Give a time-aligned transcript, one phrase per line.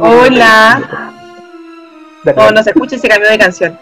[0.00, 1.12] Hola.
[2.36, 3.78] Oh, no se escucha y se cambió de canción.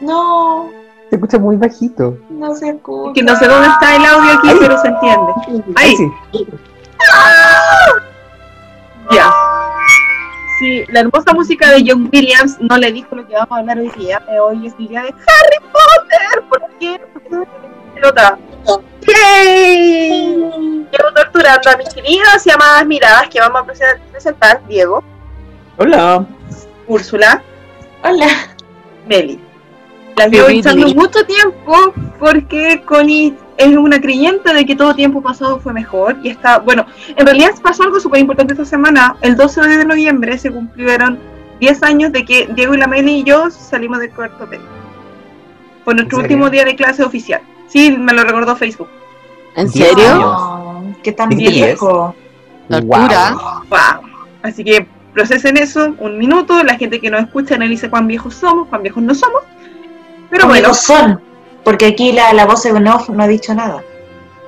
[0.00, 0.70] No,
[1.10, 2.18] Se escucha muy bajito.
[2.30, 3.12] no se escucha.
[3.14, 4.56] Que no sé dónde está el audio aquí, Ahí.
[4.60, 5.32] pero se entiende.
[5.76, 5.96] Ahí.
[5.96, 6.10] sí.
[9.10, 9.30] Ya.
[10.58, 13.78] Sí, la hermosa música de John Williams no le dijo lo que vamos a hablar
[13.78, 14.22] hoy día.
[14.28, 16.44] Eh, Hoy es el día de Harry Potter.
[16.48, 17.00] ¿Por qué?
[17.12, 18.38] Porque no tiene pelota.
[19.06, 20.75] ¡Yay!
[20.92, 24.60] Llevo torturando a mis queridas y amadas miradas que vamos a prese- presentar.
[24.68, 25.02] Diego,
[25.78, 26.24] Hola.
[26.86, 27.42] Úrsula,
[28.02, 28.26] Hola.
[29.08, 29.40] Meli.
[30.16, 30.58] Las llevo Meli.
[30.60, 31.74] echando mucho tiempo
[32.18, 36.86] porque Connie es una creyente de que todo tiempo pasado fue mejor y está, bueno,
[37.08, 39.16] en realidad pasó algo súper importante esta semana.
[39.22, 41.18] El 12 de noviembre se cumplieron
[41.60, 44.64] 10 años de que Diego y la Meli y yo salimos del cuarto medio.
[45.84, 47.40] Fue nuestro último día de clase oficial.
[47.68, 48.88] Sí, me lo recordó Facebook.
[49.54, 49.94] ¿En serio?
[51.02, 52.14] ¿Qué tan ¿Dijiste viejo?
[52.68, 53.32] Tortura.
[53.32, 53.62] Wow.
[53.70, 54.10] Wow.
[54.42, 56.62] Así que procesen eso un minuto.
[56.64, 59.42] La gente que nos escucha analiza cuán viejos somos, cuán viejos no somos.
[60.30, 61.20] Pero ¿Cómo bueno, no son?
[61.64, 63.82] Porque aquí la, la voz de off no ha dicho nada.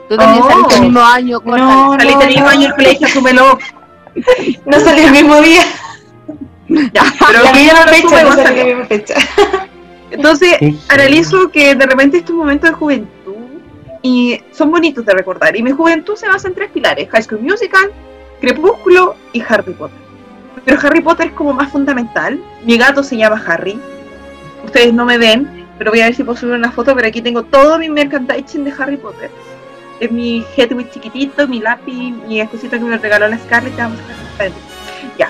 [0.08, 0.50] Tú también Oh.
[0.50, 3.58] saliste el mismo año, No, saliste el mismo año del colegio, asúmelo.
[4.66, 5.62] No salió el mismo día.
[6.69, 8.62] Ya, pero la misma fecha, no salió.
[8.62, 9.14] la misma fecha.
[10.10, 10.56] Entonces,
[10.88, 13.08] analizo que de repente estos momentos de juventud
[14.02, 15.56] y son bonitos de recordar.
[15.56, 17.91] Y mi juventud se basa en tres pilares: High School Musical,
[18.41, 19.98] Crepúsculo y Harry Potter.
[20.64, 22.38] Pero Harry Potter es como más fundamental.
[22.64, 23.78] Mi gato se llama Harry.
[24.64, 26.94] Ustedes no me ven, pero voy a ver si puedo subir una foto.
[26.94, 29.30] Pero aquí tengo todo mi merchandising de Harry Potter.
[30.00, 33.76] Es mi Hedwig chiquitito, mi lápiz, mi cosita que me regaló la Scarlett.
[33.76, 33.98] vamos
[34.38, 34.48] a.
[35.16, 35.28] Ya.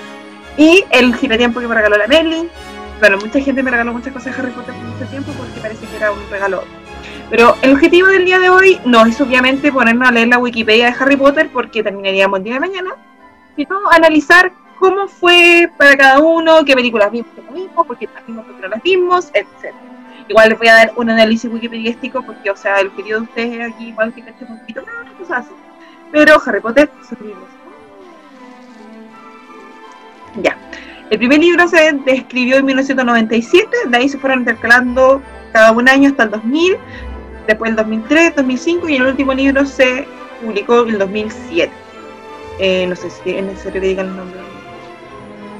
[0.57, 2.49] Y el giratiempo que me regaló la Melly.
[2.99, 5.85] Bueno, mucha gente me regaló muchas cosas de Harry Potter por mucho tiempo porque parece
[5.85, 6.63] que era un regalo.
[7.29, 10.87] Pero el objetivo del día de hoy no es obviamente ponernos a leer la Wikipedia
[10.87, 12.91] de Harry Potter porque terminaríamos el día de mañana,
[13.55, 18.25] sino analizar cómo fue para cada uno, qué películas vimos, no vimos, por qué las
[18.25, 19.75] vimos, por qué no las vimos, etc.
[20.27, 23.59] Igual les voy a dar un análisis wikipediístico porque, o sea, el objetivo de ustedes
[23.59, 25.53] es aquí igual que cachen un poquito más, cosas así.
[26.11, 27.47] Pero Harry Potter, sus libros.
[30.41, 30.57] Ya.
[31.09, 36.09] El primer libro se escribió en 1997, de ahí se fueron intercalando cada un año
[36.09, 36.77] hasta el 2000,
[37.47, 40.07] después el 2003, 2005 y el último libro se
[40.41, 41.71] publicó en el 2007.
[42.59, 44.39] Eh, no sé si es necesario que digan el nombre.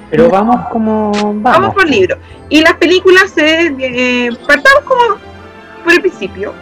[0.09, 1.12] Pero vamos como.
[1.12, 2.17] Vamos, Vamos por libro.
[2.50, 5.17] Y las películas se eh, partamos como
[5.84, 6.53] por el principio,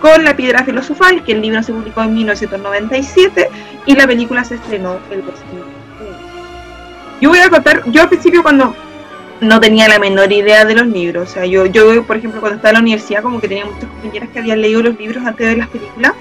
[0.00, 3.48] con La Piedra Filosofal, que el libro se publicó en 1997
[3.86, 5.64] y la película se estrenó el 2001.
[7.20, 8.74] Yo voy a contar, yo al principio cuando
[9.44, 12.56] no tenía la menor idea de los libros, o sea, yo, yo por ejemplo cuando
[12.56, 15.38] estaba en la universidad como que tenía muchas compañeras que habían leído los libros antes
[15.38, 16.12] de ver las películas.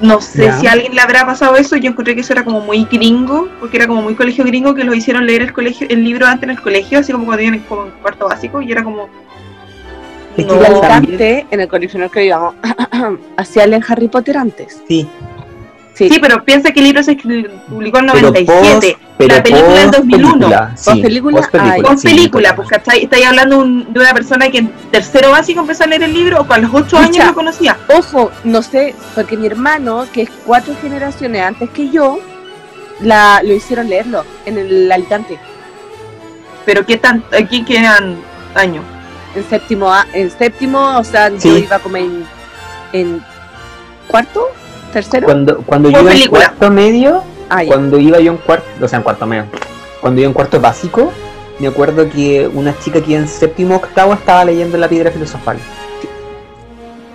[0.00, 2.60] No sé si a alguien le habrá pasado eso, yo encontré que eso era como
[2.60, 6.02] muy gringo, porque era como muy colegio gringo que lo hicieron leer el colegio, el
[6.02, 8.82] libro antes en el colegio, así como cuando iban como en cuarto básico, y era
[8.82, 9.08] como
[10.36, 10.60] Es que No.
[11.50, 12.56] En el colegio en el que íbamos,
[13.36, 14.82] hacía el Harry Potter antes.
[14.88, 15.08] Sí,
[15.94, 18.46] Sí, Sí, pero piensa que el libro se publicó en pero 97.
[18.96, 20.32] post- pero la película en post 2001.
[20.32, 22.68] película, sí, Post película, post película, Con sí, película, pues.
[22.72, 26.40] Estáis hablando un- de una persona que en tercero básico empezó a leer el libro
[26.40, 27.76] o con los ocho años lo conocía.
[27.94, 32.18] Ojo, no sé, porque mi hermano, que es cuatro generaciones antes que yo,
[33.00, 35.38] la, lo hicieron leerlo en el Alicante,
[36.64, 38.16] Pero qué tan, aquí quedan
[38.54, 38.84] años.
[39.34, 42.24] en séptimo, a- en séptimo, o sea, yo iba como en,
[42.92, 43.22] en
[44.06, 44.46] cuarto,
[44.92, 45.26] tercero.
[45.26, 46.40] Cuando, cuando yo iba en película.
[46.48, 49.44] cuarto medio, Ah, cuando iba yo en cuarto, o sea, en cuarto medio,
[50.00, 51.12] cuando iba en cuarto básico,
[51.58, 55.58] me acuerdo que una chica que en séptimo octavo estaba leyendo la piedra filosofal.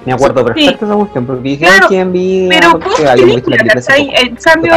[0.05, 0.45] Me acuerdo Sí.
[0.45, 2.47] perfecto esa cuestión, porque dije, Claro, "Ay, ¿quién vi?
[2.49, 3.57] Pero película, película.
[4.21, 4.73] En cambio,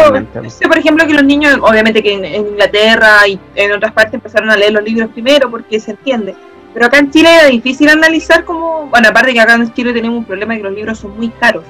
[0.50, 4.14] sé, por ejemplo, que los niños, obviamente que en, en Inglaterra y en otras partes
[4.14, 6.34] empezaron a leer los libros primero porque se entiende.
[6.74, 10.18] Pero acá en Chile era difícil analizar como, bueno, aparte que acá en Chile tenemos
[10.18, 11.62] un problema de que los libros son muy caros.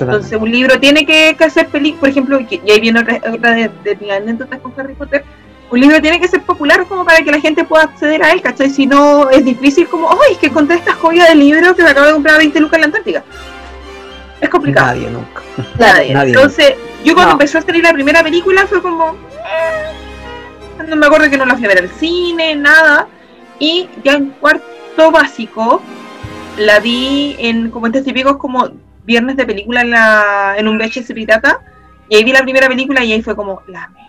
[0.00, 0.26] Totalmente.
[0.26, 3.52] Entonces un libro tiene que, que hacer película, por ejemplo, y ahí viene otra, otra
[3.52, 5.24] de, de mis anécdotas con Harry Potter,
[5.70, 8.42] un libro tiene que ser popular como para que la gente pueda acceder a él,
[8.42, 8.70] ¿cachai?
[8.70, 11.90] Si no, es difícil como, ¡ay, es que encontré esta joya de libro que me
[11.90, 13.22] acabo de comprar a 20 lucas en la Antártica!
[14.40, 14.86] Es complicado.
[14.94, 15.42] Nadie nunca.
[15.78, 16.14] Nadie.
[16.14, 16.30] Nadie.
[16.32, 16.74] Entonces,
[17.04, 17.40] yo cuando No.
[17.40, 19.10] empezó a salir la primera película fue como.
[19.10, 23.06] eh, No me acuerdo que no la fui a ver al cine, nada.
[23.58, 25.82] Y ya en cuarto básico
[26.56, 28.70] la vi en como en típicos como
[29.10, 31.60] viernes de película en, la, en un VHS pirata.
[32.08, 34.00] Y ahí vi la primera película y ahí fue como, lame,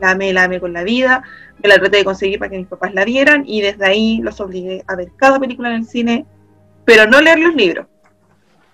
[0.00, 1.22] lame, lame con la vida.
[1.62, 4.40] Me la traté de conseguir para que mis papás la vieran y desde ahí los
[4.40, 6.26] obligué a ver cada película en el cine,
[6.84, 7.86] pero no leer los libros.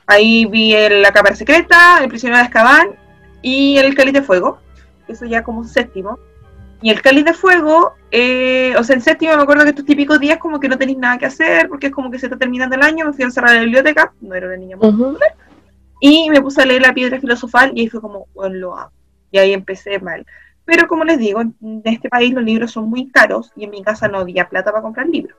[0.06, 2.88] Ahí vi el- La Cámara Secreta, El Prisionero de Azkaban
[3.42, 4.58] y El Cáliz de Fuego.
[5.08, 6.18] eso ya como séptimo.
[6.82, 10.20] Y el cáliz de fuego, eh, o sea, en séptimo me acuerdo que estos típicos
[10.20, 12.76] días como que no tenéis nada que hacer, porque es como que se está terminando
[12.76, 14.98] el año, me fui a encerrar a la biblioteca, no era una niña muy Ujú.
[15.14, 15.34] popular,
[16.00, 18.92] y me puse a leer la piedra filosofal y ahí fue como, bueno, lo amo.
[19.30, 20.24] Y ahí empecé mal.
[20.64, 23.82] Pero como les digo, en este país los libros son muy caros y en mi
[23.82, 25.36] casa no había plata para comprar libros.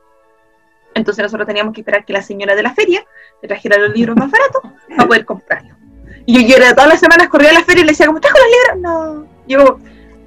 [0.96, 3.06] Entonces nosotros teníamos que esperar que la señora de la feria
[3.42, 5.78] te trajera los libros más baratos para poder comprarlos.
[6.26, 8.38] Y yo, yo todas las semanas corría a la feria y le decía, ¿cómo trajo
[8.38, 8.82] los libros?
[8.82, 9.28] No.
[9.48, 9.80] Yo,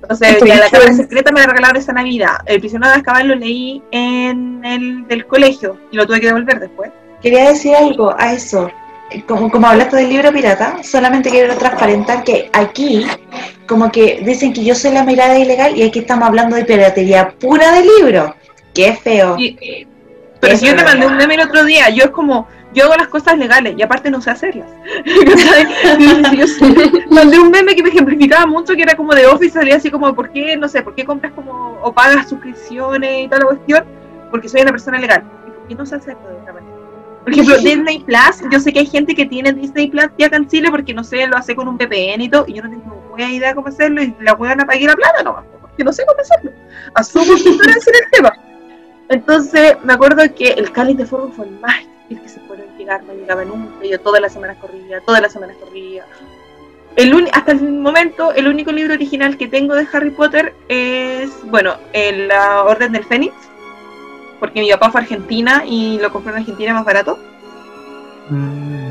[0.03, 2.39] entonces, ya la cámara secreta me la regalaron esa Navidad.
[2.47, 6.59] El prisionero de Azkaban lo leí en el del colegio y lo tuve que devolver
[6.59, 6.91] después.
[7.21, 8.69] Quería decir algo a eso.
[9.27, 13.07] Como, como hablaste del libro pirata, solamente quiero transparentar que aquí,
[13.67, 17.31] como que dicen que yo soy la mirada ilegal y aquí estamos hablando de piratería
[17.31, 18.35] pura de libro.
[18.75, 19.37] Qué feo.
[19.39, 19.87] Y-
[20.41, 22.97] pero si yo te mandé un meme el otro día, yo es como, yo hago
[22.97, 24.67] las cosas legales y aparte no sé hacerlas.
[27.11, 30.13] Mandé un meme que me ejemplificaba mucho, que era como de Office, salía así como,
[30.15, 33.85] ¿por qué, no sé, por qué compras como, o pagas suscripciones y toda la cuestión?
[34.33, 35.23] Porque soy una persona legal.
[35.47, 36.72] ¿Y por qué no sé hacerlo de esta manera?
[37.25, 40.37] Por ejemplo, Disney Plus, yo sé que hay gente que tiene Disney Plus ya acá
[40.37, 42.71] en Chile porque no sé, lo hace con un VPN y todo, y yo no
[42.71, 46.05] tengo buena idea cómo hacerlo, y la weón pagué la plata nomás, porque no sé
[46.07, 46.51] cómo hacerlo.
[46.95, 48.33] Asumo que ignorancia en el tema.
[49.09, 51.77] Entonces, me acuerdo que el cáliz de fuego fue el más
[52.09, 55.33] difícil que se puede llegar, no llegaba nunca, yo todas las semanas corría, todas las
[55.33, 56.05] semanas corría.
[56.97, 61.31] El uni- hasta el momento, el único libro original que tengo de Harry Potter es,
[61.45, 63.33] bueno, el, La Orden del Fénix,
[64.43, 67.17] porque mi papá fue a Argentina y lo compró en Argentina más barato.
[68.29, 68.91] Mm,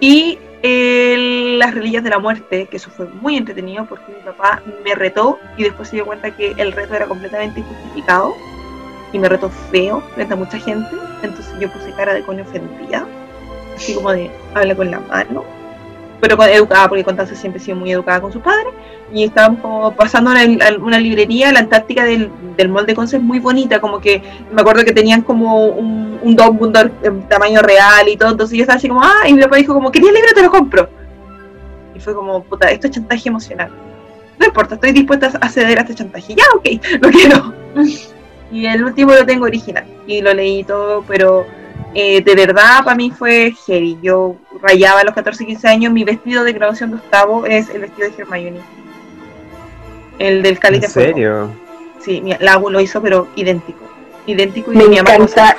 [0.00, 4.60] Y el- Las Reliquias de la Muerte, que eso fue muy entretenido porque mi papá
[4.84, 8.34] me retó y después se dio cuenta que el reto era completamente injustificado
[9.12, 10.90] y me retó feo frente a mucha gente.
[11.22, 13.06] Entonces yo puse cara de coño ofendida,
[13.76, 15.44] así como de habla con la mano,
[16.26, 18.72] pero educada porque Constanza siempre ha sido muy educada con sus padres.
[19.12, 20.42] Y estábamos como pasando una,
[20.80, 24.62] una librería, la Antártica del, del Mall de Conce es muy bonita, como que me
[24.62, 28.78] acuerdo que tenían como un, un Dumbledore en tamaño real y todo, entonces yo estaba
[28.78, 30.30] así como, ah, y mi papá dijo como, ¿quería el libro?
[30.34, 30.88] Te lo compro.
[31.94, 33.70] Y fue como, puta, esto es chantaje emocional.
[34.38, 36.34] No importa, estoy dispuesta a ceder a este chantaje.
[36.34, 36.68] Ya, ok,
[37.02, 37.54] lo quiero.
[38.52, 39.84] Y el último lo tengo original.
[40.06, 41.44] Y lo leí todo, pero
[41.94, 43.98] eh, de verdad para mí fue heavy.
[44.02, 45.92] Yo rayaba a los 14, 15 años.
[45.92, 48.60] Mi vestido de graduación de octavo es el vestido de Hermione.
[50.18, 51.12] El del ¿En de fuego.
[51.12, 51.50] serio?
[52.00, 53.84] Sí, mi, la Agu lo hizo, pero idéntico.
[54.26, 55.56] Idéntico y Me mi encanta,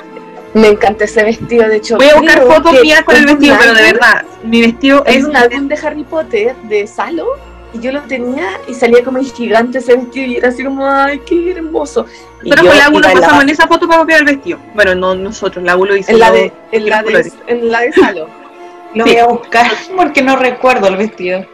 [0.54, 1.68] me encanta ese vestido.
[1.68, 5.04] De hecho, Voy a buscar fotos mías con el vestido, pero de verdad, mi vestido
[5.06, 7.28] Es es un álbum de Harry Potter de Salo
[7.76, 10.86] y yo lo tenía y salía como en gigante ese vestido y era así como,
[10.88, 12.06] ay, qué hermoso.
[12.44, 14.60] Y Nosotros con la iba nos la- pasamos en esa foto para copiar el vestido.
[14.74, 16.12] Bueno, no nosotros, la lo hizo.
[16.12, 18.28] en la de, en la de, en la de Salo.
[18.96, 19.12] Lo Sí.
[19.12, 19.68] voy a buscar
[19.98, 21.46] porque no recuerdo el vestido.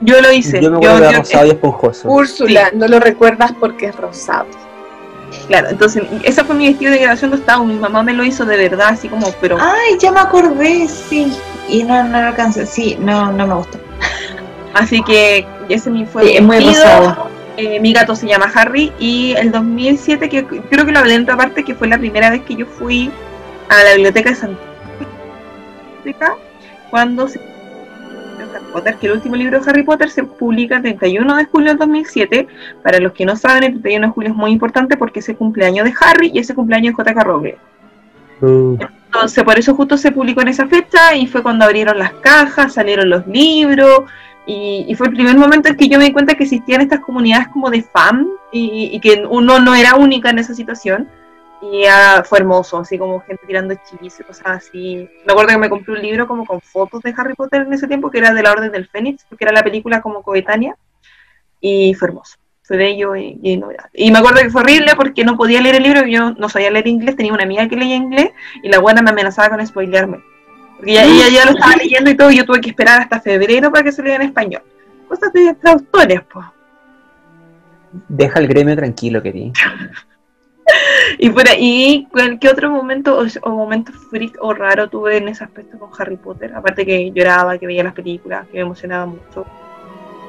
[0.00, 0.60] Yo lo hice.
[0.60, 2.08] Yo me Yo- acuerdo de yo- rosado y esponjoso.
[2.08, 4.44] Úrsula, no lo recuerdas porque es rosado.
[5.48, 7.64] Claro, entonces, ese fue mi vestido de graduación de octavo.
[7.64, 9.56] Mi mamá me lo hizo de verdad, así como, pero.
[9.58, 11.32] Ay, ya me acordé, sí.
[11.68, 12.66] Y no, no lo alcancé.
[12.66, 13.78] Sí, no, no me gusta.
[14.76, 17.28] Así que ese fue Sí, es muy rosado.
[17.56, 18.92] Eh, mi gato se llama Harry.
[18.98, 22.28] Y el 2007, que creo que lo hablé en otra parte, que fue la primera
[22.30, 23.10] vez que yo fui
[23.70, 24.66] a la biblioteca de Santiago.
[26.90, 27.40] Cuando se.
[28.54, 31.68] Harry Potter, que el último libro de Harry Potter se publica el 31 de julio
[31.70, 32.46] del 2007.
[32.82, 35.36] Para los que no saben, el 31 de julio es muy importante porque es el
[35.36, 37.24] cumpleaños de Harry y ese cumpleaños de J.K.
[37.24, 37.54] Rowling.
[38.42, 42.12] Uh, Entonces, por eso justo se publicó en esa fecha y fue cuando abrieron las
[42.12, 44.04] cajas, salieron los libros
[44.46, 47.48] y, fue el primer momento en que yo me di cuenta que existían estas comunidades
[47.48, 51.08] como de fan y, que uno no era única en esa situación.
[51.60, 55.08] Y ah, fue hermoso, así como gente tirando hechizos y cosas así.
[55.26, 57.88] Me acuerdo que me compré un libro como con fotos de Harry Potter en ese
[57.88, 60.76] tiempo, que era de la Orden del Fénix, porque era la película como coetánea.
[61.60, 63.88] Y fue hermoso, fue bello y, y novedad.
[63.94, 66.70] Y me acuerdo que fue horrible porque no podía leer el libro, yo no sabía
[66.70, 68.30] leer inglés, tenía una amiga que leía inglés
[68.62, 70.22] y la buena me amenazaba con spoilearme.
[70.76, 73.70] Porque ella ya lo estaba leyendo y todo, y yo tuve que esperar hasta febrero
[73.72, 74.62] para que se lea en español.
[75.08, 76.46] Cosas de traductores, pues.
[78.08, 79.52] deja el gremio tranquilo, querido.
[81.18, 85.28] Y por ahí, ¿cuál- ¿qué otro momento o, o momento freak o raro tuve en
[85.28, 86.52] ese aspecto con Harry Potter?
[86.56, 89.46] Aparte que lloraba, que veía las películas, que me emocionaba mucho.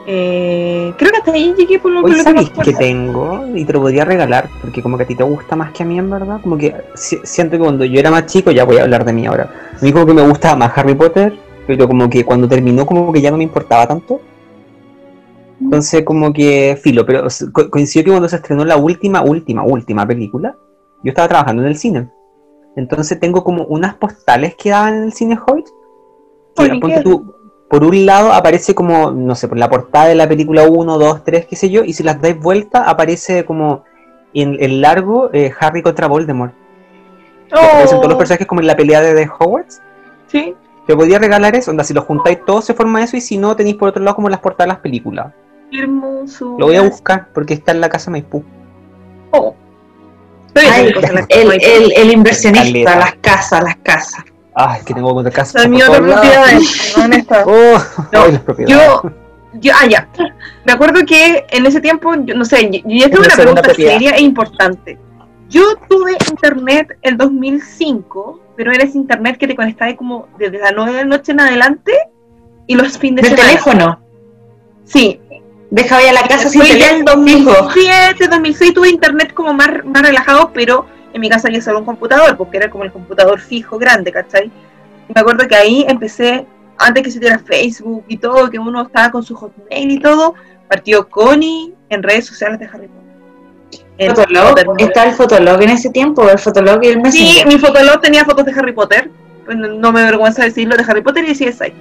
[0.10, 2.74] Eh, creo que hasta ahí llegué por lo, por Hoy lo que me sabéis que
[2.74, 5.84] tengo y te lo podría regalar porque como que a ti te gusta más que
[5.84, 6.40] a mí en verdad.
[6.42, 9.12] Como que si- siento que cuando yo era más chico, ya voy a hablar de
[9.12, 9.52] mí ahora.
[9.80, 11.38] A mí como que me gustaba más Harry Potter,
[11.68, 14.22] pero como que cuando terminó como que ya no me importaba tanto.
[15.60, 20.08] Entonces como que filo, pero co- coincidió que cuando se estrenó la última, última, última
[20.08, 20.56] película,
[21.04, 22.08] yo estaba trabajando en el cine.
[22.78, 25.66] Entonces tengo como unas postales que daban en el cine Hoyt.
[26.80, 27.34] Ponte tú,
[27.70, 31.24] por un lado aparece como, no sé, por la portada de la película 1, 2,
[31.24, 33.84] 3, qué sé yo, y si las dais vuelta aparece como
[34.34, 36.54] en el largo eh, Harry contra Voldemort.
[37.50, 39.82] Que aparecen todos los personajes como en la pelea de The Hogwarts.
[40.28, 40.56] Sí.
[40.86, 43.56] Te podría regalar eso, onda, si los juntáis todos se forma eso y si no
[43.56, 45.34] tenéis por otro lado como las portadas de las películas.
[45.70, 46.56] Qué hermoso.
[46.58, 48.44] Lo voy a buscar porque está en la casa Maipú.
[49.32, 49.54] Oh.
[50.56, 50.94] Ay,
[51.30, 52.96] el, inversionista, Caleta.
[52.96, 54.24] las casas, las casas.
[54.60, 55.60] Ay, que tengo otra casa.
[55.64, 56.94] propiedades.
[56.98, 57.44] ¿Dónde está?
[57.46, 57.78] Oh,
[58.12, 58.78] No, ay, las propiedades.
[59.04, 59.12] Yo,
[59.54, 60.08] yo, ah, ya.
[60.66, 63.92] Me acuerdo que en ese tiempo, yo, no sé, yo, yo tengo Una pregunta propiedad.
[63.94, 64.98] seria e importante.
[65.50, 70.74] Yo tuve internet el 2005, pero era ese internet que te conectaba como desde las
[70.76, 71.94] 9 de la noche en adelante
[72.66, 73.60] y los fines de Del semana.
[73.62, 74.00] teléfono.
[74.86, 75.20] Sí.
[75.70, 77.26] Dejaba ya la casa sin Después en teléfono.
[77.28, 77.52] fijo.
[77.64, 80.86] 2007, 2006 tuve internet como más, más relajado, pero
[81.18, 84.46] en mi casa había solo un computador, porque era como el computador fijo grande, ¿cachai?
[85.10, 86.46] Y me acuerdo que ahí empecé,
[86.78, 90.36] antes que se diera Facebook y todo, que uno estaba con su hotmail y todo,
[90.68, 93.08] partió Connie en redes sociales de Harry Potter.
[94.16, 98.24] Fotolog, está el Fotolog en ese tiempo, el Fotolog y el Sí, mi fotolog tenía
[98.26, 99.10] fotos de Harry Potter,
[99.48, 101.74] no, me avergüenza decirlo, de Harry Potter y de CSI.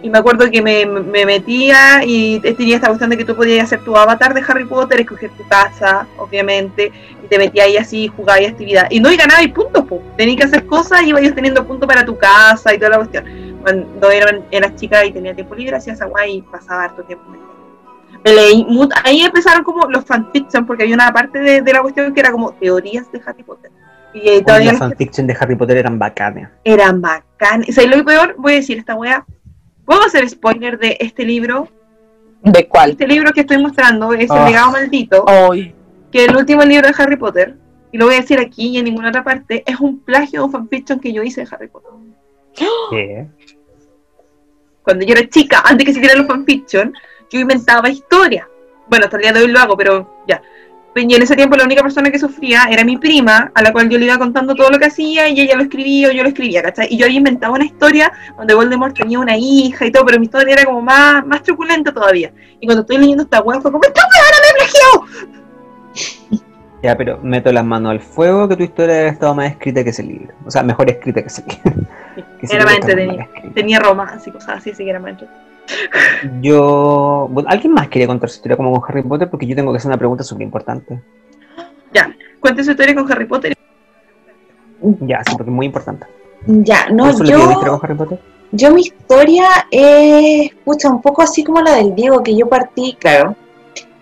[0.00, 3.64] Y me acuerdo que me, me metía y tenía esta cuestión de que tú podías
[3.64, 6.92] hacer tu avatar de Harry Potter, escoger tu casa, obviamente,
[7.28, 8.86] te metías ahí así, jugabas y actividad.
[8.90, 10.00] Y no, y ganabas y puntos, pues.
[10.16, 13.24] Tenías que hacer cosas y ibas teniendo puntos para tu casa y toda la cuestión.
[13.62, 17.24] Cuando eran, eras chica y tenía tiempo libre, hacías agua y pasaba harto tiempo.
[18.24, 18.66] Me leí
[19.04, 22.32] ahí empezaron como los fanfiction, porque había una parte de, de la cuestión que era
[22.32, 23.70] como teorías de Harry Potter.
[24.14, 26.50] Y eh, todavía las fanfiction de Harry Potter eran bacanas.
[26.64, 27.66] eran bacanas.
[27.72, 28.34] ¿Sabes lo que peor?
[28.38, 29.24] Voy a decir esta wea.
[29.84, 31.68] ¿Puedo hacer spoiler de este libro?
[32.42, 32.90] ¿De cuál?
[32.90, 34.38] Este libro que estoy mostrando es Ah.
[34.40, 35.74] El legado maldito, Hoy.
[36.10, 37.56] Que el último libro de Harry Potter,
[37.92, 40.46] y lo voy a decir aquí y en ninguna otra parte, es un plagio de
[40.46, 41.90] un fanfiction que yo hice de Harry Potter.
[42.90, 43.26] ¿Qué?
[44.82, 46.92] Cuando yo era chica, antes que se hicieran los fanfiction,
[47.30, 48.46] yo inventaba historias.
[48.88, 50.40] Bueno, hasta el día de hoy lo hago, pero ya.
[51.06, 53.88] Y en ese tiempo la única persona que sufría era mi prima, a la cual
[53.88, 56.28] yo le iba contando todo lo que hacía y ella lo escribía o yo lo
[56.28, 56.88] escribía, ¿cachai?
[56.90, 60.24] Y yo ahí inventaba una historia donde Voldemort tenía una hija y todo, pero mi
[60.24, 62.32] historia era como más, más truculenta todavía.
[62.58, 65.37] Y cuando estoy leyendo esta web fue como, ¡esta no me plagió!
[66.80, 69.90] Ya, pero meto las manos al fuego que tu historia debe estado más escrita que
[69.90, 70.32] ese libro.
[70.46, 71.86] O sea, mejor escrita que ese libro.
[72.38, 73.16] Que ese Era libro más está muy entretenido.
[73.16, 73.54] mal escrito.
[73.54, 75.48] Tenía romance y cosas así, así que era más entretenido.
[76.40, 77.26] Yo.
[77.30, 79.28] bueno, ¿Alguien más quería contar su historia como con Harry Potter?
[79.28, 81.00] Porque yo tengo que hacer una pregunta súper importante.
[81.92, 83.54] Ya, cuente su historia con Harry Potter.
[85.00, 86.06] Ya, sí, porque es muy importante.
[86.46, 87.38] Ya, no, ¿Cuál fue lo que yo...
[87.38, 88.18] yo, historia con Harry Potter?
[88.52, 92.96] yo mi historia es, pucha, un poco así como la del Diego, que yo partí,
[92.98, 93.34] claro,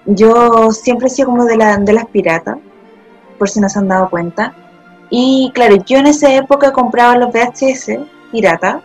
[0.06, 2.58] yo siempre he sido como de, la, de las piratas,
[3.38, 4.54] por si no se han dado cuenta,
[5.10, 7.98] y claro, yo en esa época compraba los VHS
[8.32, 8.80] pirata,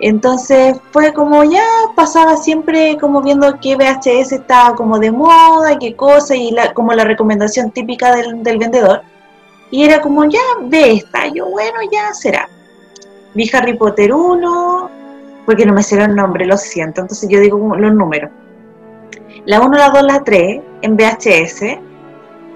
[0.00, 1.62] entonces fue como ya
[1.94, 6.92] pasaba siempre como viendo qué VHS estaba como de moda, qué cosa, y la, como
[6.92, 9.02] la recomendación típica del, del vendedor,
[9.70, 12.48] y era como ya ve esta, yo bueno, ya será.
[13.34, 14.90] Vi Harry Potter 1,
[15.46, 18.30] porque no me sé el nombre, lo siento, entonces yo digo los números.
[19.44, 21.78] La 1, la 2, la 3 en VHS.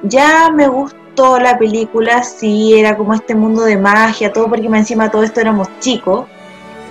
[0.05, 5.11] Ya me gustó la película, sí, era como este mundo de magia, todo porque encima
[5.11, 6.27] todo esto éramos chicos.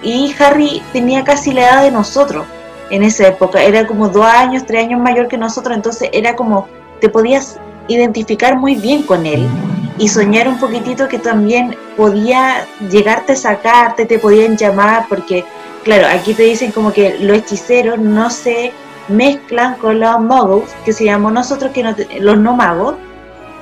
[0.03, 2.45] Y Harry tenía casi la edad de nosotros
[2.89, 6.67] en esa época, era como dos años, tres años mayor que nosotros, entonces era como,
[7.01, 9.47] te podías identificar muy bien con él
[9.97, 15.45] y soñar un poquitito que también podía llegarte a sacarte, te podían llamar, porque
[15.83, 18.71] claro, aquí te dicen como que los hechiceros no se
[19.07, 22.95] mezclan con los muggles, que se llamó nosotros que no los no magos.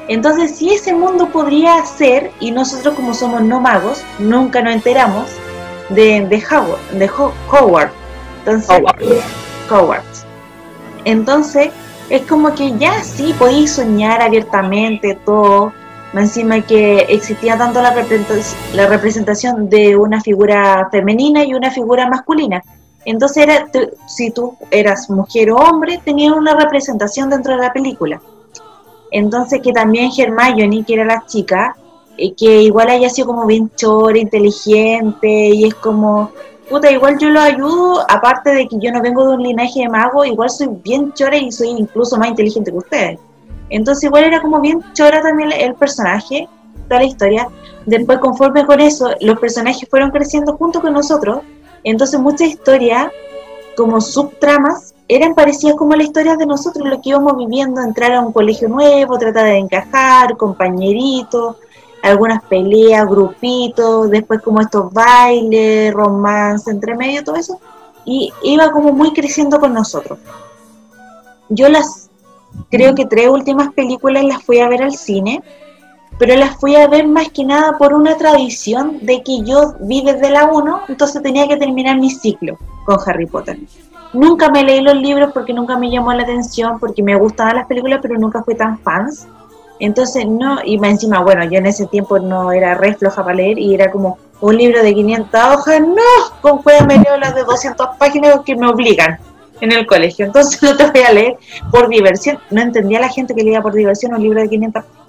[0.07, 5.25] Entonces, si ese mundo podría ser, y nosotros como somos no magos, nunca nos enteramos
[5.89, 7.89] de, de Howard, de Ho- Howard.
[8.39, 8.69] Entonces,
[9.69, 10.25] Hogwarts.
[11.05, 11.69] Entonces,
[12.09, 15.71] es como que ya sí, podéis soñar abiertamente todo.
[16.13, 22.61] Encima que existía tanto la representación de una figura femenina y una figura masculina.
[23.05, 23.67] Entonces, era,
[24.07, 28.21] si tú eras mujer o hombre, tenías una representación dentro de la película.
[29.11, 31.75] Entonces, que también Hermione, que era la chica,
[32.17, 36.31] eh, que igual haya sido como bien chora, inteligente, y es como,
[36.69, 39.89] puta, igual yo lo ayudo, aparte de que yo no vengo de un linaje de
[39.89, 43.19] mago, igual soy bien chora y soy incluso más inteligente que ustedes.
[43.69, 46.47] Entonces igual era como bien chora también el personaje,
[46.87, 47.47] toda la historia.
[47.85, 51.39] Después conforme con eso, los personajes fueron creciendo junto con nosotros,
[51.83, 53.11] entonces muchas historias
[53.75, 58.21] como subtramas eran parecidas como las historias de nosotros, lo que íbamos viviendo, entrar a
[58.21, 61.57] un colegio nuevo, tratar de encajar, compañeritos,
[62.01, 67.59] algunas peleas, grupitos, después como estos bailes, romance, entre medio, todo eso.
[68.05, 70.19] y iba como muy creciendo con nosotros.
[71.49, 72.09] Yo las,
[72.69, 75.41] creo que tres últimas películas las fui a ver al cine,
[76.17, 80.03] pero las fui a ver más que nada por una tradición de que yo vi
[80.03, 83.57] desde la 1, entonces tenía que terminar mi ciclo con Harry Potter.
[84.13, 87.65] Nunca me leí los libros porque nunca me llamó la atención, porque me gustaban las
[87.65, 89.27] películas, pero nunca fui tan fans.
[89.79, 93.35] Entonces, no, y más encima, bueno, yo en ese tiempo no era re floja para
[93.35, 97.33] leer y era como un libro de 500 hojas, no, con cuál me leo las
[97.33, 99.17] de 200 páginas que me obligan
[99.61, 100.25] en el colegio.
[100.25, 101.37] Entonces no te voy a leer
[101.71, 102.37] por diversión.
[102.51, 105.02] No entendía la gente que leía por diversión un libro de 500 páginas.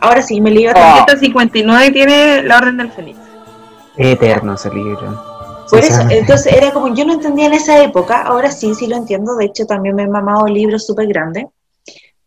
[0.00, 1.00] Ahora sí, me leí Ah.
[1.02, 3.18] otro 159 tiene la Orden del Fénix.
[3.96, 5.24] Eterno ese libro.
[5.70, 8.96] Por eso, entonces era como, yo no entendía en esa época, ahora sí, sí lo
[8.96, 11.46] entiendo, de hecho también me he mamado libros súper grandes,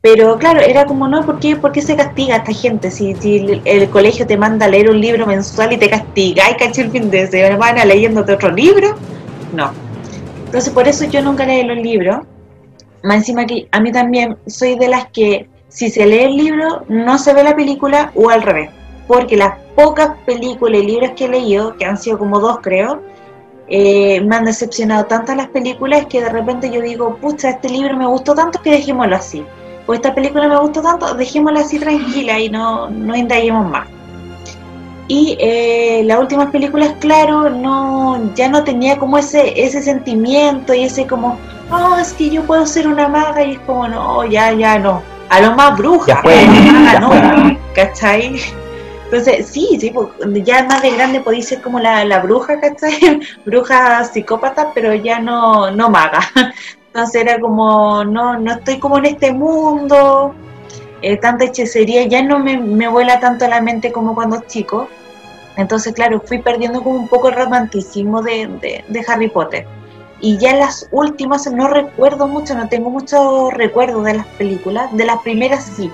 [0.02, 2.92] pero claro, era como, no, ¿por qué, por qué se castiga a esta gente?
[2.92, 6.52] Si, si el, el colegio te manda a leer un libro mensual y te castiga,
[6.52, 8.96] y caché el fin de semana leyéndote otro libro,
[9.54, 9.72] no.
[10.46, 12.20] Entonces por eso yo nunca leí los libros,
[13.04, 16.84] más encima que a mí también soy de las que si se lee el libro
[16.90, 18.72] no se ve la película o al revés,
[19.08, 23.02] porque las pocas películas y libros que he leído, que han sido como dos creo,
[23.68, 27.96] eh, me han decepcionado tanto las películas que de repente yo digo, pucha, este libro
[27.96, 29.46] me gustó tanto que dejémoslo así.
[29.86, 33.88] O esta película me gustó tanto, dejémosla así tranquila y no, no indaguemos más.
[35.08, 40.84] Y eh, las últimas películas, claro, no, ya no tenía como ese, ese sentimiento y
[40.84, 41.38] ese como,
[41.72, 45.02] oh, es que yo puedo ser una maga y es como, no, ya, ya no.
[45.30, 46.46] A lo más bruja, fue,
[47.00, 47.58] no, fue.
[47.76, 48.40] ¿cachai?
[49.06, 50.10] Entonces, sí, sí, pues,
[50.44, 53.20] ya más de grande podéis ser como la, la bruja, ¿cachai?
[53.46, 56.20] bruja psicópata, pero ya no, no maga.
[56.88, 60.34] Entonces era como, no, no estoy como en este mundo,
[61.02, 64.90] eh, tanta hechicería, ya no me, me vuela tanto a la mente como cuando chico.
[65.58, 69.68] Entonces, claro, fui perdiendo como un poco el romanticismo de, de, de Harry Potter.
[70.22, 75.06] Y ya las últimas no recuerdo mucho, no tengo muchos recuerdos de las películas, de
[75.06, 75.90] las primeras sí,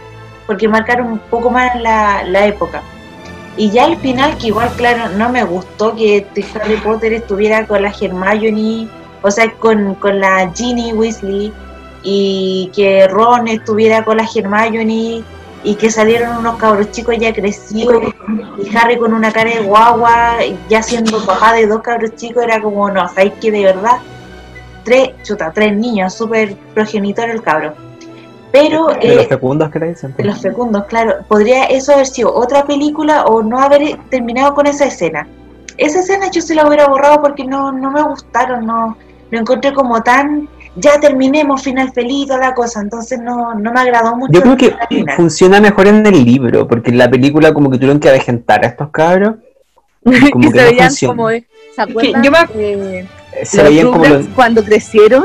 [0.48, 2.82] porque marcaron un poco más la, la época.
[3.58, 7.66] Y ya al final, que igual, claro, no me gustó que este Harry Potter estuviera
[7.66, 8.90] con la Hermione,
[9.22, 11.54] o sea, con, con la Ginny Weasley,
[12.04, 15.24] y que Ron estuviera con la Hermione,
[15.64, 18.14] y que salieron unos cabros chicos ya crecidos,
[18.58, 22.62] y Harry con una cara de guagua, ya siendo papá de dos cabros chicos, era
[22.62, 24.00] como, no, sabéis que de verdad,
[24.86, 27.74] tres, chuta, tres niños, súper progenitor el cabro.
[28.52, 28.88] Pero...
[28.88, 30.14] De eh, los fecundos que le dicen.
[30.16, 31.16] de los fecundos, claro.
[31.28, 35.28] Podría eso haber sido otra película o no haber terminado con esa escena.
[35.78, 38.96] Esa escena yo se la hubiera borrado porque no, no me gustaron, no
[39.30, 43.80] lo encontré como tan ya terminemos, final feliz, toda la cosa, entonces no, no me
[43.80, 44.34] agradó mucho.
[44.34, 45.16] Yo creo que final.
[45.16, 48.68] funciona mejor en el libro, porque en la película como que tuvieron que avejentar a
[48.68, 49.36] estos cabros.
[50.32, 51.16] Como que que se no veían funciona.
[51.16, 52.24] como, ¿se acuerdan?
[52.24, 53.08] yo me- Eh,
[53.44, 55.24] Se los veían como los, cuando crecieron.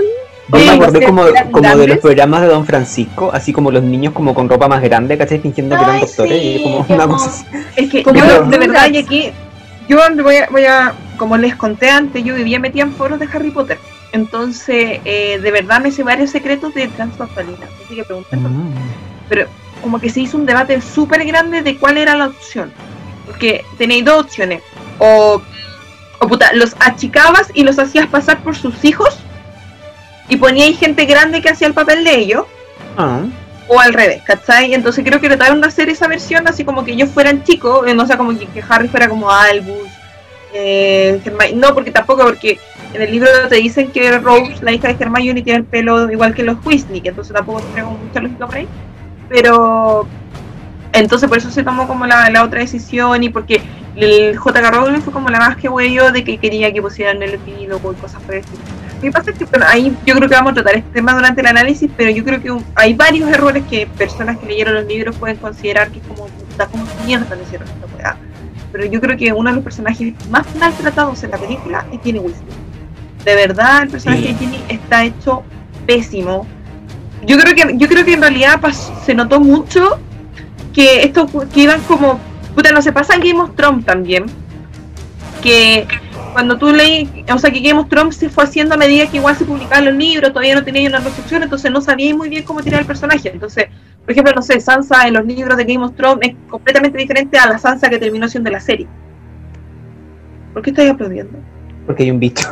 [0.49, 4.13] Yo me acordé como, como de los programas de Don Francisco, así como los niños
[4.13, 5.39] como con ropa más grande, ¿cachai?
[5.39, 7.27] Fingiendo que eran doctores sí, y como qué una hermoso.
[7.27, 7.67] cosa así.
[7.77, 9.31] Es que Como yo, de verdad, y aquí,
[9.89, 13.29] yo voy a, voy a, como les conté antes, yo vivía metida en foros de
[13.33, 13.79] Harry Potter.
[14.13, 17.69] Entonces, eh, de verdad me sé varios secretos de Transfalina.
[17.85, 18.73] Así que Mm.
[19.29, 19.47] pero
[19.83, 22.73] como que se hizo un debate súper grande de cuál era la opción.
[23.27, 24.63] Porque tenéis dos opciones.
[24.99, 25.41] O,
[26.21, 29.19] o puta, los achicabas y los hacías pasar por sus hijos
[30.29, 32.45] y poníais gente grande que hacía el papel de ellos.
[32.97, 33.23] Ah,
[33.73, 34.75] o al revés, ¿cachai?
[34.75, 37.95] Entonces creo que trataron de hacer esa versión así como que ellos fueran chicos, eh,
[37.95, 39.89] no sea como que, que Harry fuera como Albus,
[40.53, 41.21] eh,
[41.55, 42.59] no, porque tampoco, porque
[42.93, 46.35] en el libro te dicen que Rose, la hija de Hermione, tiene el pelo igual
[46.35, 48.69] que los Weasley, que entonces tampoco como mucha lógica por ahí,
[49.29, 50.09] pero
[50.93, 53.63] entonces por eso se tomó como la, la otra decisión y porque
[53.97, 54.71] el J.K.
[54.71, 57.97] Rowling fue como la más que huello de que quería que pusieran el epílogo y
[57.97, 58.63] cosas por el estilo.
[58.97, 61.15] Lo que pasa es que bueno, ahí yo creo que vamos a tratar este tema
[61.15, 64.75] durante el análisis, pero yo creo que un- hay varios errores que personas que leyeron
[64.75, 68.17] los libros pueden considerar que es como, puta, como mierda le hicieron esta weá.
[68.73, 72.19] Pero yo creo que uno de los personajes más maltratados en la película es Ginny
[72.21, 72.45] Weasley.
[73.25, 74.29] De verdad, el personaje Sí.
[74.29, 75.43] de Ginny está hecho
[75.87, 76.47] pésimo.
[77.27, 79.99] Yo creo que, yo creo que en realidad pas- se notó mucho
[80.75, 82.21] que esto que iban como
[82.73, 84.27] no se pasa en Game of Thrones también.
[85.43, 85.87] Que
[86.33, 89.17] cuando tú leí o sea que Game of Thrones se fue haciendo a medida que
[89.17, 92.45] igual se publicaban los libros todavía no tenía una recepción entonces no sabía muy bien
[92.45, 93.31] cómo tirar el personaje.
[93.33, 93.67] Entonces
[94.05, 97.39] por ejemplo no sé Sansa en los libros de Game of Thrones es completamente diferente
[97.39, 98.87] a la Sansa que terminó siendo la serie.
[100.53, 101.39] ¿por qué estáis aplaudiendo?
[101.91, 102.47] Porque hay un bicho.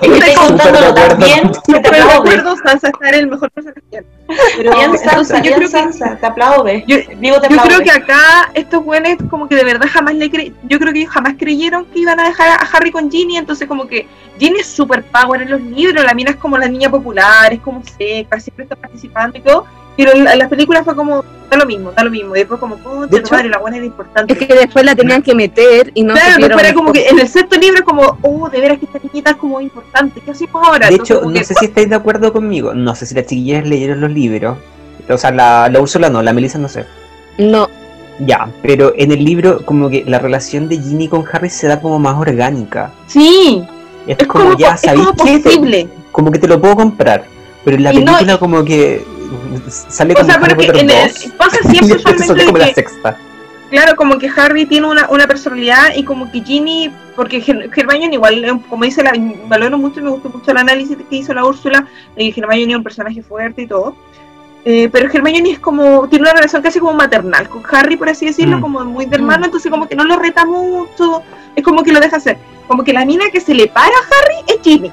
[0.00, 3.82] Estoy contándolo tan bien que te Pero de acuerdo, Sansa está en el mejor personaje.
[3.90, 6.82] Pero Bien, entonces Sansa, yo creo que Sansa, te aplaude.
[6.86, 7.68] Yo- Digo, te Yo aplaude.
[7.68, 11.00] creo que acá estos güeyes como que de verdad jamás le cre yo creo que
[11.00, 14.06] ellos jamás creyeron que iban a dejar a Harry con Ginny, entonces como que
[14.38, 17.60] Ginny es super power en los libros, la mina es como la niña popular, es
[17.60, 19.66] como seca, siempre está participando y todo,
[19.98, 22.38] pero en la- en las películas fue como, da lo mismo, da lo mismo, y
[22.40, 24.32] después como, puta De hecho- madre, la buena era importante.
[24.32, 27.18] Es que después la tenían que meter y no claro, después era como que en
[27.18, 30.30] el sexto libro es como, oh, de veras que esta niñita es como importante, ¿qué
[30.30, 30.86] hacemos ahora?
[30.86, 32.72] De Entonces, hecho, no que- sé si estáis de acuerdo conmigo.
[32.74, 34.56] No sé si las chiquillas leyeron los libros.
[35.08, 36.84] O sea, la, la Úrsula no, la Melissa no sé.
[37.38, 37.68] No,
[38.20, 41.80] Ya, pero en el libro como que la relación de Ginny con Harry se da
[41.80, 42.90] como más orgánica.
[43.06, 43.64] Sí,
[44.08, 45.38] Es, es como, como, ya es sabéis como qué?
[45.38, 45.88] Te- posible.
[46.12, 47.24] como que te lo puedo comprar.
[47.64, 49.04] Pero en la Y película como que
[49.68, 51.32] sale O como sea, Potter en el, 2.
[51.36, 53.16] pasa Y siempre usualmente como la que sexta.
[53.70, 58.14] Claro, como que Harry tiene una, una personalidad y como que Ginny, porque Her- Hermione
[58.14, 59.12] igual, eh, como dice, la,
[59.46, 62.76] valoro mucho, me gustó mucho el análisis que hizo la Úrsula, de que Hermione es
[62.78, 63.94] un personaje fuerte y todo.
[64.64, 68.24] Eh, pero Hermione es como, tiene una relación casi como maternal con Harry, por así
[68.26, 68.60] decirlo, Mm.
[68.62, 71.22] como muy de hermano, entonces como que no lo reta mucho,
[71.54, 72.38] es como que lo deja hacer.
[72.66, 74.90] Como que la mina que se le para a Harry es Ginny.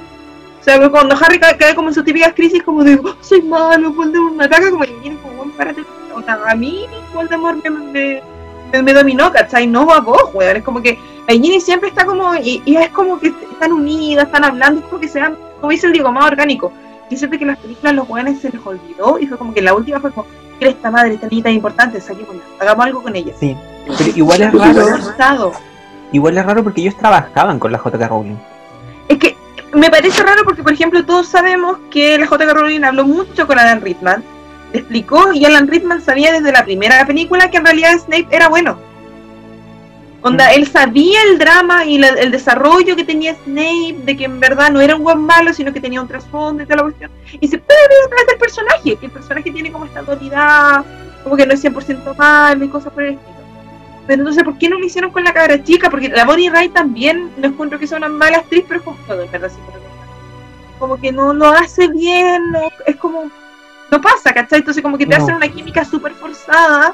[0.66, 3.44] O sea, cuando Harry cae, cae como en sus típicas crisis, como de, "Oh, soy
[3.44, 5.84] malo, Voldemort me ataca, como que Ginny como, bueno, párate.
[6.16, 8.22] O sea, a mí Voldemort me, me,
[8.74, 9.68] me, me dominó, ¿cachai?
[9.68, 10.58] No a vos, weón.
[10.58, 10.98] Es como que
[11.28, 14.88] la Ginny siempre está como, y, y es como que están unidas, están hablando, es
[14.88, 16.72] como que se dan, como dice el Diego, más orgánico.
[17.12, 19.62] Yo siento que en las películas los weones se les olvidó y fue como que
[19.62, 20.26] la última fue como,
[20.60, 23.34] "Mira esta madre, esta niñita es importante, saquémosla, hagamos algo con ella.
[23.40, 23.56] Sí.
[24.00, 25.52] Pero igual es raro.
[26.12, 28.36] Igual es raro porque ellos trabajaban con la JK Rowling.
[29.08, 29.36] Es que
[29.76, 32.54] me parece raro porque, por ejemplo, todos sabemos que la J.K.
[32.54, 34.24] Rowling habló mucho con Alan Rickman,
[34.74, 38.48] le explicó y Alan Rickman sabía desde la primera película que en realidad Snape era
[38.50, 38.78] bueno.
[40.22, 44.40] Onda, él sabía el drama y la- el desarrollo que tenía Snape, de que en
[44.40, 47.12] verdad no era un buen malo, sino que tenía un trasfondo y toda la cuestión.
[47.40, 50.84] Y se puede ver atrás del personaje, que el personaje tiene como esta dualidad,
[51.24, 53.35] como que no es 100% malo y cosas por el estilo.
[54.08, 55.90] Pero entonces, ¿por qué no lo hicieron con la cabra chica?
[55.90, 58.98] Porque la Bonnie Wright también, no encuentro que sea una mala actriz, pero es como,
[59.08, 59.80] no, en verdad sí, pero
[60.80, 63.24] como que no lo hace bien, no- es como,
[63.92, 64.60] no pasa, ¿cachai?
[64.60, 65.24] Entonces como que te No.
[65.24, 66.94] hacen una química súper forzada.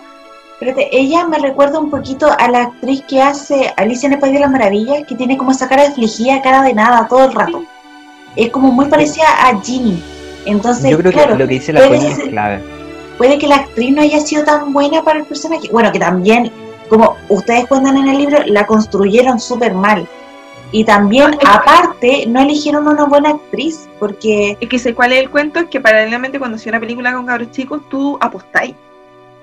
[0.54, 4.34] Espérate, ella me recuerda un poquito a la actriz que hace Alicia en el País
[4.36, 7.34] de las Maravillas, que tiene como esa cara de afligida, cara de nada todo el
[7.34, 7.64] rato.
[8.36, 10.02] Es como muy parecida a Ginny.
[10.46, 12.62] Entonces, Yo creo claro, que lo que dice la puede es clave.
[13.18, 15.68] puede que la actriz no haya sido tan buena para el personaje.
[15.72, 16.52] Bueno, que también,
[16.92, 20.06] como ustedes cuentan en el libro, la construyeron súper mal.
[20.74, 25.30] Y también, aparte, no eligieron una buena actriz, porque Es que sé cuál es el
[25.30, 28.76] cuento, es que paralelamente cuando hacía una película con cabros chicos, tú apostáis.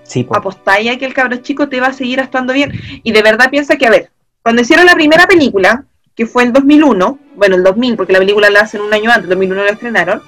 [0.02, 0.36] Sí, po.
[0.36, 2.70] apostáis a que el cabro chico te va a seguir actuando bien.
[3.02, 4.10] Y de verdad piensa que, a ver,
[4.42, 8.50] cuando hicieron la primera película, que fue en 2001, bueno, el 2000, porque la película
[8.50, 10.22] la hacen un año antes, el 2001 la estrenaron,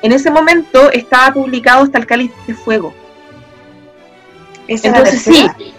[0.00, 2.94] en ese momento estaba publicado hasta el cáliz de fuego.
[4.68, 5.74] esa es la Entonces sí.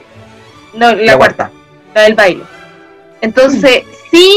[0.74, 1.52] No, la, La cuarta,
[1.94, 2.44] la del baile.
[3.22, 4.32] Entonces sí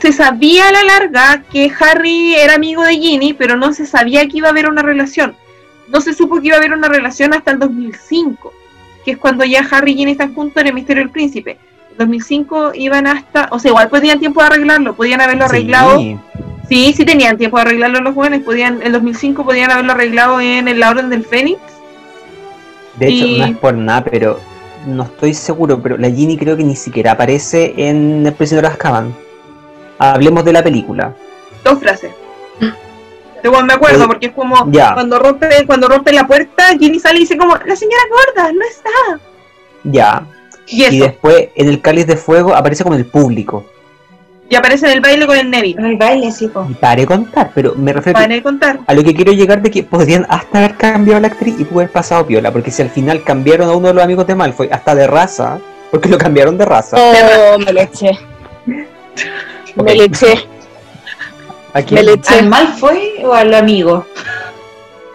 [0.00, 4.26] se sabía a la larga que Harry era amigo de Ginny, pero no se sabía
[4.28, 5.34] que iba a haber una relación.
[5.88, 8.52] No se supo que iba a haber una relación hasta el 2005,
[9.04, 11.58] que es cuando ya Harry y Ginny están juntos en el Misterio del Príncipe.
[11.92, 15.98] En 2005 iban hasta, o sea, igual podían tiempo de arreglarlo, podían haberlo arreglado.
[15.98, 16.18] Sí.
[16.68, 20.66] Sí, sí tenían tiempo de arreglarlo los jóvenes, podían, en 2005 podían haberlo arreglado en
[20.66, 21.60] el Orden del Fénix.
[22.96, 24.40] De hecho, Y- no es por nada, pero
[24.86, 28.72] no estoy seguro, pero la Ginny creo que ni siquiera aparece en El prisionero de
[28.74, 29.14] Azkaban.
[29.98, 31.14] Hablemos de la película.
[31.64, 32.12] dos frases.
[33.42, 34.56] Igual me acuerdo, Eh, porque es como
[34.94, 38.64] cuando rompe, cuando rompe la puerta, Ginny sale y dice como, la señora gorda, no
[38.64, 39.20] está.
[39.84, 40.26] Ya.
[40.66, 43.64] Y después en el cáliz de fuego aparece como el público.
[44.48, 45.78] Y aparece en el baile con el Neville.
[45.78, 46.66] En el baile, sí, po.
[46.70, 48.80] Y paré de contar, pero me refiero Para de contar.
[48.86, 51.64] a lo que quiero llegar de que podrían hasta haber cambiado a la actriz y
[51.64, 54.34] pudo haber pasado piola, porque si al final cambiaron a uno de los amigos de
[54.34, 55.58] Malfoy hasta de raza,
[55.90, 56.96] porque lo cambiaron de raza.
[56.98, 58.10] Oh, me le eché.
[59.74, 60.46] Me le eché.
[61.74, 62.34] ¿A quién, Me le eché.
[62.38, 64.06] ¿Al Malfoy o al amigo?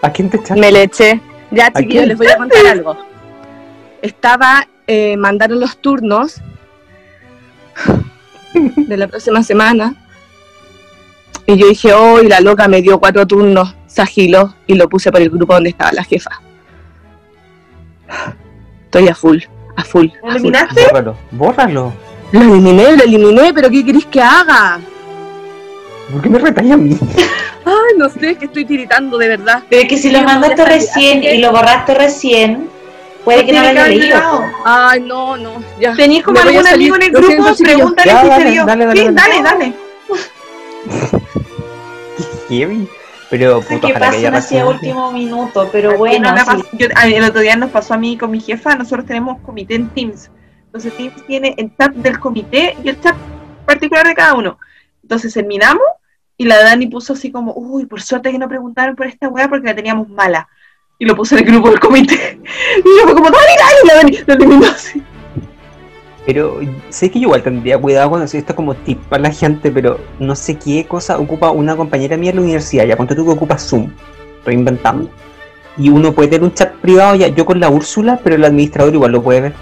[0.01, 0.59] ¿A quién te echaste?
[0.59, 1.21] Me le eché.
[1.51, 2.97] Ya, ¿A chiquillos, les voy a contar algo.
[4.01, 6.41] Estaba, eh, mandaron los turnos
[8.53, 9.95] de la próxima semana.
[11.45, 14.87] Y yo dije, oh, y la loca me dio cuatro turnos, se agiló y lo
[14.87, 16.41] puse por el grupo donde estaba la jefa.
[18.85, 19.39] Estoy a full,
[19.75, 20.07] a full.
[20.21, 20.41] ¿Lo a full.
[20.41, 20.83] eliminaste?
[20.83, 21.93] Bórralo, bórralo.
[22.31, 24.79] Lo eliminé, lo eliminé, pero ¿qué queréis que haga?
[26.11, 26.97] ¿Por qué me retáis a mí?
[27.65, 29.63] Ay, no sé, es que estoy tiritando de verdad.
[29.69, 32.69] Pero es que si lo mandaste recién y lo borraste recién,
[33.23, 34.15] Puede que no lo Tiene haya haber leído.
[34.17, 34.43] llegado.
[34.65, 35.93] Ay, no, no, ya.
[35.95, 37.27] ¿Tenéis como algún amigo en el grupo?
[37.27, 37.55] siento.
[37.63, 38.65] Pregúntale Ya, si dale, se dio.
[38.65, 39.41] dale, dale, Sí, dale.
[39.41, 39.73] dale, dale.
[42.47, 42.87] Qué heavy.
[43.29, 44.75] Pero Sé puta, que pasan así a razón.
[44.75, 46.63] último minuto, pero bueno, no sí.
[46.73, 49.87] yo- el otro día nos pasó a mí con mi jefa, nosotros tenemos comité en
[49.89, 50.29] Teams.
[50.65, 53.15] Entonces Teams tiene el chat del comité y el chat
[53.65, 54.57] particular de cada uno.
[55.01, 55.83] Entonces terminamos
[56.37, 59.47] y la Dani puso así como, uy, por suerte que no preguntaron por esta weá
[59.47, 60.49] porque la teníamos mala.
[61.01, 62.39] Y lo puso en el grupo del comité.
[62.77, 65.01] Y yo fue como, Dani, Dani, la Dani eliminó así.
[66.27, 66.59] Pero
[66.89, 69.99] sé que yo igual tendría cuidado cuando hacer esto como tip para la gente, pero
[70.19, 72.85] no sé qué cosa ocupa una compañera mía en la universidad.
[72.85, 73.91] Ya ponte tú que ocupa Zoom,
[74.45, 75.09] reinventando.
[75.75, 78.93] Y uno puede tener un chat privado ya, yo con la Úrsula, pero el administrador
[78.93, 79.53] igual lo puede ver.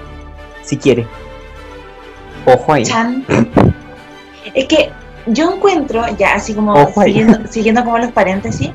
[0.61, 1.07] Si quiere.
[2.45, 2.83] Ojo ahí.
[2.83, 3.25] Chan.
[4.53, 4.91] Es que
[5.27, 7.13] yo encuentro, ya así como Ojo ahí.
[7.13, 8.71] siguiendo, siguiendo como los paréntesis,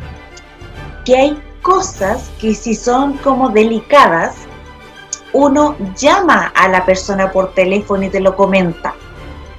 [1.05, 4.37] que hay cosas que si son como delicadas,
[5.33, 8.95] uno llama a la persona por teléfono y te lo comenta.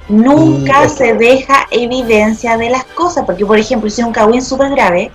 [0.08, 4.40] Nunca Mm, se deja evidencia de las cosas, porque por ejemplo, si es un cagüín
[4.40, 5.10] súper grave,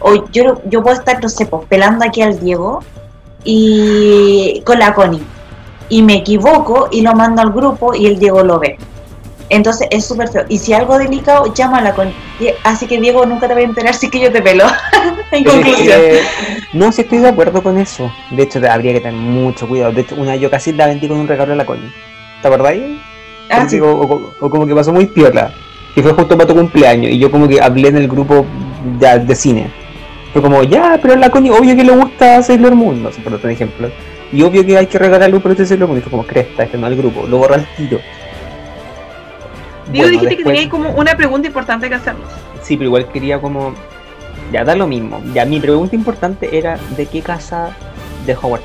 [0.00, 2.80] o yo, yo puedo estar, no sé, pues, pelando aquí al Diego
[3.42, 5.24] y con la Connie,
[5.88, 8.78] y me equivoco y lo mando al grupo y el Diego lo ve.
[9.54, 10.44] Entonces es súper feo.
[10.48, 12.12] Y si algo delicado, llámala con.
[12.64, 14.64] Así que Diego nunca te va a enterar si que yo te pelo.
[15.32, 16.00] en Pero conclusión.
[16.00, 16.20] que-
[16.72, 18.10] no, sí estoy de acuerdo con eso.
[18.30, 19.92] De hecho, habría que tener mucho cuidado.
[19.92, 21.92] De hecho, una yo casi la vendí con un regalo a la Connie.
[22.42, 22.82] ¿Te acordáis?
[23.50, 23.78] Ah, sí.
[23.80, 25.52] o, o- o como que pasó muy piola.
[25.94, 27.12] Que fue justo para tu cumpleaños.
[27.12, 28.44] Y yo como que hablé en el grupo
[28.98, 29.70] de, de cine.
[30.32, 33.00] Fue como, ya, pero a la Connie, obvio que le gusta Sailor Moon.
[33.02, 33.88] No sé, por otro ejemplo.
[34.32, 35.98] Y obvio que hay que regalarle un producto de Sailor Moon.
[35.98, 37.24] Y fue como, cresta, este no es el grupo.
[37.28, 38.00] Lo borra al tiro.
[39.90, 42.30] Digo, Bueno, dijiste que tenía como una pregunta importante que hacernos.
[42.62, 43.74] Sí, pero igual quería como.
[44.52, 45.22] Ya da lo mismo.
[45.32, 47.76] Ya mi pregunta importante era ¿de qué casa
[48.26, 48.62] de Howard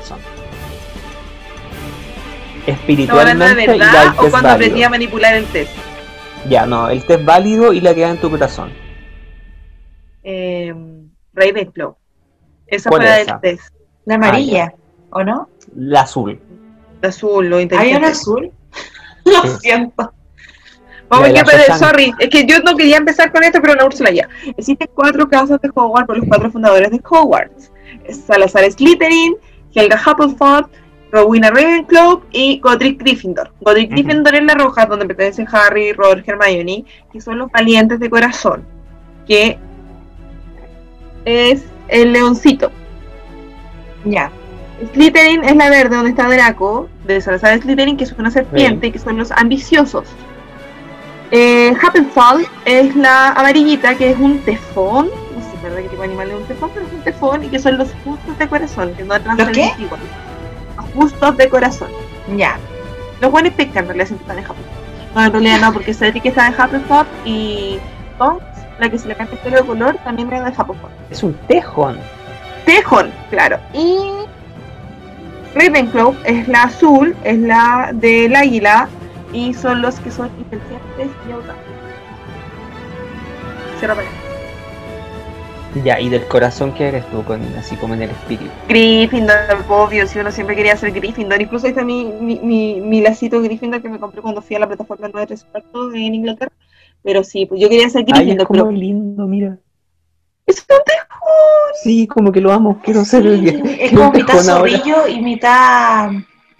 [2.66, 4.50] Espiritualmente y o test cuando válido.
[4.50, 5.72] aprendí a manipular el test?
[6.48, 8.72] Ya, no, el test válido y la que da en tu corazón.
[10.22, 10.74] Eh,
[11.32, 11.96] Ravenclaw.
[12.66, 13.74] Esa ¿Cuál fue la del test.
[14.04, 14.74] La amarilla,
[15.10, 15.48] ¿o no?
[15.74, 16.40] La azul.
[17.02, 17.98] La azul, lo ¿Hay inteligente.
[17.98, 18.50] una azul?
[19.24, 20.12] Lo siento.
[21.10, 21.78] Vamos, perder, Shoshan.
[21.78, 22.14] sorry.
[22.20, 24.28] Es que yo no quería empezar con esto, pero la Úrsula ya.
[24.56, 27.72] Existen cuatro casas de Hogwarts por los cuatro fundadores de Hogwarts.
[28.26, 29.34] Salazar Slytherin,
[29.74, 30.68] Helga Hufflepuff,
[31.10, 33.50] Rowena Ravenclaw y Godric Gryffindor.
[33.60, 33.94] Godric Ujú.
[33.94, 38.64] Gryffindor es la roja, donde pertenecen Harry, Ron, Hermione, que son los valientes de corazón,
[39.26, 39.58] que
[41.24, 42.70] es el leoncito.
[44.04, 44.30] Ya.
[44.94, 48.98] Slytherin es la verde, donde está Draco, de Salazar Slytherin, que es una serpiente, que
[49.00, 50.06] son los ambiciosos.
[51.30, 55.06] Eh, Hufflepuff es la amarillita, que es un tefón.
[55.06, 56.70] No sé, ¿verdad qué tipo de animal es un tefón?
[56.74, 59.72] Pero es un tefón y que son los justos de corazón, que no ¿Los qué?
[60.76, 61.90] Los justos de corazón.
[62.36, 62.56] Ya.
[63.20, 65.14] Los buenos pescan en realidad siempre están en Hufflepuff.
[65.14, 67.78] No, en realidad no, porque Cedric está en Hufflepuff y
[68.18, 68.44] Tonks,
[68.78, 70.90] la que se le cambia el pelo de color, también era de Hufflepuff.
[71.10, 71.98] Es un tejón.
[72.64, 73.58] Tejón, claro.
[73.72, 73.98] Y
[75.54, 78.88] Ravenclaw es la azul, es la del águila
[79.32, 81.64] y son los que son inteligentes y audaces.
[83.78, 84.08] Cierra para
[85.84, 88.50] Ya, y del corazón que eres tú, con, así como en el espíritu.
[88.68, 91.40] Gryffindor, obvio, si uno siempre quería ser Gryffindor.
[91.40, 94.60] Incluso ahí está mi, mi, mi, mi lacito Gryffindor que me compré cuando fui a
[94.60, 96.52] la plataforma 934 en Inglaterra.
[97.02, 99.58] Pero sí, pues yo quería ser Ay, es Gryffindor, como pero lindo, mira.
[100.46, 101.08] es un tejón.
[101.82, 103.46] Sí, como que lo amo, quiero ser el
[103.80, 106.10] Es como mitad zorrillo y mitad.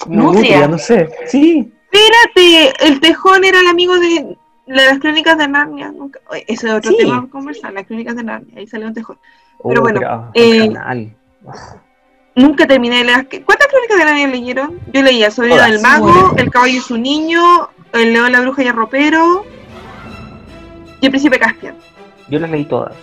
[0.07, 0.33] Nutria.
[0.33, 1.11] nutria, no sé.
[1.27, 5.91] Sí, Espérate, el tejón era el amigo de, de las crónicas de Narnia.
[5.93, 6.99] Nunca, ese es otro Sí.
[6.99, 8.55] tema a conversar, las crónicas de Narnia.
[8.59, 9.19] Ahí salió un tejón.
[9.59, 11.17] Oh, bueno, ah, eh, el canal.
[12.37, 13.29] Nunca terminé de leer.
[13.45, 14.79] ¿Cuántas crónicas de Narnia leyeron?
[14.93, 15.71] Yo leía El sobrino Todas.
[15.73, 16.35] del mago, Bueno.
[16.37, 19.45] El caballo y su niño, El león, la bruja y el ropero
[21.01, 21.75] y El príncipe Caspian.
[22.29, 22.95] Yo las leí todas.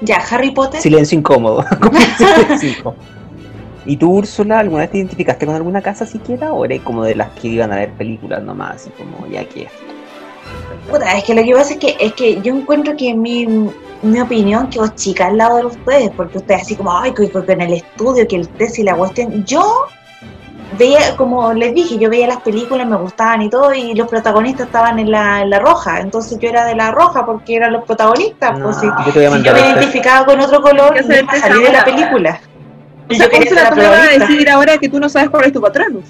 [0.00, 0.80] Ya, Harry Potter.
[0.80, 1.64] Silencio incómodo.
[1.80, 3.19] como silencio incómodo.
[3.86, 6.52] ¿Y tú, Úrsula, alguna vez te identificaste con alguna casa siquiera?
[6.52, 8.76] ¿O eres como de las que iban a ver películas nomás?
[8.76, 9.68] Así como, ya que.
[10.90, 13.46] Puta, es que lo que pasa es que, es que yo encuentro que mi,
[14.02, 17.60] mi opinión quedó chica al lado de ustedes, porque ustedes así como, ay, que en
[17.60, 19.44] el estudio, que el test y la cuestión.
[19.44, 19.86] Yo
[20.78, 24.66] veía, como les dije, yo veía las películas, me gustaban y todo, y los protagonistas
[24.66, 27.84] estaban en la, en la roja, entonces yo era de la roja porque eran los
[27.84, 28.58] protagonistas.
[28.58, 28.86] No, pues, sí.
[29.06, 31.02] yo te voy a Si yo me este- identificaba con otro color, yo
[31.40, 32.40] salí de la película.
[33.10, 35.30] O sea, ser Úrsula, la tú me vas a decir ahora que tú no sabes
[35.30, 36.04] cuál es tu patronus.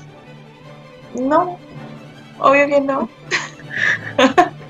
[1.14, 1.58] No,
[2.38, 3.08] obvio que no.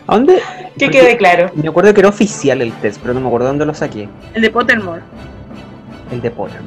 [0.07, 0.37] ¿A dónde?
[0.79, 1.51] Que Porque quede claro.
[1.55, 4.09] Me acuerdo que era oficial el test, pero no me acuerdo dónde lo saqué.
[4.35, 5.03] El de Pottermore.
[6.11, 6.61] El de Potter.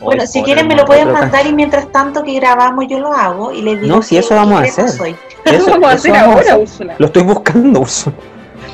[0.00, 3.52] Bueno, si quieren me lo pueden mandar y mientras tanto que grabamos yo lo hago
[3.52, 4.88] y les digo No, si eso vamos a hacer.
[4.88, 5.16] soy.
[5.44, 6.56] Eso- vamos a eso hacer ahora.
[6.58, 6.94] Úrsula.
[6.98, 8.16] Lo estoy buscando, Úrsula.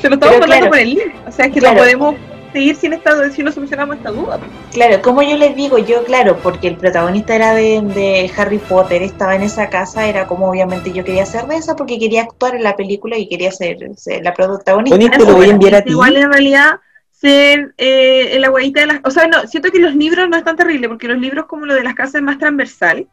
[0.01, 0.69] Se lo estamos mandando claro.
[0.69, 1.13] por el link.
[1.27, 1.75] O sea, es que Claro.
[1.75, 2.15] no podemos
[2.53, 4.39] seguir sin esta, si no solucionamos esta duda.
[4.71, 9.01] Claro, como yo les digo, yo claro, porque el protagonista era de, de Harry Potter,
[9.01, 12.55] estaba en esa casa, era como obviamente yo quería ser de esa porque quería actuar
[12.55, 14.95] en la película y quería ser, ser la protagonista.
[14.95, 15.91] Bonito, lo voy a enviar a ti.
[15.91, 16.79] Igual en realidad
[17.11, 18.99] ser eh, el aguadita de las...
[19.03, 21.65] O sea, no, siento que los libros no es tan terrible, porque los libros como
[21.65, 23.07] lo de las casas es más transversal.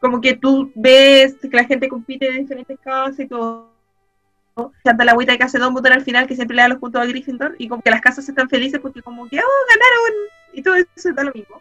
[0.00, 3.71] Como que tú ves que la gente compite en diferentes casas y todo.
[4.84, 7.06] Canta la agüita que hace Dumbledore al final, que siempre le da los puntos a
[7.06, 10.16] Gryffindor, y como que las casas están felices porque como que, oh, ganaron,
[10.52, 11.60] y todo eso da lo mismo.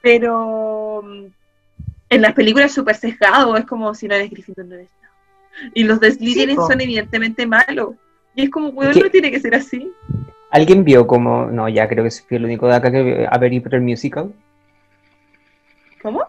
[0.00, 1.26] Pero mm,
[2.10, 5.14] en las películas es súper sesgado, es como si no eres Gryffindor, no eres nada.
[5.74, 7.94] Y los de Slytherin son evidentemente malos.
[8.34, 9.92] Y es como, weón, no tiene que ser así.
[10.50, 11.46] ¿Alguien vio como.?
[11.46, 14.32] No, ya creo que fui el único de acá que vio a Harry Potter Musical.
[16.00, 16.24] ¿Cómo?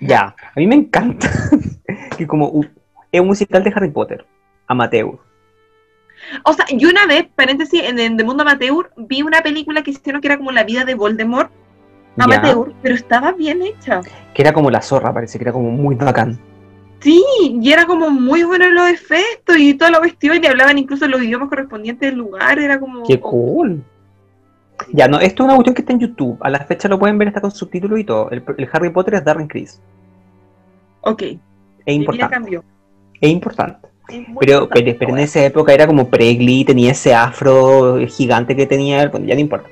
[0.00, 1.30] Ya, a mí me encanta
[2.18, 2.64] que como
[3.10, 4.26] es un musical de Harry Potter,
[4.66, 5.18] amateur.
[6.44, 10.20] O sea, yo una vez, paréntesis, en el Mundo Amateur, vi una película que hicieron
[10.20, 11.50] que era como la vida de Voldemort,
[12.16, 14.00] Ya, amateur, pero estaba bien hecha.
[14.34, 16.38] que era como la zorra, parece que era como muy bacán.
[17.00, 21.06] Sí, y era como muy bueno los efectos y toda la cuestión, y hablaban incluso
[21.06, 23.02] los idiomas correspondientes del lugar, era como...
[23.06, 23.84] ¡Qué cool!
[24.92, 26.36] Ya, no, esto es una cuestión que está en YouTube.
[26.40, 28.30] A la fecha lo pueden ver, está con subtítulos y todo.
[28.30, 29.80] El, el Harry Potter es Darren Criss.
[31.02, 31.38] Ok, Es
[31.94, 32.34] importante.
[32.34, 32.64] cambió.
[33.20, 33.88] Es importante.
[34.08, 35.18] Pero, pero, pero en weón.
[35.18, 39.40] esa época era como pre-Glee, tenía ese afro gigante que tenía él, bueno, ya no
[39.40, 39.68] importa.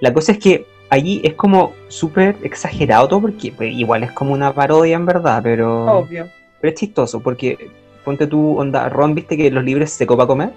[0.00, 4.32] La cosa es que allí es como súper exagerado todo, porque pues, igual es como
[4.34, 6.28] una parodia en verdad, pero, Obvio.
[6.60, 7.70] pero es chistoso, porque
[8.04, 10.50] ponte tú, onda, Ron, viste que los libros se copa comer,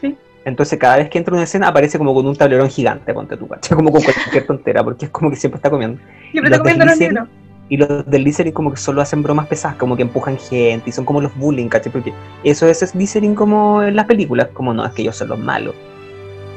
[0.00, 0.16] Sí.
[0.44, 3.46] entonces cada vez que entra una escena aparece como con un tablerón gigante, ponte tú,
[3.48, 3.76] ¿cachai?
[3.76, 6.00] Como con cualquier tontera, porque es como que siempre está comiendo.
[6.32, 7.28] Siempre te comiendo los libros.
[7.70, 10.92] Y los del Slytherin como que solo hacen bromas pesadas, como que empujan gente y
[10.92, 11.90] son como los bullying, ¿cachai?
[11.92, 12.12] Porque
[12.44, 15.74] eso es Slytherin como en las películas, como no, es que ellos son los malos.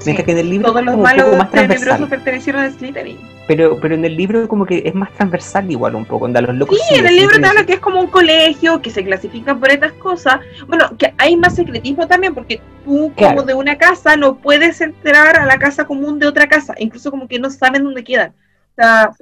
[0.05, 2.09] Mientras que en el libro Todos es los como un malos poco más transversal.
[2.09, 3.17] pertenecieron a Slytherin.
[3.47, 6.55] Pero, pero en el libro como que es más transversal igual un poco, onda, los
[6.55, 9.59] locos Sí, en el libro te habla que es como un colegio, que se clasifican
[9.59, 10.39] por estas cosas.
[10.67, 13.35] Bueno, que hay más secretismo también, porque tú Claro.
[13.35, 17.11] como de una casa no puedes entrar a la casa común de otra casa, incluso
[17.11, 18.33] como que no saben dónde quedan.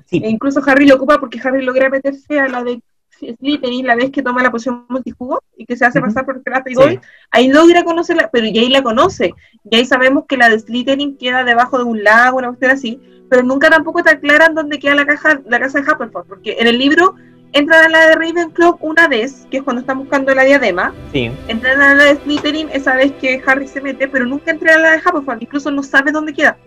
[0.08, 0.22] Sí.
[0.24, 2.82] e incluso Harry lo ocupa porque Harry logra meterse a la de
[3.20, 6.68] Slytherin la vez que toma la poción multijugo y que se hace pasar por Crap
[6.68, 7.00] y Sí.
[7.30, 9.34] Ahí logra conocerla, pero ya ahí la conoce.
[9.70, 13.00] Y ahí sabemos que la de Slytherin queda debajo de un lago, una cuestión así,
[13.30, 16.68] pero nunca tampoco te aclaran dónde queda la, caja, la casa de Hufflepuff, porque en
[16.68, 17.16] el libro
[17.54, 21.32] entran a la de Ravenclaw una vez, que es cuando están buscando la diadema, Sí,
[21.48, 24.82] entran a la de Slytherin esa vez que Harry se mete, pero nunca entran a
[24.82, 26.58] la de Hufflepuff, incluso no sabe dónde queda.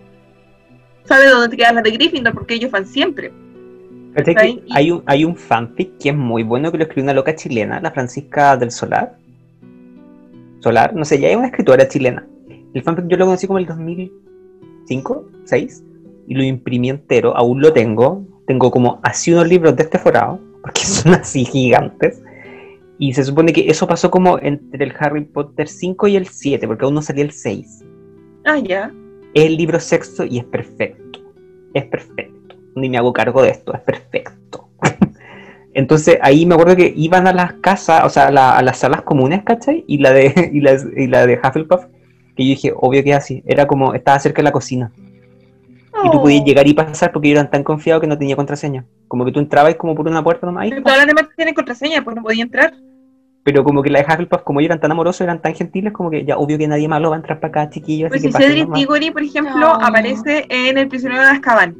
[1.04, 3.32] Sabe dónde quedan las de Gryffindor, porque ellos van siempre.
[4.14, 7.14] ¿Cachai que hay un, hay un fanfic que es muy bueno que lo escribió una
[7.14, 9.16] loca chilena, la Francisca del Solar.
[10.60, 12.26] Solar, no sé, ya es una escritora chilena.
[12.72, 15.84] El fanfic yo lo conocí como el 2005, 6,
[16.26, 18.24] y lo imprimí entero, aún lo tengo.
[18.46, 22.22] Tengo como así unos libros de este forado, porque son así gigantes.
[22.98, 26.66] Y se supone que eso pasó como entre el Harry Potter 5 y el 7,
[26.66, 27.84] porque aún no salía el 6.
[28.44, 28.92] Ah, ya.
[29.34, 31.20] Es el libro sexto y es perfecto.
[31.74, 32.56] Es perfecto.
[32.76, 34.68] Ni me hago cargo de esto, es perfecto.
[35.74, 38.78] Entonces ahí me acuerdo que iban a las casas, o sea, a, la- a las
[38.78, 39.84] salas comunes, ¿cachai?
[39.88, 41.84] Y la de, y la, y la de Hufflepuff,
[42.36, 43.42] que yo dije, obvio que es así.
[43.46, 44.92] Era como, estaba cerca de la cocina.
[46.04, 46.44] Y tú podías Oh.
[46.44, 48.84] llegar y pasar porque eran tan confiados que no tenía contraseña.
[49.08, 50.68] Como que tú entrabas como por una puerta nomás.
[50.68, 52.74] Pero todas las demás tienen contraseña, pues no podía entrar.
[53.44, 56.10] Pero como que la de Hufflepuff, como ellos eran tan amorosos, eran tan gentiles, como
[56.10, 58.08] que ya obvio que nadie malo va a entrar para acá, chiquillos.
[58.08, 58.72] Pues así si que Cedric.
[58.72, 59.74] Diggory, por ejemplo, No.
[59.74, 61.76] aparece en El prisionero de Azkaban.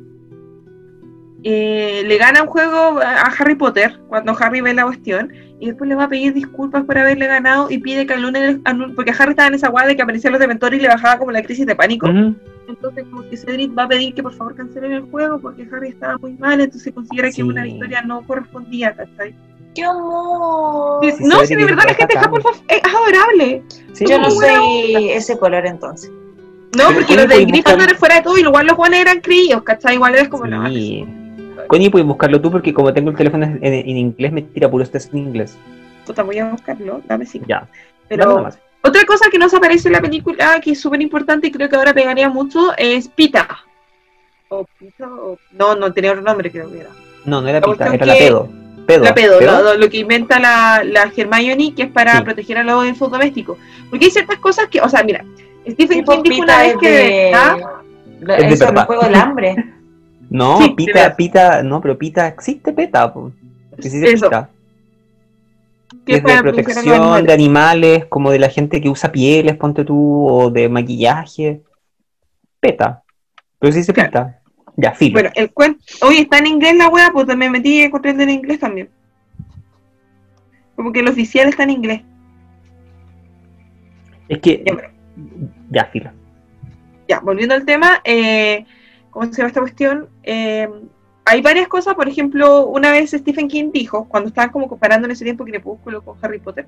[1.46, 5.88] Eh, le gana un juego a Harry Potter cuando Harry ve la cuestión y después
[5.88, 9.31] le va a pedir disculpas por haberle ganado y pide que anule, anul- porque Harry
[9.33, 11.66] estaba en esa guada de que aparecían los dementores y le bajaba como la crisis
[11.66, 12.09] de pánico.
[12.66, 15.88] Entonces como que Cedric va a pedir que por favor cancelen el juego porque Harry
[15.90, 17.37] estaba muy mal, entonces considera Sí.
[17.37, 19.35] que una victoria no correspondía, ¿cachai?
[19.75, 21.01] ¡Qué amor!
[21.05, 23.63] Sí, no, si de verdad la gente de es adorable.
[23.93, 26.11] Sí, Yo no soy ese color entonces.
[26.77, 29.21] No, Pero porque ¿cómo los de Gryffindor buscar- fuera de todo, igual los buenos eran
[29.21, 29.95] críos, ¿cachai?
[29.95, 31.07] Igual es como, no, Sí.
[31.69, 34.91] Coño, puedes buscarlo tú porque como tengo el teléfono en, en inglés, me tira puros
[34.91, 35.57] test en inglés.
[36.05, 37.47] puta, voy a buscarlo, dame cinco.
[37.49, 37.66] Ya.
[38.09, 38.51] Pero Dame
[38.83, 41.77] otra cosa que nos aparece en la película, que es súper importante y creo que
[41.77, 43.49] ahora pegaría mucho, es Pita.
[44.51, 45.39] O Pita, o...
[45.53, 46.91] No, no, tenía otro nombre creo que era.
[47.25, 48.49] No, no era pita, era la pedo.
[48.87, 49.05] Pedo.
[49.05, 49.62] La pedo, ¿Pedo?
[49.62, 52.22] Lo, lo que inventa la, la Hermione, que es para Sí.
[52.24, 53.57] proteger a los elfos domésticos.
[53.91, 55.24] Porque hay ciertas cosas que, o sea, mira,
[55.68, 56.91] Stephen Tipo King dijo una vez es que...
[56.91, 57.32] de...
[57.35, 57.57] ¿Ah?
[58.20, 59.57] la- Es de el juego del hambre.
[60.30, 61.14] No, Sí, Pita.
[61.16, 63.12] Pita, no, pero Pita existe Peta.
[63.80, 64.26] Que sí se Eso.
[64.26, 64.51] Pita.
[66.05, 67.26] Que es de protección animales.
[67.26, 71.61] de animales, como de la gente que usa pieles, ponte tú, o de maquillaje.
[72.59, 73.03] Peta.
[73.59, 74.11] Pero sí se Claro.
[74.11, 74.41] Pita.
[74.77, 75.14] Ya, filo.
[75.14, 75.81] Bueno, el cuento.
[76.03, 78.89] Oye, está en inglés la wea, pues me metí y encontré en inglés también.
[80.75, 82.03] Como que el oficial está en inglés.
[84.29, 84.62] es que.
[84.66, 84.91] Ya, pero-
[85.70, 86.11] Ya, filo.
[87.09, 88.64] ya, volviendo al tema, eh,
[89.11, 90.09] ¿cómo se llama esta cuestión?
[90.22, 90.68] Eh,
[91.27, 95.12] hay varias cosas, por ejemplo, una vez Stephen King dijo, cuando estaban como comparando en
[95.12, 96.66] ese tiempo Crepúsculo con Harry Potter,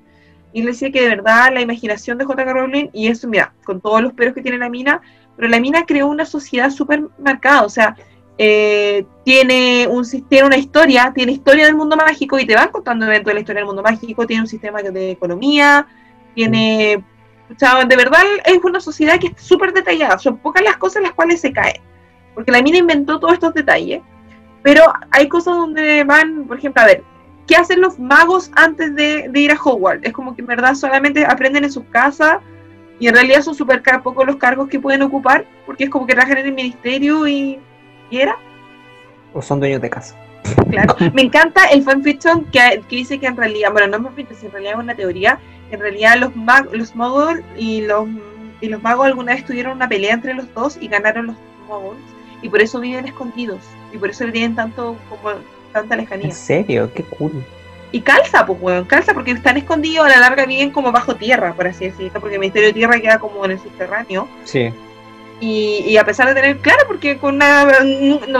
[0.53, 2.53] y él decía que de verdad la imaginación de J.K.
[2.53, 5.01] Rowling, y eso, mira, con todos los peros que tiene la mina,
[5.35, 7.95] pero la mina creó una sociedad súper marcada, o sea,
[8.39, 13.05] eh, tiene, un, tiene una historia, tiene historia del mundo mágico y te van contando
[13.05, 15.87] eventos de la historia del mundo mágico, tiene un sistema de economía,
[16.35, 17.03] tiene...
[17.49, 20.97] O sea, de verdad es una sociedad que es súper detallada, son pocas las cosas
[20.97, 21.81] en las cuales se cae,
[22.35, 24.01] porque la mina inventó todos estos detalles,
[24.61, 27.03] pero hay cosas donde van, por ejemplo, a ver,
[27.47, 30.05] ¿qué hacen los magos antes de, de ir a Hogwarts?
[30.05, 32.39] Es como que en verdad solamente aprenden en sus casas
[32.99, 36.13] y en realidad son súper pocos los cargos que pueden ocupar, porque es como que
[36.13, 37.59] trabajan en el ministerio y,
[38.09, 38.37] y era.
[39.33, 40.15] O son dueños de casa.
[40.69, 40.95] Claro.
[41.13, 44.51] Me encanta el fanfiction que, que dice que en realidad, bueno, no es fanfiction, en
[44.51, 45.39] realidad es una teoría,
[45.71, 48.07] en realidad los, mag, los muggles y los,
[48.61, 51.35] y los magos alguna vez tuvieron una pelea entre los dos y ganaron los
[51.67, 52.01] muggles
[52.41, 53.61] y por eso viven escondidos
[53.93, 55.31] y por eso le tienen tanto como
[55.79, 56.27] tanta lejanía.
[56.27, 56.91] ¿En serio?
[56.93, 57.43] Qué cool.
[57.91, 61.53] Y calza, pues, weón, calza porque están escondidos, a la larga viven como bajo tierra,
[61.53, 64.27] por así decirlo, porque el Ministerio de Tierra queda como en el subterráneo.
[64.43, 64.73] Sí.
[65.39, 67.65] Y, y a pesar de tener, claro, porque con una,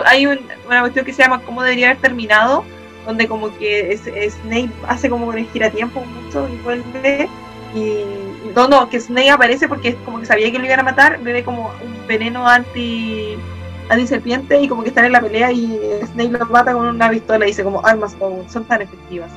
[0.05, 2.65] hay un- una cuestión que se llama cómo debería haber terminado,
[3.05, 7.29] donde como que es, es Snape hace como el giratiempo mucho y vuelve,
[7.73, 10.79] y, y no, no, que Snape aparece porque es como que sabía que lo iban
[10.79, 13.37] a matar, bebe como un veneno anti
[14.07, 15.79] serpiente y como que están en la pelea y
[16.13, 19.31] Snape lo mata con una pistola y dice como armas como son tan efectivas.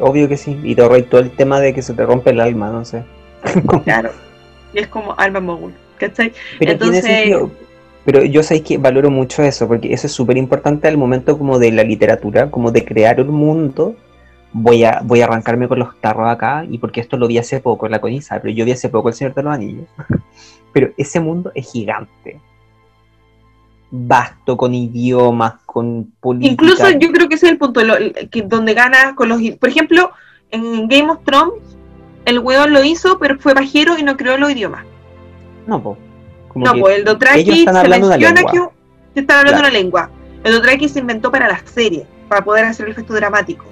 [0.00, 0.58] Obvio que sí.
[0.62, 3.02] Y te todo el tema de que se te rompe el alma, no sé.
[3.84, 4.10] Claro.
[4.72, 6.32] Y es como arma mogul, ¿cachai?
[6.58, 7.36] Pero Entonces-.
[8.04, 11.58] Pero yo sé que valoro mucho eso, porque eso es súper importante al momento como
[11.58, 13.96] de la literatura, como de crear un mundo.
[14.58, 17.60] Voy a, voy a arrancarme con los tarros acá, y porque esto lo vi hace
[17.60, 19.86] poco en la coniza, pero yo vi hace poco El Señor de los Anillos.
[20.72, 22.40] Pero ese mundo es gigante.
[23.90, 26.52] Vasto, con idiomas, con política.
[26.52, 27.94] Incluso yo creo que ese es el punto, lo-
[28.30, 29.40] que donde gana con los...
[29.60, 30.10] Por ejemplo,
[30.50, 31.54] en Game of Thrones,
[32.24, 34.84] el weón lo hizo, pero fue pajero y no creó los idiomas.
[35.66, 35.82] No.
[35.82, 35.96] Como
[36.66, 38.60] No, pues el Dothraki se menciona que,
[39.14, 39.68] que están hablando Claro.
[39.68, 40.10] una lengua.
[40.44, 43.64] El Dothraki se inventó para la serie, para poder hacer el efecto dramático.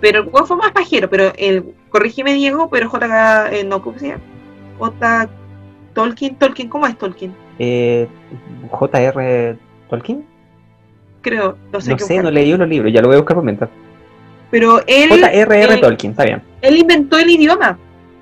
[0.00, 1.74] Pero el weón fue más pajero, pero el...
[1.90, 3.52] Corrígeme, Diego, pero JK...
[3.52, 4.20] eh, no, ¿cómo se llama?
[4.78, 5.28] J...
[5.94, 7.34] Tolkien, Tolkien, ¿cómo es Tolkien?
[7.58, 8.06] Eh,
[8.70, 9.56] J.R.
[9.90, 10.24] Tolkien.
[11.22, 12.24] Creo, no sé No sé, buscar.
[12.24, 13.68] no leí los libros, ya lo voy a buscar por.
[14.50, 15.78] Pero él, J.R.R.
[15.78, 16.42] Tolkien, está bien.
[16.62, 17.76] él inventó el idioma,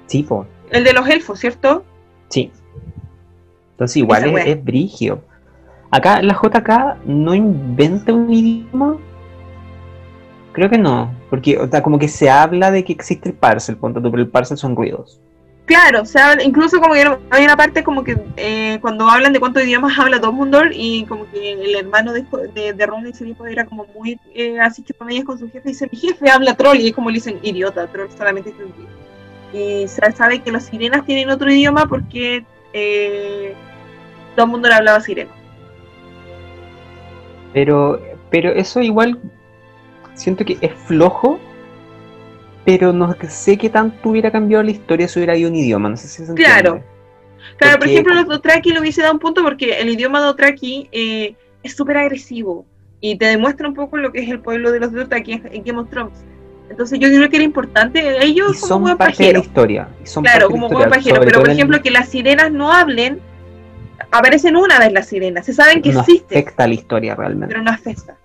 [0.07, 0.47] Sí, po.
[0.71, 1.85] el de los elfos, ¿cierto?
[2.29, 2.51] Sí.
[3.73, 5.21] Entonces igual es, es brigio.
[5.91, 8.97] Acá la JK no inventa un idioma.
[10.57, 11.15] Creo que no.
[11.29, 14.29] Porque o sea, como que se habla de que existe el parcel, tú, pero el
[14.29, 15.21] parcel son ruidos.
[15.67, 19.39] Claro, o sea, incluso como que hay una parte como que eh, cuando hablan de
[19.39, 23.45] cuántos idiomas habla Dumbledore y como que el hermano de, de, de Ron ese tiempo
[23.45, 26.55] era como muy eh, así que con con su jefe y dice, mi jefe habla
[26.55, 28.73] troll y es como le dicen idiota, troll solamente es un.
[29.53, 33.53] Y se sabe que las sirenas tienen otro idioma porque eh,
[34.39, 35.33] Dumbledore hablaba sireno.
[37.53, 38.01] Pero,
[38.31, 39.21] pero eso igual
[40.17, 41.39] siento que es flojo.
[42.65, 45.89] Pero no sé qué tanto hubiera cambiado la historia si hubiera habido un idioma.
[45.89, 46.45] No sé si se entiende.
[46.45, 46.85] Claro.
[47.59, 51.37] Claro, por ejemplo, los Dothraki lo hubiese dado un punto porque el idioma Dothraki eh,
[51.63, 52.67] es súper agresivo
[53.01, 55.79] y te demuestra un poco lo que es el pueblo de los Dothraki en, Game
[55.79, 56.25] of Thrones.
[56.69, 59.89] Entonces yo creo que era importante ellos Y como son buen parte de la historia.
[60.03, 61.21] y son Claro, como buen pajero.
[61.21, 63.21] Pero por el- ejemplo que las sirenas no hablen,
[64.11, 67.55] aparecen una vez las sirenas, se saben que no existen, afecta la historia realmente.
[67.55, 68.17] pero no afecta.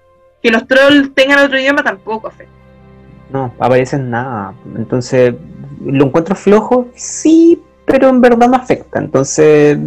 [0.42, 2.54] Que los trolls tengan otro idioma tampoco afecta.
[3.32, 4.54] No, aparecen nada.
[4.76, 5.34] Entonces,
[5.86, 6.88] ¿lo encuentro flojo?
[6.96, 9.00] Sí, pero en verdad no afecta.
[9.00, 9.78] Entonces,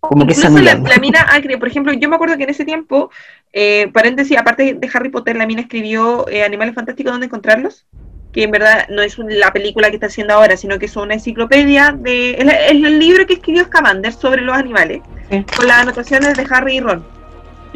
[0.00, 2.44] como que se Incluso la, la mina ha cre- por ejemplo, yo me acuerdo que
[2.44, 3.10] en ese tiempo,
[3.52, 7.86] eh, paréntesis, aparte de Harry Potter, la mina escribió eh, Animales Fantásticos, ¿dónde encontrarlos?
[8.32, 10.96] Que en verdad no es un- la película que está haciendo ahora, sino que es
[10.96, 12.32] una enciclopedia de.
[12.32, 15.00] Es, el libro que escribió Scamander sobre los animales,
[15.30, 15.44] Sí.
[15.56, 17.15] con las anotaciones de Harry y Ron.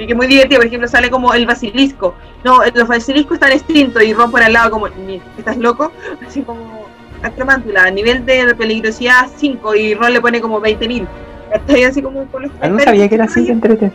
[0.02, 2.14] Y que es muy divertido, por ejemplo, sale como el basilisco.
[2.44, 5.92] No, los basiliscos están extintos y Ron por al lado, como, "Ni- ¿estás loco?
[6.26, 6.86] Así como,
[7.22, 11.06] acromántula, a nivel de peligrosidad 5 y Ron le pone como 20.000.
[11.52, 11.84] ¿Cachai?
[11.84, 13.90] Así como con los Ah, no sabía que era así entrete.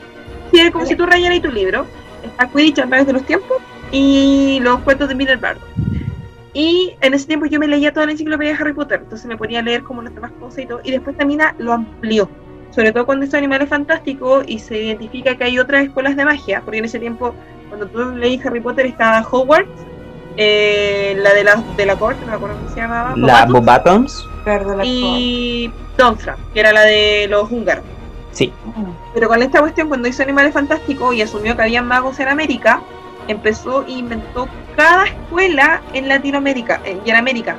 [0.51, 1.85] Sí, era como si tú rayaras tu libro.
[2.23, 3.57] Está Quidditch a través de los tiempos
[3.91, 5.61] y los cuentos de Miller Bardo.
[6.53, 9.35] Y en ese tiempo yo me leía toda la enciclopedia de Harry Potter, entonces me
[9.37, 10.79] ponía a leer como las demás cosas y todo.
[10.83, 12.29] Y después también lo amplió,
[12.75, 16.61] sobre todo cuando hizo Animales Fantásticos y se identifica que hay otras escuelas de magia,
[16.61, 17.33] porque en ese tiempo,
[17.69, 19.71] cuando tú leí Harry Potter, estaba Hogwarts,
[20.35, 23.53] eh, la de la, de la corte, no me acuerdo cómo se llamaba, La Bobatum,
[23.53, 27.85] Bobatons, Perdón, la y Domfra, que era la de los húngaros.
[28.31, 28.51] sí.
[29.13, 32.81] Pero con esta cuestión, cuando hizo Animales Fantásticos y asumió que había magos en América,
[33.29, 37.55] empezó e inventó cada escuela en Latinoamérica eh, y en América.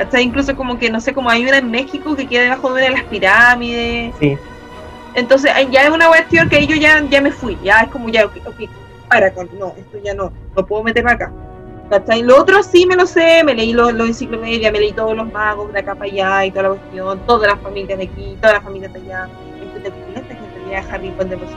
[0.00, 0.22] ¿Cachai?
[0.22, 2.82] Incluso como que, no sé, como hay una en México que queda debajo de una
[2.84, 4.14] de las pirámides.
[4.18, 4.38] Sí.
[5.14, 7.58] Entonces, ya es una cuestión que yo ya, ya me fui.
[7.62, 8.70] Ya es como ya, ok, ok,
[9.10, 11.30] para, con- no, esto ya no, no puedo meterme acá.
[11.90, 12.22] ¿Cachai?
[12.22, 15.30] Lo otro sí me lo sé, me leí los, los enciclopedias, me leí todos los
[15.30, 18.54] magos de acá para allá y toda la cuestión, todas las familias de aquí, todas
[18.54, 19.28] las familias de allá.
[19.60, 21.48] Entonces, esta gente tenía Harry Potter por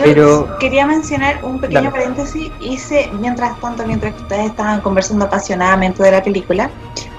[0.00, 1.90] Yo Pero- quería mencionar un pequeño Dale.
[1.92, 2.50] paréntesis.
[2.60, 6.70] Hice, mientras tanto, mientras que ustedes estaban conversando apasionadamente de la película,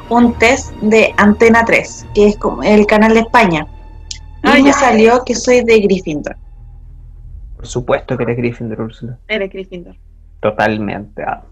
[0.09, 3.67] un test de Antena 3, que es como el canal de España.
[4.43, 4.73] Y Ah, me ya.
[4.73, 6.35] salió que soy de Gryffindor.
[7.55, 9.17] Por supuesto que eres Gryffindor, Úrsula.
[9.27, 9.95] Eres Gryffindor.
[10.39, 11.23] Totalmente.
[11.23, 11.43] ah.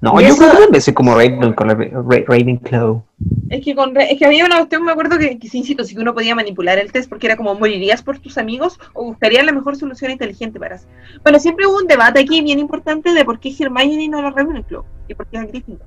[0.00, 1.76] No, Y yo eso- creo que soy como Ravenclaw.
[2.08, 3.02] Ra- Ravenclaw.
[3.50, 5.96] Es que, con, es que había una cuestión, me acuerdo que, que sí, insisto, si
[5.98, 9.52] uno podía manipular el test, porque era como, ¿morirías por tus amigos o buscarías la
[9.52, 10.86] mejor solución inteligente para eso?
[11.22, 14.84] Bueno, siempre hubo un debate aquí bien importante de por qué Hermione no era Ravenclaw
[15.08, 15.86] y por qué era Gryffindor.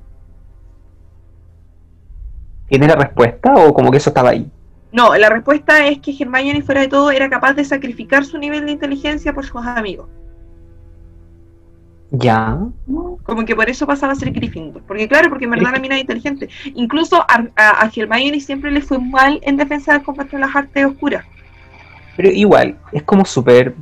[2.70, 4.50] ¿Tienes la respuesta o como que eso estaba ahí?
[4.92, 8.66] No, la respuesta es que Hermione, fuera de todo, era capaz de sacrificar su nivel
[8.66, 10.08] de inteligencia por sus amigos.
[12.16, 12.60] Ya.
[13.24, 14.84] Como que por eso pasaba a ser Gryffindor.
[14.84, 16.48] Porque claro, porque en verdad la mina era inteligente.
[16.76, 21.26] Incluso a, a, a Hermione siempre le fue mal en defensa contra las artes oscuras.
[22.16, 23.74] Pero igual, es como súper...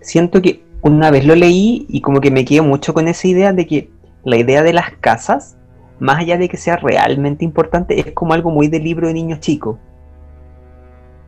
[0.00, 3.52] Siento que una vez lo leí y como que me quedé mucho con esa idea
[3.52, 3.90] de que
[4.22, 5.56] la idea de las casas,
[5.98, 9.40] más allá de que sea realmente importante, es como algo muy de libro de niños
[9.40, 9.76] chicos.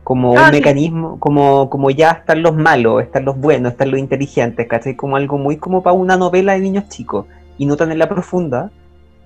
[0.07, 0.51] Como Ah, un sí.
[0.53, 4.95] mecanismo, como, como ya están los malos, están los buenos, están los inteligentes, ¿cachai?
[4.95, 7.25] Como algo muy como para una novela de niños chicos
[7.57, 8.71] y no tan en la profunda,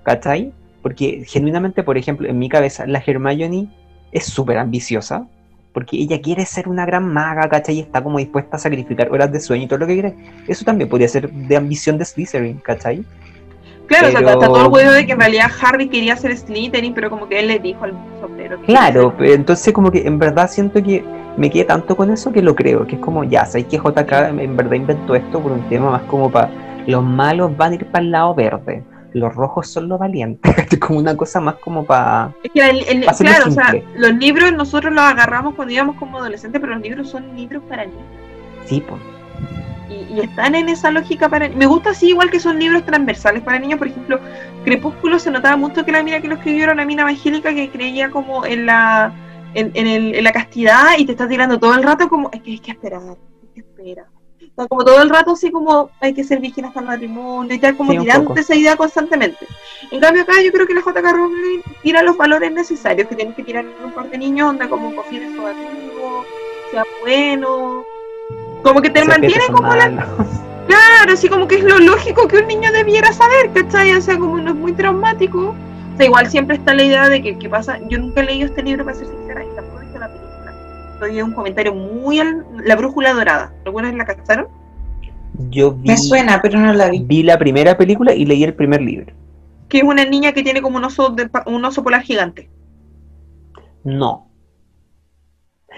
[0.02, 0.52] ¿cachai?
[0.82, 3.68] Porque genuinamente, por ejemplo, en mi cabeza, la Hermione
[4.10, 5.28] es súper ambiciosa,
[5.72, 7.76] porque ella quiere ser una gran maga, ¿cachai?
[7.76, 10.16] Y está como dispuesta a sacrificar horas de sueño y todo lo que quiere.
[10.48, 13.04] Eso también podría ser de ambición de Slytherin, ¿cachai?
[13.92, 16.36] Claro, o sea, Pero- está todo el huevo de que en realidad Harry quería ser
[16.36, 18.58] Slytherin, pero como que él le dijo al sombrero.
[18.66, 21.04] Claro, pero entonces como que en verdad siento que
[21.36, 24.12] me quedé tanto con eso que lo creo, que es como, ya, sabes que JK
[24.38, 26.50] en verdad inventó esto por un tema más como para,
[26.86, 28.82] los malos van a ir para el lado verde,
[29.14, 32.32] los rojos son los valientes, como una cosa más como para...
[32.42, 36.18] Es que el- el- claro, o sea, los libros nosotros los agarramos cuando íbamos como
[36.18, 38.02] adolescentes, pero los libros son libros para niños.
[38.66, 39.00] Sí, pues.
[39.92, 43.42] Y, y están en esa lógica para Me gusta así igual que son libros transversales
[43.42, 44.18] para niños, por ejemplo,
[44.64, 47.68] Crepúsculo se notaba mucho que la mina que lo escribió era una mina evangélica que
[47.70, 49.12] creía como en la
[49.54, 52.40] en, en el- en la castidad y te está tirando todo el rato como es
[52.42, 54.06] que hay que esperar, hay que esperar.
[54.68, 57.74] Como todo el rato así como hay que ser virgen hasta el matrimonio y tal,
[57.76, 59.46] como Sí, tirando esa idea constantemente.
[59.90, 63.34] En cambio acá yo creo que la JK Rowling tira los valores necesarios que tienes
[63.34, 66.24] que tirar en un par de niños, onda como confíen en su amigo,
[66.70, 67.84] sea bueno,
[68.62, 70.06] como que te Se mantiene son como la.
[70.66, 73.92] Claro, así como que es lo lógico que un niño debiera saber, ¿cachai?
[73.94, 75.48] O sea, como no es muy traumático.
[75.48, 77.78] O sea, igual siempre está la idea de que, ¿qué pasa?
[77.90, 80.52] Yo nunca he leído este libro, para ser sincera, y tampoco he visto la película.
[80.94, 82.46] Estoy en un comentario muy al...
[82.64, 83.52] La brújula dorada.
[83.66, 84.46] ¿Alguna la cacharon?
[85.50, 87.00] Yo vi, Me suena, pero no la vi.
[87.00, 89.12] vi la primera película y leí el primer libro.
[89.68, 92.48] Que es una niña que tiene como un oso, de, pa- un oso polar gigante.
[93.84, 94.28] No.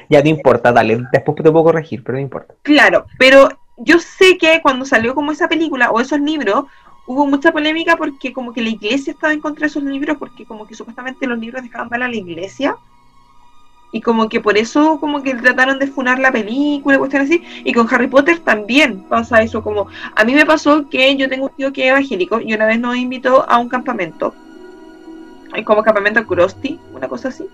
[0.09, 2.55] Ya no importa, dale, después te puedo corregir, pero no importa.
[2.63, 6.65] Claro, pero yo sé que cuando salió como esa película o esos libros,
[7.07, 10.45] hubo mucha polémica porque como que la iglesia estaba en contra de esos libros, porque
[10.45, 12.77] como que supuestamente los libros dejaban mal a la iglesia.
[13.93, 17.45] Y como que por eso como que trataron de funar la película, cuestiones así.
[17.65, 19.63] Y con Harry Potter también pasa eso.
[19.63, 19.87] Como
[20.17, 22.81] a mí me pasó que yo tengo un tío que es evangélico y una vez
[22.81, 24.35] nos invitó a un campamento.
[25.65, 27.45] Como campamento Krusty, una cosa así.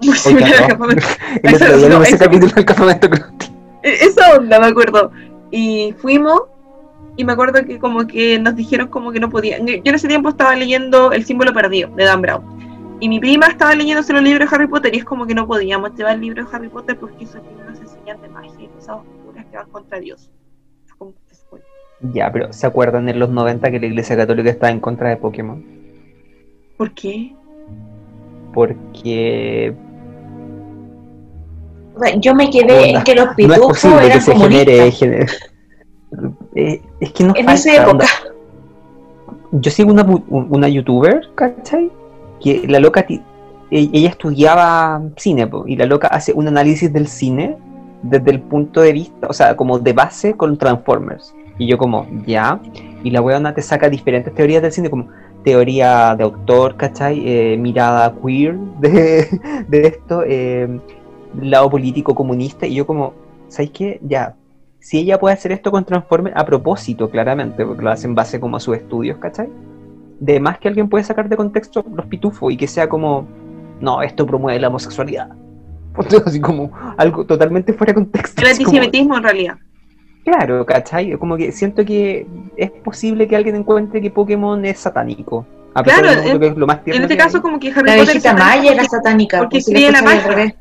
[0.00, 1.06] Muy similar al campamento.
[1.42, 3.08] Ese eso- capítulo del campamento.
[3.82, 5.10] E- esa onda me acuerdo
[5.50, 6.42] y fuimos
[7.16, 10.08] y me acuerdo que como que nos dijeron como que no podían yo en ese
[10.08, 14.22] tiempo estaba leyendo El símbolo perdido de Dan Brown y mi prima estaba leyéndose los
[14.22, 16.68] libros de Harry Potter y es como que no podíamos llevar el libro de Harry
[16.68, 20.30] Potter porque esos libros enseñan de magia y cosas oscuras que van contra Dios
[20.96, 21.60] como que se fue.
[22.14, 25.16] Ya, pero ¿se acuerdan en los 90 que la iglesia católica estaba en contra de
[25.16, 25.62] Pokémon?
[26.76, 27.34] ¿por qué?
[28.52, 29.74] Porque
[32.20, 34.64] yo me quedé en que los No es pitufos posible que eran se comunistas.
[34.66, 35.26] genere, genere-
[36.54, 37.90] Eh, es que no En falta, esa época.
[37.90, 38.06] onda.
[39.52, 41.90] Yo sigo una, una youtuber, ¿cachai?
[42.40, 43.20] Que la loca, e-
[43.70, 47.56] ella estudiaba cine, y la loca hace un análisis del cine
[48.02, 51.34] desde el punto de vista, o sea, como de base con Transformers.
[51.58, 52.60] Y yo como, ya,
[53.04, 55.08] y la weona te saca diferentes teorías del cine, como
[55.44, 57.22] teoría de autor, ¿cachai?
[57.26, 60.80] Eh, mirada queer de, de esto, eh,
[61.40, 63.14] lado político comunista, y yo como,
[63.48, 64.00] ¿sabes qué?
[64.02, 64.36] Ya,
[64.80, 68.40] si ella puede hacer esto con Transformers a propósito, claramente, porque lo hace en base
[68.40, 69.48] como a sus estudios, ¿cachai?
[70.20, 73.26] De más que alguien puede sacar de contexto los pitufos y que sea como,
[73.80, 75.30] no, esto promueve la homosexualidad.
[76.26, 78.40] Así como algo totalmente fuera de contexto.
[78.40, 79.56] El como- antisemitismo en realidad.
[80.24, 81.18] Claro, ¿cachai?
[81.18, 85.44] Como que siento que es posible que alguien encuentre que Pokémon es satánico.
[85.74, 87.42] A pesar Claro, de que es lo más En este caso, hay.
[87.42, 89.38] como que Harry La Potter es Maya era porque- satánica.
[89.38, 90.54] porque pues, si escribe la magia.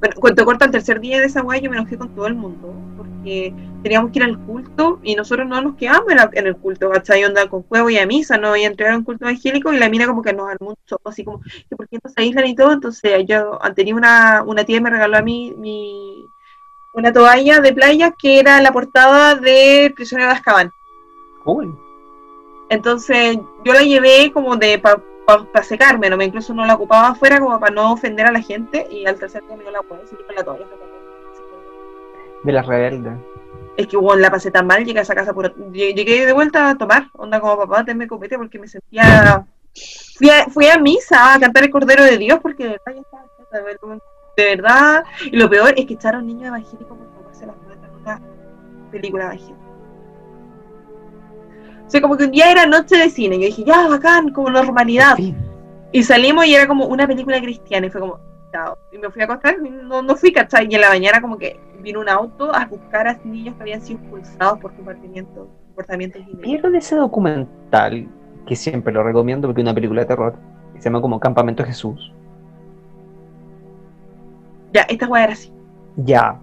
[0.00, 2.34] Bueno, cuando corta el tercer día de esa guay, yo me enojé con todo el
[2.34, 3.52] mundo, porque
[3.82, 6.88] teníamos que ir al culto y nosotros no nos quedamos en, la- en el culto,
[6.90, 7.22] ¿cachai?
[7.24, 9.78] Onda con juego y a misa, no y a entregar a un culto evangélico y
[9.78, 12.46] la mina como que nos armó un así como, que ¿por qué no se aíslan
[12.46, 12.72] y todo?
[12.72, 16.19] Entonces yo tenía una, una tía que me regaló a mí mi,
[16.92, 20.72] una toalla de playa que era la portada de Prisionero de Azkaban.
[21.44, 21.72] Uy,
[22.68, 27.38] Entonces yo la llevé como de para secarme, no me incluso no la ocupaba afuera
[27.38, 30.00] como para no ofender a la gente y al tercer día me dio la hueá
[30.10, 30.66] y con la toalla.
[32.42, 33.12] de las rebeldes.
[33.76, 36.70] Es que bueno, la pasé tan mal, llegué a esa casa lle- llegué de vuelta
[36.70, 39.46] a tomar, onda como papá, tenme copete porque me sentía
[40.16, 43.00] fui a, fui a misa a cantar el Cordero de Dios porque de verdad ya
[43.00, 43.70] estaba
[44.36, 48.00] de verdad, y lo peor es que echaron niños evangélicos por tomarse las muertas en
[48.00, 48.20] una
[48.90, 49.60] película evangélica.
[51.86, 54.32] O sea, como que un día era noche de cine, y yo dije, ya, bacán,
[54.32, 55.12] como normalidad.
[55.12, 55.50] En fin.
[55.92, 58.20] Y salimos y era como una película cristiana y fue como,
[58.52, 58.78] chao.
[58.92, 60.68] Y me fui a acostar no, no fui, ¿cachai?
[60.70, 63.80] Y en la mañana como que vino un auto a buscar a niños que habían
[63.80, 66.42] sido expulsados por comportamientos comportamientos indebidos.
[66.42, 68.08] ¿Vieron ese documental
[68.46, 70.36] que siempre lo recomiendo porque es una película de terror?
[70.74, 72.12] Que se llama como Campamento Jesús.
[74.72, 75.52] Ya, esta weá era así.
[75.96, 76.40] Ya.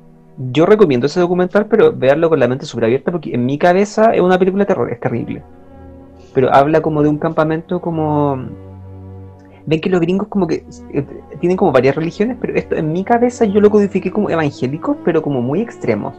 [0.51, 4.13] Yo recomiendo ese documental, pero veanlo con la mente súper abierta porque en mi cabeza
[4.13, 5.41] es una película de terror, es terrible.
[6.33, 8.37] Pero habla como de un campamento como...
[9.65, 10.63] Ven que los gringos como que
[10.93, 11.05] eh,
[11.39, 15.21] tienen como varias religiones, pero esto en mi cabeza yo lo codifiqué como evangélicos, pero
[15.21, 16.15] como muy extremos.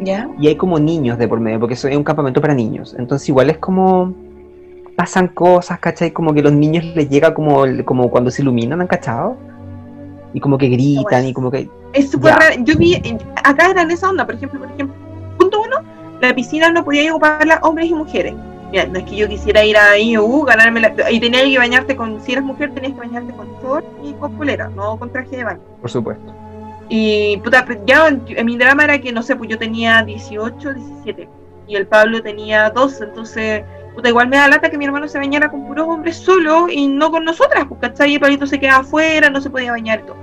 [0.00, 0.30] ¿Ya?
[0.38, 2.94] Y hay como niños de por medio, porque eso es un campamento para niños.
[2.98, 4.12] Entonces igual es como...
[4.94, 6.10] Pasan cosas, ¿cachai?
[6.10, 9.36] Como que los niños les llega como, como cuando se iluminan, ¿han cachado?
[10.34, 11.68] Y como que gritan y como que...
[11.92, 12.54] Es súper raro.
[12.60, 14.94] Yo vi, eh, acá era en esa onda, por ejemplo, por ejemplo,
[15.38, 15.76] punto uno,
[16.20, 18.34] la piscina no podía ocuparla hombres y mujeres.
[18.70, 20.94] Mira, no es que yo quisiera ir ahí, uh, ganarme la...
[21.06, 24.36] Ahí tenías que bañarte con, si eras mujer tenías que bañarte con short y con
[24.36, 25.60] polera, no con traje de baño.
[25.80, 26.34] Por supuesto.
[26.90, 30.74] Y puta, ya en, en mi drama era que, no sé, pues yo tenía 18,
[30.74, 31.28] 17
[31.68, 33.62] y el Pablo tenía 12, entonces,
[33.98, 36.86] puta, igual me da lata que mi hermano se bañara con puros hombres solo y
[36.86, 38.14] no con nosotras, pues, ¿cachai?
[38.14, 40.16] El Pablito se quedaba afuera, no se podía bañar y todo.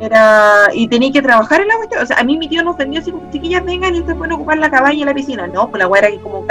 [0.00, 2.78] Era, y tenía que trabajar en la cuestión, o sea, a mí mi tío nos
[2.78, 5.46] vendió así como, chiquillas vengan y ustedes pueden ocupar la cabaña y la piscina.
[5.46, 6.46] No, pues la weá era que como,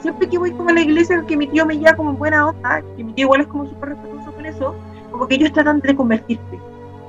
[0.00, 2.48] siempre que voy como a la iglesia, que mi tío me lleva como en buena
[2.48, 4.74] onda, que mi tío igual es como súper respetuoso con eso,
[5.10, 6.60] como que ellos tratan de convertirte.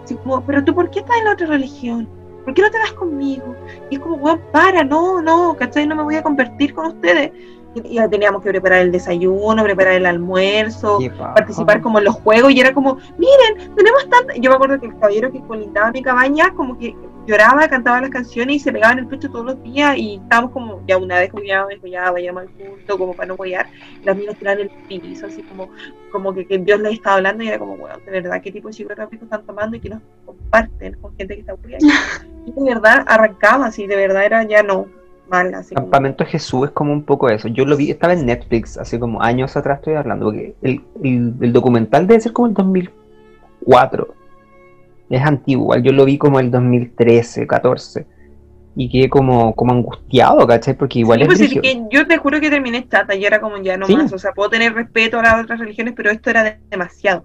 [0.06, 2.08] Así como, pero tú, ¿por qué estás en la otra religión?
[2.46, 3.56] ¿Por qué no te vas conmigo?
[3.90, 5.86] Y es como, weón, para, no, no, ¿cachai?
[5.86, 7.32] No me voy a convertir con ustedes.
[7.76, 12.60] Y, teníamos que preparar el desayuno, preparar el almuerzo, participar como en los juegos y
[12.60, 14.34] era como, miren, tenemos tanta...
[14.36, 16.96] Yo me acuerdo que el caballero que colindaba mi cabaña como que
[17.26, 20.52] lloraba, cantaba las canciones y se pegaba en el pecho todos los días y estábamos
[20.52, 23.68] como, ya una vez como ya, ya vayamos al culto como para no apoyar,
[24.04, 25.70] las minas tiraban el piso, así como,
[26.12, 28.68] como que, que Dios les estaba hablando y era como, bueno, de verdad, ¿qué tipo
[28.68, 31.80] de psicotráficos están tomando y que nos comparten con gente que está aburrida?
[32.48, 34.86] Y de verdad arrancaba así, de verdad era ya no,
[35.30, 35.88] mal, así como...
[35.88, 37.48] Campamento Jesús es como un poco eso.
[37.48, 41.34] Yo lo vi, estaba en Netflix hace como años atrás, estoy hablando, porque el, el-
[41.42, 44.14] el documental debe ser como el 2004.
[45.10, 48.06] Es antiguo, igual yo lo vi como el 2013, 14.
[48.78, 50.76] Y quedé como, como angustiado, ¿cachai?
[50.76, 51.88] Porque igual Sí, es pues, es brígido.
[51.90, 53.96] que yo te juro que terminé chata y era como ya no Sí.
[53.96, 54.12] más.
[54.12, 57.24] O sea, puedo tener respeto a las otras religiones, pero esto era de- demasiado.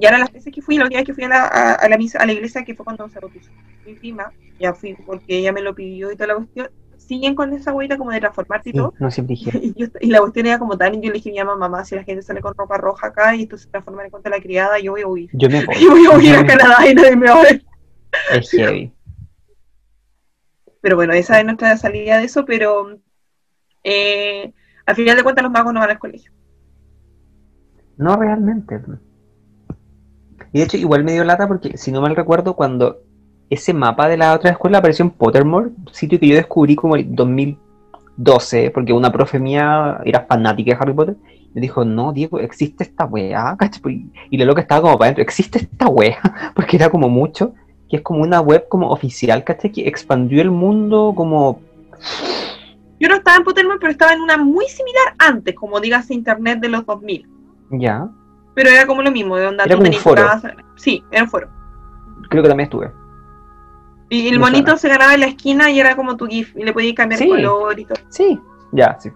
[0.00, 1.88] Y ahora las veces que fui, la última vez que fui a la, a, a
[1.88, 3.50] la misa, a la iglesia, que fue cuando se bautizó
[3.86, 6.68] mi prima, ya fui porque ella me lo pidió y toda la cuestión,
[7.06, 8.94] siguen con esa hueita como de transformarse y Sí, todo.
[8.98, 9.58] no siempre dije.
[9.62, 11.56] Y, yo- y la cuestión era como tal, y yo le dije a mi mamá,
[11.68, 14.30] mamá, si la gente sale con ropa roja acá y esto se transforma en contra
[14.30, 15.30] de la criada, yo voy a huir.
[15.32, 15.74] Yo me voy.
[15.80, 17.62] Yo voy a huir a Canadá y nadie me va a ver.
[18.32, 18.92] Es heavy.
[20.80, 22.98] Pero bueno, esa es nuestra salida de eso, pero
[23.82, 24.52] eh,
[24.84, 26.30] al final de cuentas los magos no van al colegio.
[27.96, 28.80] No realmente.
[30.52, 33.02] Y de hecho, igual me dio lata porque, si no mal recuerdo, cuando
[33.50, 37.14] ese mapa de la otra escuela apareció en Pottermore, sitio que yo descubrí como el
[37.14, 41.16] 2012, porque una profe mía era fanática de Harry Potter.
[41.54, 43.80] Me dijo, no, Diego, existe esta wea, ¿cachai?
[43.80, 43.96] Pues,
[44.30, 46.18] Y la loca estaba como para adentro, existe esta wea,
[46.54, 47.54] porque era como mucho,
[47.88, 49.72] que es como una web como oficial, ¿cachai?
[49.72, 51.60] Que expandió el mundo como...
[52.98, 56.60] Yo no estaba en Pottermore, pero estaba en una muy similar antes, como digas internet
[56.60, 57.26] de los 2000.
[57.72, 58.08] Ya,
[58.54, 60.22] Pero era como lo mismo, de onda Era tú como un tenías foro.
[60.26, 61.48] casa- Sí, era un foro.
[62.28, 62.90] creo que también estuve.
[64.08, 66.72] Y el monito se ganaba en la esquina y era como tu GIF, y le
[66.72, 67.28] podías cambiar Sí.
[67.28, 67.98] color y todo.
[68.08, 68.38] Sí,
[68.72, 69.10] ya, sí.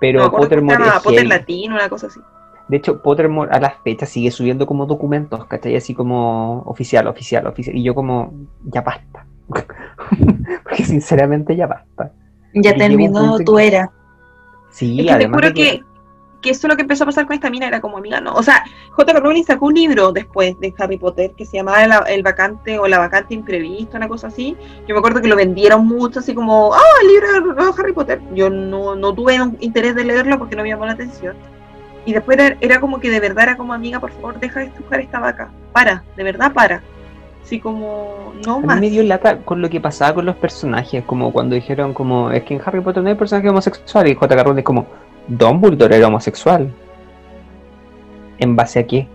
[0.00, 1.26] Pero No Pottermore es Potter.
[1.26, 2.20] Latino, una cosa así.
[2.68, 5.76] De hecho, Pottermore a la fecha sigue subiendo como documentos, ¿cachai?
[5.76, 7.76] Así como oficial, oficial, oficial.
[7.76, 8.32] Y yo como,
[8.64, 9.26] ya basta.
[10.64, 12.12] Porque sinceramente ya basta.
[12.54, 13.90] Ya terminó tu que- era.
[14.70, 15.82] Sí, es que te además juro de que,
[16.44, 18.34] que eso es lo que empezó a pasar con esta mina, era como amiga, ¿no?
[18.34, 19.18] O sea, J.K.
[19.18, 22.86] Rowling sacó un libro después de Harry Potter que se llamaba El, el vacante o
[22.86, 24.54] La vacante imprevista, una cosa así.
[24.86, 28.20] Yo me acuerdo que lo vendieron mucho, así como, ah, el libro de Harry Potter.
[28.34, 31.34] Yo no, no tuve interés de leerlo porque no me llamó la atención.
[32.04, 34.66] Y después era, era como que de verdad era como amiga, por favor, deja de
[34.66, 35.50] estrujar esta vaca.
[35.72, 36.82] Para, de verdad para.
[37.42, 38.80] Así como, no A mí más.
[38.80, 42.42] me dio lata con lo que pasaba con los personajes, como cuando dijeron como, es
[42.44, 44.42] que en Harry Potter no hay personaje homosexual, y J.K.
[44.42, 44.86] Rowling es como,
[45.28, 46.72] Dumbledore era homosexual.
[48.38, 49.08] ¿En base a qué?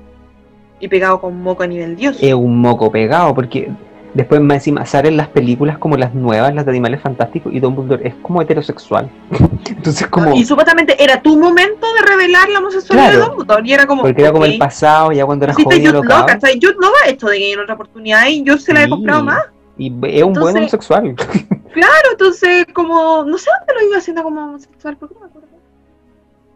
[0.80, 2.18] Y pegado con moco a nivel dios.
[2.22, 3.70] Es un moco pegado, porque
[4.14, 8.08] después más encima salen las películas como las nuevas, las de Animales Fantásticos, y Dumbledore
[8.08, 9.10] es como heterosexual.
[9.70, 13.20] Entonces como, Y supuestamente era tu momento de revelar la homosexualidad Claro.
[13.20, 13.68] de Dumbledore.
[13.68, 14.02] Y era como.
[14.04, 16.60] porque era como el pasado, ya cuando era joven y Jude Law, alocado, ¿cachai?
[16.62, 19.24] Jude Law ha hecho de gay en otra oportunidad y yo se la he comprado
[19.24, 19.42] más.
[19.78, 21.16] y es un buen homosexual.
[21.72, 23.24] Claro, entonces, como.
[23.26, 25.48] No sé dónde lo iba haciendo como homosexual, ¿por qué no me acuerdo?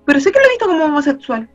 [0.05, 1.49] Pero sé que lo he visto como homosexual.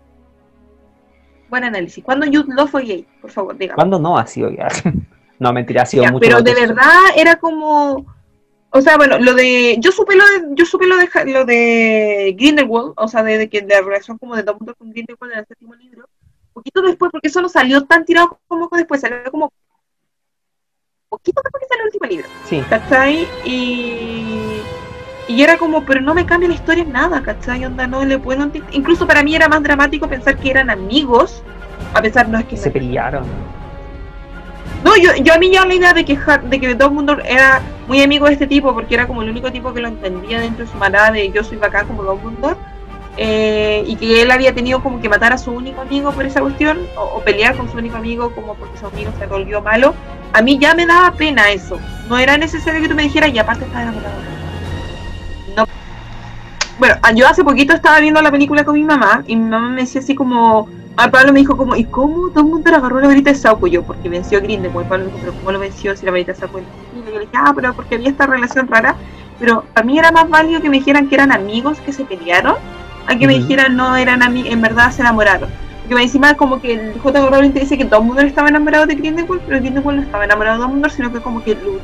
[1.49, 2.05] Buen análisis.
[2.05, 3.07] ¿Cuándo Jude Law fue gay?
[3.21, 3.77] Por favor, dígame.
[3.77, 4.69] ¿Cuándo no ha sido ya?
[5.39, 8.07] no, mentira, ha sido Ya, mucho pero de verdad era como.
[8.71, 9.77] O sea, bueno, lo de.
[9.81, 10.55] Yo supe lo de.
[10.55, 14.37] Yo supe lo de, lo de Grindelwald, o sea, de, de que la relación como
[14.37, 16.07] de Dumbledore con Grindelwald en el séptimo libro.
[16.53, 19.51] Poquito después, porque eso no salió tan tirado como después, salió como.
[21.09, 22.29] Poquito después que salió el último libro.
[22.45, 23.27] Sí, ¿cachai?
[23.45, 24.61] Y,
[25.29, 27.63] y era como, pero no me cambia la historia en nada, ¿cachai?
[27.65, 31.43] Onda, no le puedo Incluso para mí era más dramático pensar que eran amigos,
[31.93, 33.25] a pesar no es que se pelearon.
[34.83, 38.01] No, yo, yo a mí ya la idea de que, de que Dumbledore era muy
[38.01, 40.71] amigo de este tipo, porque era como el único tipo que lo entendía dentro de
[40.71, 42.57] su manera de yo soy bacán como Dumbledore,
[43.19, 46.41] eh, y que él había tenido como que matar a su único amigo por esa
[46.41, 49.95] cuestión, o, o pelear con su único amigo como porque su amigo se volvió malo,
[50.33, 51.79] a mí ya me daba pena eso.
[52.09, 54.38] No era necesario que tú me dijeras, y aparte estaba enamorado.
[56.79, 56.87] No.
[56.87, 59.69] Bueno, ah, yo hace poquito estaba viendo la película con mi mamá, y mi mamá
[59.69, 60.69] me decía así como,
[61.01, 63.69] Ah, Pablo me dijo como, ¿y cómo Dumbledore agarró la varita de Sauco?
[63.69, 64.89] Yo, porque venció a Grindelwald.
[64.89, 66.59] Pablo me dijo, ¿pero cómo lo venció si la varita de Sauco?
[66.59, 66.65] Y
[67.07, 68.97] yo le dije, ah, pero porque había esta relación rara.
[69.39, 72.57] Pero a mí era más válido que me dijeran que eran amigos que se pelearon,
[73.07, 75.49] a que me dijeran no eran amigos, en verdad se enamoraron.
[75.87, 77.31] Porque encima como que el J.
[77.31, 80.65] Rowling te dice que Dumbledore estaba enamorado de Grindelwald, pero Grindelwald no estaba enamorado de
[80.65, 81.79] Dumbledore, sino que como que lo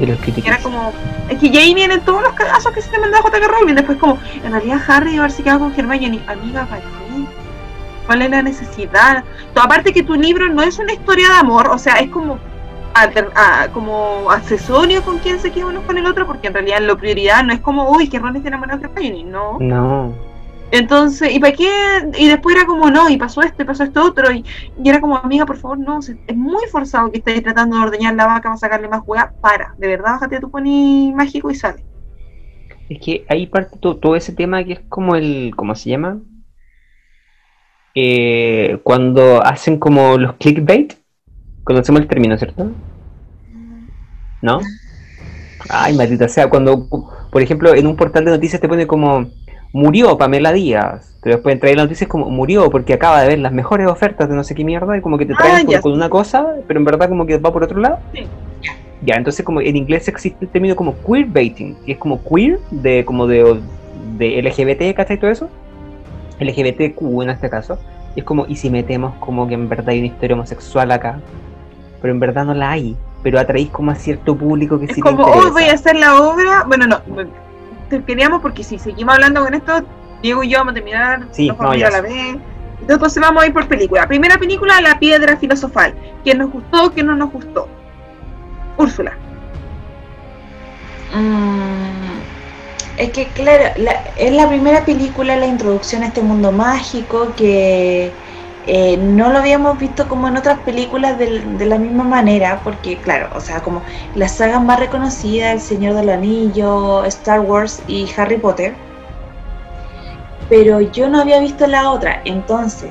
[0.00, 0.48] Los críticos.
[0.48, 0.92] era como,
[1.28, 3.48] es que Jamie en todos los casos que se te mandaba J.K.
[3.48, 6.86] Rowling, después como, en realidad Harry debe haberse quedado con Hermione, amiga, ¿para qué?
[8.06, 9.24] ¿Cuál es la necesidad?
[9.54, 12.38] Aparte que tu libro no es una historia de amor, o sea, es como
[12.94, 16.78] alter- ah, como accesorio con quien se queda uno con el otro, porque en realidad
[16.80, 19.58] la prioridad no es como, uy, que Ron esté enamorado de Hermione, no.
[19.60, 20.27] No.
[20.70, 21.70] Entonces, ¿y para qué?
[22.18, 24.44] Y después era como, no, y pasó esto, y pasó esto otro, y,
[24.82, 28.14] y era como, amiga, por favor, no, es muy forzado que estés tratando de ordeñar
[28.14, 31.54] la vaca para sacarle más hueá, para, de verdad, bájate a tu pony mágico y
[31.54, 31.82] sale.
[32.90, 36.18] Es que ahí parte to- todo ese tema que es como el, ¿cómo se llama?
[37.94, 40.94] Eh, cuando hacen como los clickbait,
[41.64, 42.70] conocemos el término, ¿cierto?
[44.42, 44.60] ¿No?
[45.70, 46.88] Ay, maldita sea, cuando,
[47.30, 49.26] por ejemplo, en un portal de noticias te pone como
[49.72, 53.52] murió Pamela Díaz, pero después trae las noticias como murió porque acaba de ver las
[53.52, 56.08] mejores ofertas de no sé qué mierda y como que te traen Ah, con, una
[56.08, 57.98] cosa, pero en verdad como que va por otro lado.
[58.14, 58.26] Sí.
[59.02, 63.04] Ya, entonces como en inglés existe el término como queerbaiting, que es como queer, de
[63.04, 63.60] como de,
[64.16, 65.18] de LGBT, ¿cachai?
[65.18, 65.48] Todo eso.
[66.40, 67.78] LGBTQ en este caso.
[68.16, 71.20] Y es como, ¿y si metemos como que en verdad hay una historia homosexual acá?
[72.00, 72.96] Pero en verdad no la hay.
[73.22, 75.96] Pero atraís como a cierto público que Es sí como, te oh, voy a hacer
[75.96, 77.00] la obra, bueno, no,
[78.06, 79.82] queríamos porque si seguimos hablando con esto,
[80.22, 82.00] Diego y yo vamos a terminar, Sí, nos vamos no, a ir ya a la
[82.00, 82.36] vez.
[82.88, 84.06] Entonces vamos a ir por película.
[84.06, 85.94] Primera película, La Piedra Filosofal.
[86.24, 86.92] ¿Quién nos gustó?
[86.92, 87.68] ¿Quién no nos gustó?
[88.76, 89.12] Úrsula.
[91.14, 92.18] Mm,
[92.98, 98.12] es que, claro, la- es la primera película, la introducción a este mundo mágico que,
[98.66, 103.30] eh, no lo habíamos visto como en otras películas de, la misma manera, porque claro,
[103.34, 103.82] o sea, como
[104.14, 108.74] las sagas más reconocidas, El Señor del Anillo, Star Wars y Harry Potter,
[110.48, 112.90] pero yo no había visto la otra, entonces,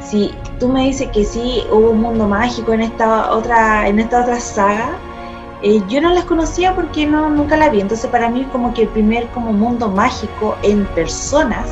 [0.00, 4.22] si tú me dices que sí hubo un mundo mágico en esta otra, en esta
[4.22, 4.90] otra saga,
[5.62, 8.82] eh, yo no las conocía porque no, nunca la vi, entonces para mí como que
[8.82, 11.68] el primer como mundo mágico en personas,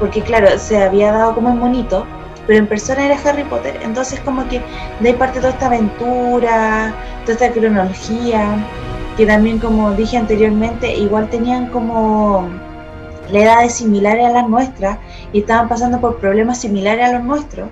[0.00, 2.04] porque claro, se había dado como en monito,
[2.46, 4.60] pero en persona era Harry Potter, entonces como que
[5.00, 8.56] de ahí parte toda esta aventura, toda esta cronología,
[9.16, 12.48] que también como dije anteriormente, igual tenían como
[13.30, 14.98] la edades similares a las nuestras
[15.32, 17.68] y estaban pasando por problemas similares a los nuestros.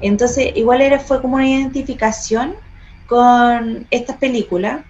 [0.00, 2.54] Entonces, igual era, fue como una identificación
[3.06, 4.82] con estas películas.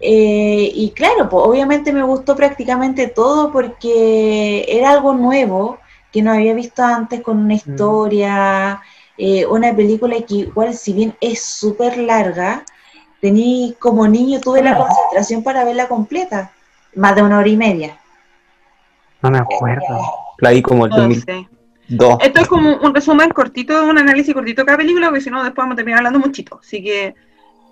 [0.00, 5.78] Eh, y claro, pues obviamente me gustó prácticamente todo porque era algo nuevo
[6.14, 8.80] que no había visto antes con una historia,
[9.18, 12.62] eh, una película que igual si bien es súper larga,
[13.20, 16.52] tení como niño tuve la concentración para verla completa,
[16.94, 17.98] más de una hora y media.
[19.22, 19.98] No me acuerdo.
[20.38, 21.24] La vi como el No 2002.
[21.24, 21.48] sé.
[22.24, 25.42] Esto es como un resumen cortito, un análisis cortito de cada película, porque si no
[25.42, 26.60] después vamos a terminar hablando muchito.
[26.62, 27.14] Así que,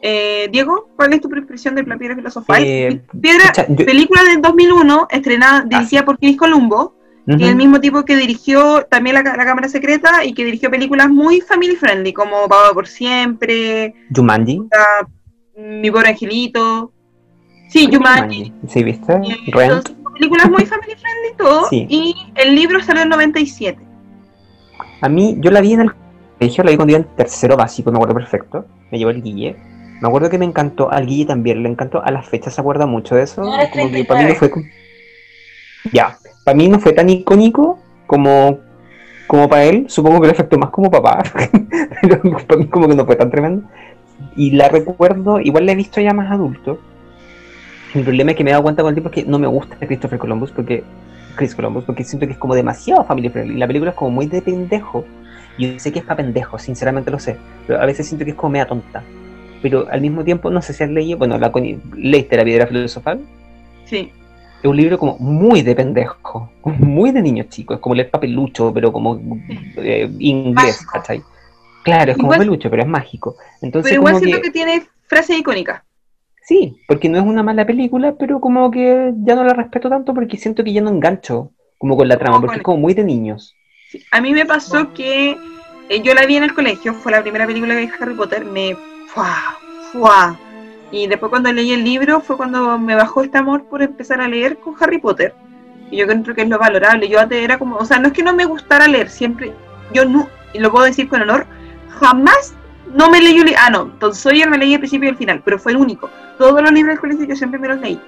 [0.02, 2.60] eh, Diego, ¿cuál es tu impresión de La Piedra Filosofal?
[2.64, 6.94] Eh, Piedra, yo- película del 2001, estrenada, dirigida por Chris Columbo,
[7.26, 11.08] es el mismo tipo que dirigió también la, la Cámara Secreta y que dirigió películas
[11.08, 14.62] muy family friendly, como Pablo por Siempre, Jumanji.
[15.56, 16.92] Mi Pobre Angelito.
[17.68, 18.52] Sí, Jumanji.
[18.68, 19.12] ¿Sí viste?
[19.12, 19.72] Eh, Rent.
[19.72, 21.68] entonces, películas muy family friendly y todo.
[21.68, 21.86] Sí.
[21.88, 23.78] Y el libro salió en 97.
[25.00, 25.92] A mí, yo la vi en el
[26.38, 28.66] colegio, la vi cuando iba en tercero básico, me acuerdo perfecto.
[28.90, 29.56] Me llevó el Guille.
[30.00, 32.86] Me acuerdo que me encantó, al Guille también le encantó, a las fechas se acuerda
[32.86, 33.42] mucho de eso.
[33.42, 34.34] No, como que para mí no 39.
[34.34, 34.50] fue.
[35.92, 38.58] Ya, para mí no fue tan icónico como,
[39.26, 39.86] como para él.
[39.88, 41.22] Supongo que le afectó más como papá,
[42.02, 43.68] pero para mí como que no fue tan tremendo.
[44.36, 46.78] Y la recuerdo, igual la he visto ya más adulto.
[47.94, 49.46] El problema es que me he dado cuenta con el tiempo es que no me
[49.46, 50.82] gusta Christopher Columbus porque
[51.34, 53.58] Chris Columbus porque siento que es como demasiado family friendly.
[53.58, 55.04] La película es como muy de pendejo.
[55.58, 57.36] Yo sé que es para pendejos, sinceramente lo sé.
[57.66, 59.02] Pero a veces siento que es como media tonta.
[59.60, 61.52] Pero al mismo tiempo, no sé si has leído, bueno, la
[61.96, 63.20] leíste La Piedra Filosofal.
[63.84, 64.10] Sí.
[64.62, 67.76] Es un libro como muy de pendejo, muy de niños chicos.
[67.76, 69.20] Es como leer papelucho, pero como
[69.76, 70.86] eh, inglés.
[70.86, 71.22] ¿cachai?
[71.82, 73.36] Claro, es como Igual- peluche, pero es mágico.
[73.60, 75.82] Entonces, Pero igual como siento que, que tiene frases icónicas.
[76.44, 80.12] Sí, porque no es una mala película, pero como que ya no la respeto tanto
[80.12, 83.04] porque siento que ya no engancho como con la trama, porque es como muy de
[83.04, 83.54] niños.
[83.88, 85.36] Sí, A mí me pasó que
[85.88, 88.44] eh, yo la vi en el colegio, fue la primera película que vi Harry Potter,
[88.44, 88.76] me...
[89.08, 89.58] ¡Fua!
[89.92, 90.38] ¡Fua!
[90.92, 94.28] Y después cuando leí el libro fue cuando me bajó este amor por empezar a
[94.28, 95.34] leer con Harry Potter.
[95.90, 97.08] Y yo creo que es lo valorable.
[97.08, 99.52] Yo antes era como, o sea, no es que no me gustara leer, siempre,
[99.92, 101.46] yo no, lo puedo decir con honor,
[101.88, 102.54] jamás
[102.94, 103.60] no me leí un libro.
[103.64, 106.10] Ah, no, Tom Sawyer me leí el principio y el final, pero fue el único.
[106.36, 107.98] Todos los libros del colegio yo siempre me los leí.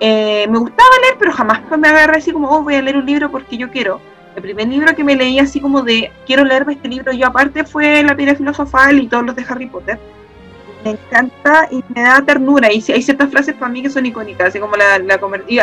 [0.00, 3.06] Eh, me gustaba leer, pero jamás me agarré así como, oh, voy a leer un
[3.06, 4.00] libro porque yo quiero.
[4.34, 7.62] El primer libro que me leí así como de, quiero leerme este libro yo aparte
[7.62, 9.98] fue La piedra filosofal y todos los de Harry Potter.
[10.84, 12.72] Me encanta y me da ternura.
[12.72, 15.14] Y hay ciertas frases para mí que son icónicas, así como la, la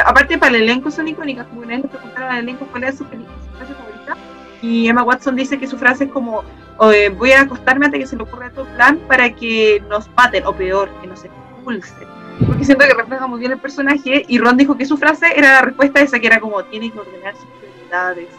[0.06, 2.92] aparte para el elenco son icónicas, como una vez le preguntaron al elenco cuál era
[2.92, 4.18] su, su frase favorita.
[4.62, 6.44] Y Emma Watson dice que su frase es como,
[7.18, 10.54] voy a acostarme antes que se le ocurra todo plan para que nos maten, o
[10.54, 12.08] peor, que nos expulsen.
[12.46, 14.26] Porque siento que refleja muy bien el personaje.
[14.28, 17.00] Y Ron dijo que su frase era la respuesta esa que era como, tiene que
[17.00, 18.30] ordenar sus prioridades.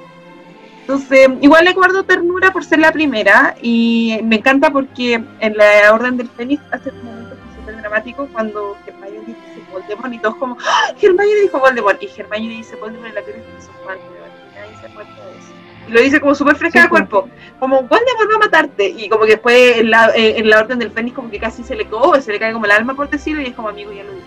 [0.82, 5.92] Entonces, igual le guardo ternura por ser la primera y me encanta porque en la
[5.92, 10.58] Orden del Fénix hace un momento súper dramático cuando Hermione dice Voldemort y todos como
[10.66, 10.92] ¡Ah!
[11.00, 14.24] Hermione dijo Voldemort y Hermione dice Voldemort en la piedra filosofal pero
[14.56, 15.52] nadie se acuerda de eso.
[15.88, 17.08] Y lo dice como súper fresca de Sí, pues.
[17.08, 17.28] cuerpo
[17.60, 20.80] como Voldemort va a matarte y como que después en la, eh, en la Orden
[20.80, 23.08] del Fénix como que casi se le coge, se le cae como el alma por
[23.08, 24.26] decirlo y es como amigo ya lo dijo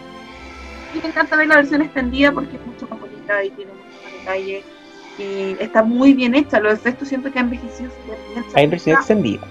[0.96, 3.86] y me encanta ver la versión extendida porque es mucho más bonita y tiene mucho
[4.06, 4.64] más detalle
[5.18, 6.60] y está muy bien hecha.
[6.60, 8.46] Los efectos siento que han envejecido súper bien.
[8.54, 9.42] Hay versión extendida.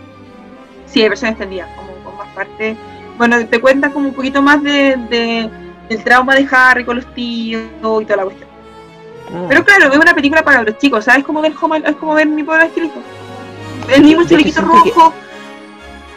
[0.86, 2.76] Sí, hay versión extendida, como con más parte.
[3.18, 5.50] Bueno, te cuentan como un poquito más de, de-
[5.88, 7.62] del trauma de Harry con los tíos
[8.02, 8.48] y toda la cuestión.
[9.34, 9.46] Ah.
[9.48, 11.24] Pero claro, es una película para los chicos, ¿sabes?
[11.24, 11.52] Como ver,
[11.86, 13.00] es como ver mi pobre angelito.
[13.88, 15.12] El mismo que chalequito que- rojo.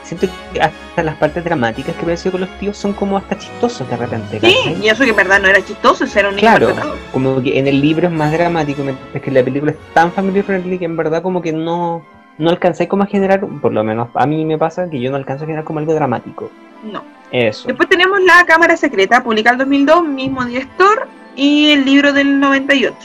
[0.07, 3.89] Siento que hasta las partes dramáticas que apareció con los tíos son como hasta chistosos
[3.89, 4.39] de repente.
[4.39, 4.85] Sí, ¿cachai?
[4.85, 6.73] y eso que en verdad no era chistoso, ese era un niño Claro,
[7.11, 10.41] como que en el libro es más dramático, mientras que la película es tan family
[10.41, 12.05] friendly que en verdad como que no,
[12.37, 15.17] no alcancé como a generar, por lo menos a mí me pasa que yo no
[15.17, 16.49] alcanzo a generar como algo dramático.
[16.83, 17.03] No.
[17.31, 17.67] Eso.
[17.67, 22.95] Después tenemos La Cámara Secreta, publicada en 2002, mismo director, y el libro del 98.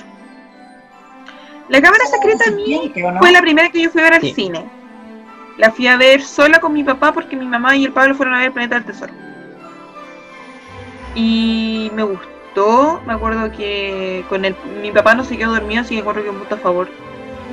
[1.69, 4.33] La Cámara Secreta a mí fue la primera que yo fui a ver al Sí.
[4.35, 4.65] cine.
[5.59, 8.35] La fui a ver sola con mi papá porque mi mamá y el Pablo fueron
[8.35, 9.13] a ver el Planeta del Tesoro.
[11.15, 15.97] Y me gustó, me acuerdo que con el, mi papá no se quedó dormido, así
[15.97, 16.89] que corro que un punto a favor.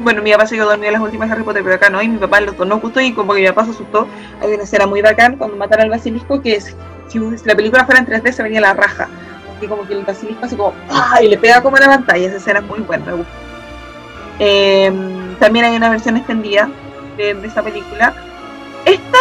[0.02, 2.08] Bueno, mi papá se quedó dormido en las últimas Harry Potter, pero acá no, y
[2.08, 4.08] mi papá los dos no gustó y como que mi papá se asustó.
[4.42, 8.08] Hay una escena muy bacán cuando matan al basilisco que si la película fuera en
[8.08, 9.10] 3D se venía la raja.
[9.62, 11.22] Y como que el basilisco así como ¡ah!
[11.22, 13.32] y le pega como a la pantalla, esa escena es muy buena, me gusta.
[14.40, 16.70] Em, también hay una versión extendida
[17.20, 18.14] de, esa película.
[18.86, 19.18] Esta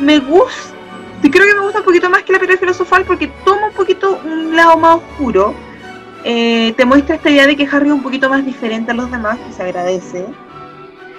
[0.00, 0.74] me gusta,
[1.20, 4.20] creo que me gusta un poquito más que la piedra filosofal porque toma un poquito
[4.24, 5.54] un lado más oscuro.
[6.24, 9.10] Eh, te muestra esta idea de que Harry es un poquito más diferente a los
[9.10, 10.26] demás, que se agradece.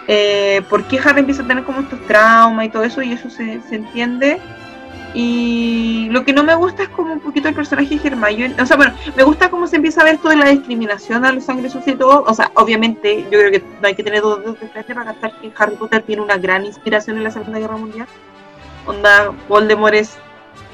[0.07, 3.61] Eh, porque Harry empieza a tener como estos traumas y todo eso, y eso se,
[3.61, 4.41] se entiende.
[5.13, 8.55] Y lo que no me gusta es como un poquito el personaje de Hermione.
[8.61, 11.43] O sea, bueno, me gusta cómo se empieza a ver toda la discriminación a los
[11.45, 12.23] sangre sucia y todo.
[12.27, 15.05] O sea, obviamente, yo creo que no hay que tener dos dedos de frente para
[15.07, 18.07] captar que Harry Potter tiene una gran inspiración en la Segunda Guerra Mundial.
[18.85, 20.17] Onda, Voldemort es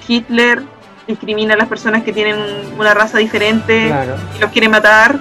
[0.07, 0.61] Hitler,
[1.07, 2.35] discrimina a las personas que tienen
[2.77, 4.15] una raza diferente Claro.
[4.35, 5.17] y los quiere matar.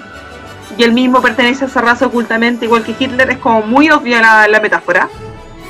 [0.77, 3.31] Y él mismo pertenece a esa raza ocultamente, igual que Hitler.
[3.31, 5.09] Es como muy obvia la, la metáfora.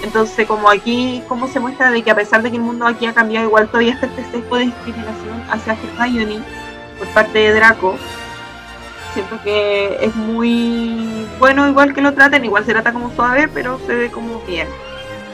[0.05, 3.07] Entonces, como aquí, cómo se muestra de que a pesar de que el mundo aquí
[3.07, 6.41] ha cambiado, igual todavía está este sesgo de discriminación hacia Hermione
[6.99, 7.97] por parte de Draco.
[9.15, 13.81] Siento que es muy bueno igual que lo traten, igual se trata como suave, pero
[13.87, 14.69] se ve como bien.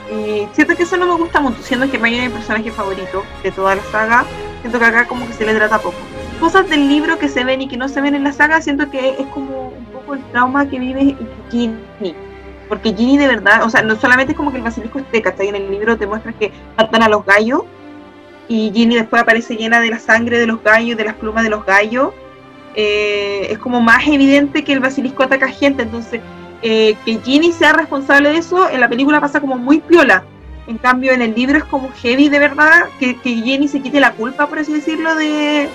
[0.09, 3.25] Y siento que eso no me gusta mucho, siendo que Hermione es mi personaje favorito
[3.43, 4.25] de toda la saga,
[4.61, 5.99] siento que acá como que se le trata poco.
[6.39, 8.89] Cosas del libro que se ven y que no se ven en la saga, siento
[8.89, 11.17] que es como un poco el trauma que vive
[11.51, 12.30] Ginny.
[12.71, 15.49] Porque Ginny de verdad, o sea, no solamente es como que el basilisco esté, ¿cachai?
[15.49, 17.65] En el libro te muestran que matan a los gallos
[18.49, 21.51] y Ginny después aparece llena de la sangre de los gallos, de las plumas de
[21.51, 22.11] los gallos.
[22.77, 26.21] Eh, es como más evidente que el basilisco ataca gente, entonces
[26.63, 30.23] eh, que Ginny sea responsable de eso, en la película pasa como muy piola.
[30.69, 33.99] En cambio, en el libro es como heavy de verdad que, que Jenny se quite
[33.99, 35.69] la culpa, por así decirlo, de,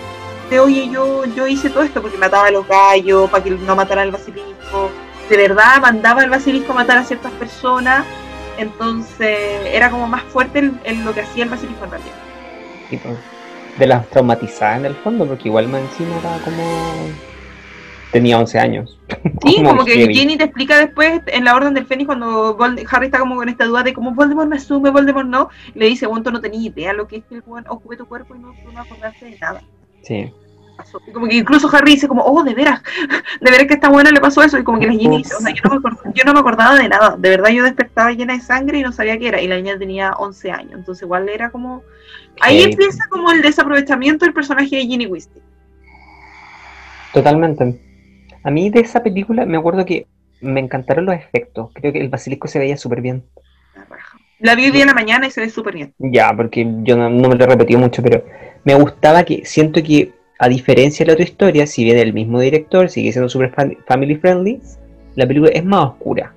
[0.49, 3.75] de oye, yo, yo hice todo esto porque mataba a los gallos, para que no
[3.75, 4.91] matara al basilisco.
[5.29, 8.05] De verdad, mandaba al basilisco a matar a ciertas personas.
[8.57, 9.37] Entonces,
[9.73, 12.15] era como más fuerte en, en lo que hacía el basilisco en realidad.
[12.89, 13.09] Tipo,
[13.77, 16.63] de las traumatizadas en el fondo, porque igual más encima era como.
[18.11, 18.97] Tenía 11 años.
[19.45, 20.15] Sí, como que heavy.
[20.15, 23.49] Ginny te explica después en la Orden del Fénix cuando Vold- Harry está como con
[23.49, 26.63] esta duda de cómo Voldemort me asume, Voldemort no, le dice, bueno, tú no tenías
[26.63, 29.61] idea lo que es que el ocupe tu cuerpo y no, no acordaste de nada.
[30.01, 30.31] Sí.
[30.77, 31.01] Pasó.
[31.07, 32.81] Y como que incluso Harry dice como, oh, de veras,
[33.41, 35.35] de veras que a esta buena le pasó eso, y como que la Ginny dice,
[35.35, 37.63] o sea, yo no, me acordaba, yo no me acordaba de nada, de verdad yo
[37.63, 40.73] despertaba llena de sangre y no sabía qué era, y la niña tenía 11 años,
[40.73, 41.83] entonces igual era como...
[42.41, 45.41] Ahí empieza como el desaprovechamiento del personaje de Ginny Weasley.
[47.13, 47.79] Totalmente.
[48.43, 50.05] A mí de esa película me acuerdo que
[50.41, 51.69] me encantaron los efectos.
[51.73, 53.23] Creo que el basilisco se veía súper bien.
[54.39, 55.93] La vi hoy en la mañana y se ve súper bien.
[55.97, 58.23] Ya, porque yo no, no me lo he repetido mucho, pero
[58.63, 62.39] me gustaba que siento que, a diferencia de la otra historia, si bien el mismo
[62.39, 64.61] director sigue siendo súper fan- family friendly,
[65.15, 66.33] la película es más oscura.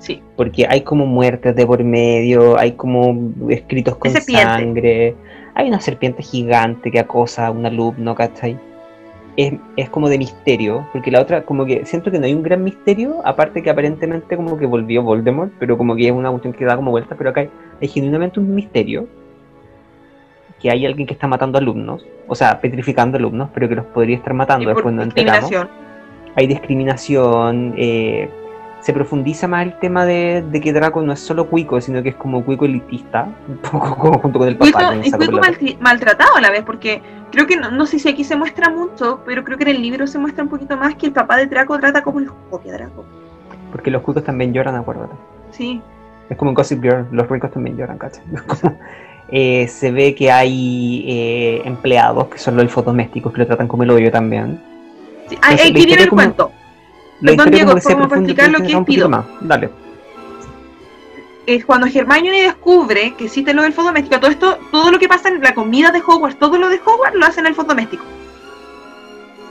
[0.00, 0.22] Sí.
[0.36, 5.14] Porque hay como muertes de por medio, hay como escritos con sangre,
[5.54, 8.56] hay una serpiente gigante que acosa a un alumno, ¿cachai?
[9.36, 12.42] Es, es como de misterio, porque la otra, como que siento que no hay un
[12.42, 16.54] gran misterio, aparte que aparentemente como que volvió Voldemort, pero como que es una cuestión
[16.54, 17.50] que da como vuelta, pero acá hay,
[17.82, 19.06] hay genuinamente un misterio,
[20.60, 24.16] que hay alguien que está matando alumnos, o sea, petrificando alumnos, pero que los podría
[24.16, 25.50] estar matando, después no enteramos
[26.36, 28.28] hay discriminación, eh,
[28.80, 32.10] se profundiza más el tema de, de que Draco no es solo cuico, sino que
[32.10, 34.92] es como cuico elitista, un poco como junto con el papá.
[34.92, 35.40] Cuico- y Cuico
[35.80, 37.00] maltratado a la vez, porque
[37.32, 39.82] creo que no, no sé si aquí se muestra mucho, pero creo que en el
[39.82, 42.74] libro se muestra un poquito más que el papá de Draco trata como el copia
[42.74, 43.04] Draco.
[43.72, 45.14] Porque los cuicos también lloran, acuérdate.
[45.50, 45.80] Sí,
[46.28, 48.24] Es como en Gossip Girl, los ricos también lloran, ¿cachai?
[48.46, 48.78] Como,
[49.30, 53.66] eh, se ve que hay eh, empleados que son los elfos domésticos que lo tratan
[53.68, 54.60] como el hoyo también.
[55.28, 55.36] sí.
[55.42, 56.52] Ah, Entonces, aquí viene el como- cuento.
[57.20, 59.08] Perdón, Diego, profundiza explicar lo que poquito pido.
[59.08, 59.24] más.
[59.40, 59.70] Dale.
[61.46, 65.28] Es cuando Hermione descubre que existen los elfos domésticos, todo esto, todo lo que pasa
[65.28, 68.06] en la comida de Hogwarts, todo lo de Hogwarts lo hacen elfos domésticos.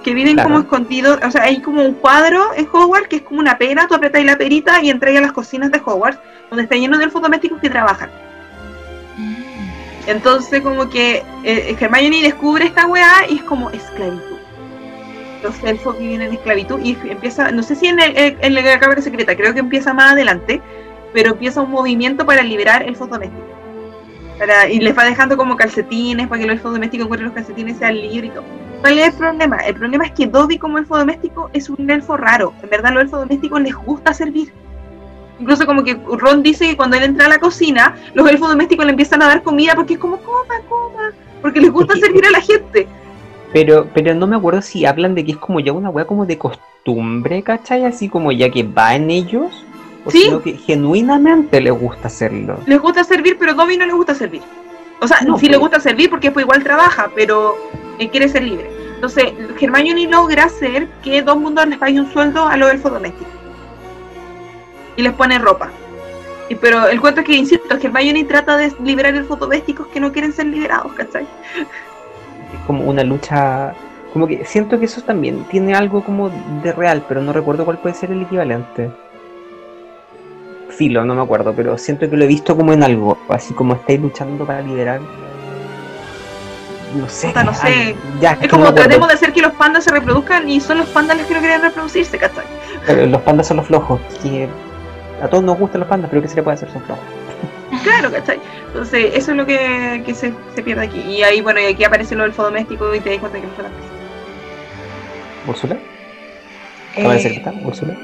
[0.04, 0.50] Que viven Claro.
[0.50, 3.88] como escondidos, o sea, hay como un cuadro en Hogwarts que es como una pera,
[3.88, 6.20] tú apretas la perita y entregas las cocinas de Hogwarts,
[6.50, 8.12] donde está lleno de elfos domésticos que trabajan.
[10.08, 14.38] Entonces como que eh, Hermione descubre esta weá y es como esclavitud.
[15.44, 19.02] Los elfos viven en esclavitud y empieza, no sé si en, el, en la cámara
[19.02, 20.62] secreta, creo que empieza más adelante,
[21.14, 23.46] pero empieza un movimiento para liberar elfos domésticos.
[24.40, 27.78] Para, y les va dejando como calcetines para que los elfos domésticos encuentren los calcetines
[27.78, 28.44] sean libres y todo.
[28.82, 29.58] ¿Cuál es el problema?
[29.58, 32.54] El problema es que Dobby como elfo doméstico es un elfo raro.
[32.62, 34.52] En verdad los elfos domésticos les gusta servir.
[35.40, 38.86] Incluso como que Ron dice que cuando él entra a la cocina, los elfos domésticos
[38.86, 41.12] le empiezan a dar comida porque es como, coma, coma,
[41.42, 42.88] porque les gusta servir a la gente.
[43.52, 46.26] Pero, pero no me acuerdo si hablan de que es como ya una weá como
[46.26, 47.86] de costumbre, ¿cachai?
[47.86, 49.64] Así como ya que va en ellos.
[50.06, 50.22] O Sí.
[50.24, 52.60] sino que genuinamente les gusta hacerlo.
[52.68, 54.42] Les gusta servir, pero Dobby no le gusta servir.
[55.02, 57.56] O sea, No, sí le pero- gusta servir porque pues igual trabaja, pero
[58.00, 58.70] eh, quiere ser libre.
[58.96, 59.26] Entonces,
[59.60, 63.28] Hermione logra hacer que dos mundos les pague un sueldo a los elfos domésticos.
[64.98, 65.70] Y les pone ropa.
[66.50, 70.12] Y, pero el cuento es que, insisto, Hermione trata de liberar elfos domésticos que no
[70.12, 71.24] quieren ser liberados, ¿cachai?
[71.24, 73.74] Es como una lucha.
[74.14, 76.30] Como que siento que eso también tiene algo como
[76.64, 78.92] de real, pero no recuerdo cuál puede ser el equivalente.
[80.70, 83.76] Filo, no me acuerdo, pero siento que lo he visto como en algo, así como
[83.76, 85.02] estáis luchando para liberar.
[86.96, 87.28] No sé.
[87.28, 87.68] Puta, no sé.
[87.68, 90.78] ay, ya, Es que como tratemos de hacer que los pandas se reproduzcan y son
[90.78, 92.46] los pandas los que no quieren reproducirse, ¿cachai?
[92.86, 94.00] Pero los pandas son los flojos.
[94.22, 94.48] Que
[95.22, 96.72] a todos nos gustan los pandas, pero ¿qué se le puede hacer?
[96.72, 97.04] Son flojos.
[97.84, 98.40] Claro, ¿cachai?
[98.68, 101.00] Entonces, eso es lo que, que se, se pierde aquí.
[101.02, 103.54] Y ahí, bueno, y aquí aparece lo del doméstico y te das cuenta que no
[103.54, 103.70] fue la.
[105.48, 105.78] ¿Úrsula?
[106.94, 107.54] ¿Acaba de Eh, ser que está?
[107.64, 107.96] ¿Úrsula?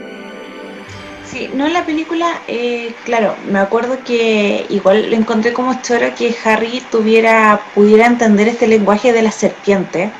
[1.25, 6.07] Sí, no en la película, eh, claro, me acuerdo que igual lo encontré como choro
[6.17, 10.11] que Harry tuviera, pudiera entender este lenguaje de la serpiente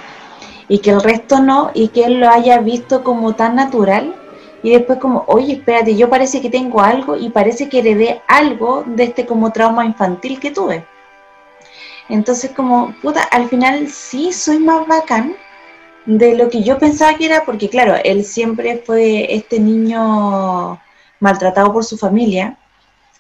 [0.70, 4.16] y que el resto no, y que él lo haya visto como tan natural
[4.64, 8.84] y después como, oye, espérate, yo parece que tengo algo y parece que heredé algo
[8.86, 10.86] de este como trauma infantil que tuve.
[12.10, 15.36] Entonces como, puta, al final sí soy más bacán
[16.06, 20.80] de lo que yo pensaba que era, porque claro, él siempre fue este niño
[21.20, 22.58] maltratado por su familia.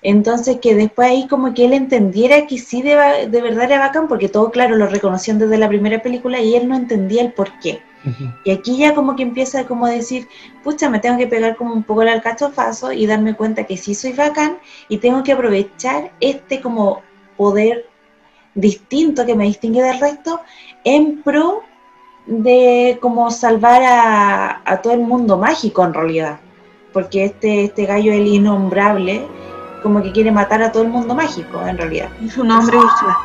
[0.04, 4.08] Entonces que después ahí como que él entendiera que sí de, de verdad era bacán,
[4.08, 7.60] porque todo claro lo reconocían desde la primera película y él no entendía el por
[7.60, 7.82] qué.
[8.44, 10.28] Y aquí ya como que empieza como a decir,
[10.64, 13.94] pucha, me tengo que pegar como un poco el alcachofazo y darme cuenta que sí
[13.94, 14.58] soy bacán
[14.90, 17.02] y tengo que aprovechar este como
[17.38, 17.88] poder
[18.56, 20.42] distinto que me distingue del resto
[20.84, 21.64] en pro
[22.26, 26.40] de como salvar a, a todo el mundo mágico en realidad.
[26.94, 29.26] Porque este, este gallo, el innombrable,
[29.82, 32.10] como que quiere matar a todo el mundo mágico en realidad.
[32.22, 33.18] Y su nombre es Úrsula.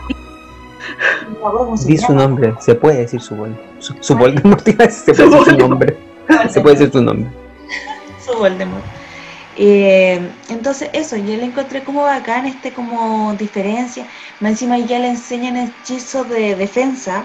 [1.86, 3.56] Di su nombre, se puede decir su vol.
[3.78, 5.58] Su, su Voldemort, se puede decir su Voldemort.
[5.58, 5.96] nombre.
[6.50, 7.30] Se puede decir su nombre.
[8.24, 8.84] su Voldemort.
[9.58, 10.20] Eh,
[10.50, 14.06] entonces eso, yo le encontré como bacán este como diferencia.
[14.40, 17.24] Más encima ya le enseñan hechizos de defensa.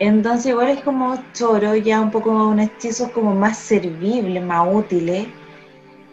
[0.00, 5.28] Entonces igual es como choro, ya un poco un hechizos como más servibles, más útiles.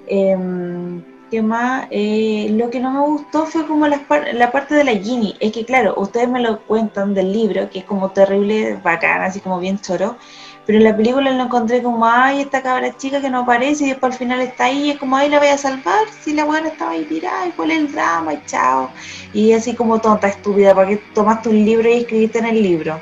[0.07, 1.87] Em, ¿Qué más?
[1.91, 5.35] Eh, lo que no me gustó fue como la, par- la parte de la Ginny.
[5.41, 9.41] Es que claro, ustedes me lo cuentan del libro, que es como terrible, bacán, así
[9.41, 10.17] como bien choro.
[10.65, 13.89] Pero en la película lo encontré como, ay, esta cabra chica que no aparece y
[13.89, 16.45] después al final está ahí, y es como, ay, la voy a salvar, si la
[16.45, 18.89] buena estaba ahí tirada, y cuál es el drama, y chao.
[19.33, 23.01] Y así como tonta, estúpida, para que tomaste un libro y escribiste en el libro.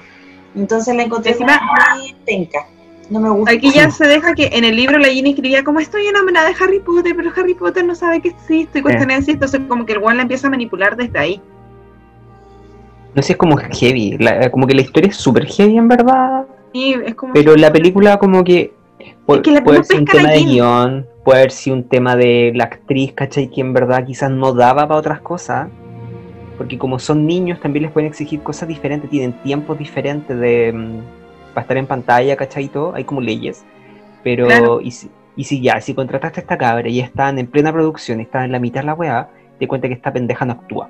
[0.56, 2.66] Entonces la encontré como muy penca.
[3.10, 3.52] No me gusta.
[3.54, 6.56] Aquí ya se deja que en el libro la Ginny escribía como estoy enamorada de
[6.60, 9.94] Harry Potter, pero Harry Potter no sabe que existe y cuestiones así, entonces como que
[9.94, 11.42] el one la empieza a manipular desde ahí.
[13.14, 14.18] No sé, es como heavy.
[14.18, 16.46] la- como que la historia es súper heavy en verdad.
[16.74, 18.74] Y es como Pero la película como que
[19.26, 22.16] pu- Es que la- puede ser un tema de guion, puede haber sido un tema
[22.18, 23.50] de la actriz, ¿cachai?
[23.50, 25.70] Que en verdad quizás no daba para otras cosas.
[26.58, 31.00] Porque como son niños también les pueden exigir cosas diferentes, tienen tiempos diferentes de mm,
[31.56, 32.66] para estar en pantalla, ¿cachai?
[32.66, 33.64] Y todo, hay como leyes.
[34.24, 34.82] Pero, Claro.
[34.82, 38.20] y, si, y si ya, si contrataste a esta cabra y están en plena producción,
[38.20, 40.90] están en la mitad de la weá, te cuenta que esta pendeja no actúa.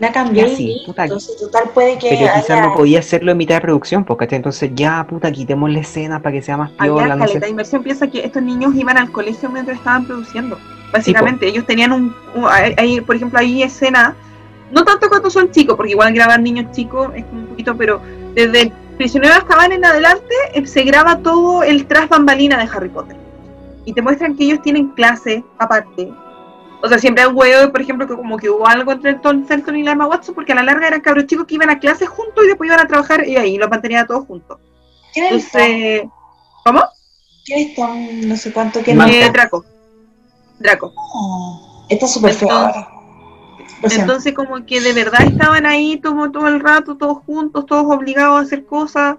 [0.00, 3.60] La cambié sí, entonces total puede que Pero quizás no podía hacerlo en mitad de
[3.62, 7.26] producción, porque entonces ya, puta, quitemos la escena para que sea más había piola, no
[7.26, 7.40] sé.
[7.40, 7.82] de inversión.
[7.82, 10.56] Piensa que estos niños iban al colegio mientras estaban produciendo.
[10.92, 14.14] Básicamente, ellos tenían un, un- hay- hay, por ejemplo, hay escena,
[14.70, 18.00] no tanto cuando son chicos, porque igual grabar niños chicos es como un poquito, pero
[18.34, 22.88] desde Prisionero de Azkaban en adelante eh, se graba todo el tras bambalina de Harry
[22.88, 23.16] Potter.
[23.84, 26.12] Y te muestran que ellos tienen clase aparte.
[26.82, 29.20] O sea, siempre hay un huevo, por ejemplo, que como que hubo algo entre el
[29.20, 31.70] Tom Felton y la Emma Watson, porque a la larga eran cabros chicos que iban
[31.70, 34.58] a clase juntos y después iban a trabajar y ahí los mantenían todos juntos.
[35.14, 36.10] ¿Quién es Tom?
[36.64, 36.84] ¿cómo?
[37.44, 38.28] ¿Quién es Tom?
[38.28, 39.14] No sé cuánto Marta.
[39.14, 39.64] Eh, Draco.
[40.58, 40.92] Draco.
[41.14, 42.97] No, Está súper feo ahora.
[43.82, 48.38] Entonces como que de verdad estaban ahí todo, todo el rato, todos juntos, todos obligados
[48.38, 49.16] a hacer cosas.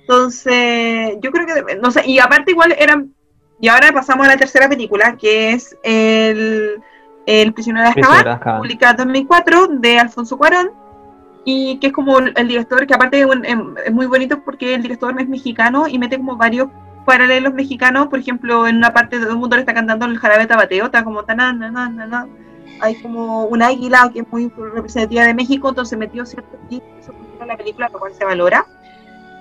[0.00, 3.12] Entonces, yo creo que, no sé, y aparte igual eran,
[3.60, 6.80] y ahora pasamos a la tercera película, que es el,
[7.26, 10.70] el Prisionero de Azkaban, publicada en 2004, de Alfonso Cuarón,
[11.44, 14.82] y que es como el, director, que aparte es, em- es muy bonito porque el
[14.82, 16.68] director es mexicano y mete como varios
[17.04, 20.46] paralelos mexicanos, por ejemplo, en una parte de un mundo le está cantando el jarabe
[20.46, 22.28] tabateo, está como tan, na, na, na, na.
[22.80, 27.56] Hay como un águila que es muy representativa de México, entonces metió cierto en la
[27.56, 28.66] película, lo cual se valora.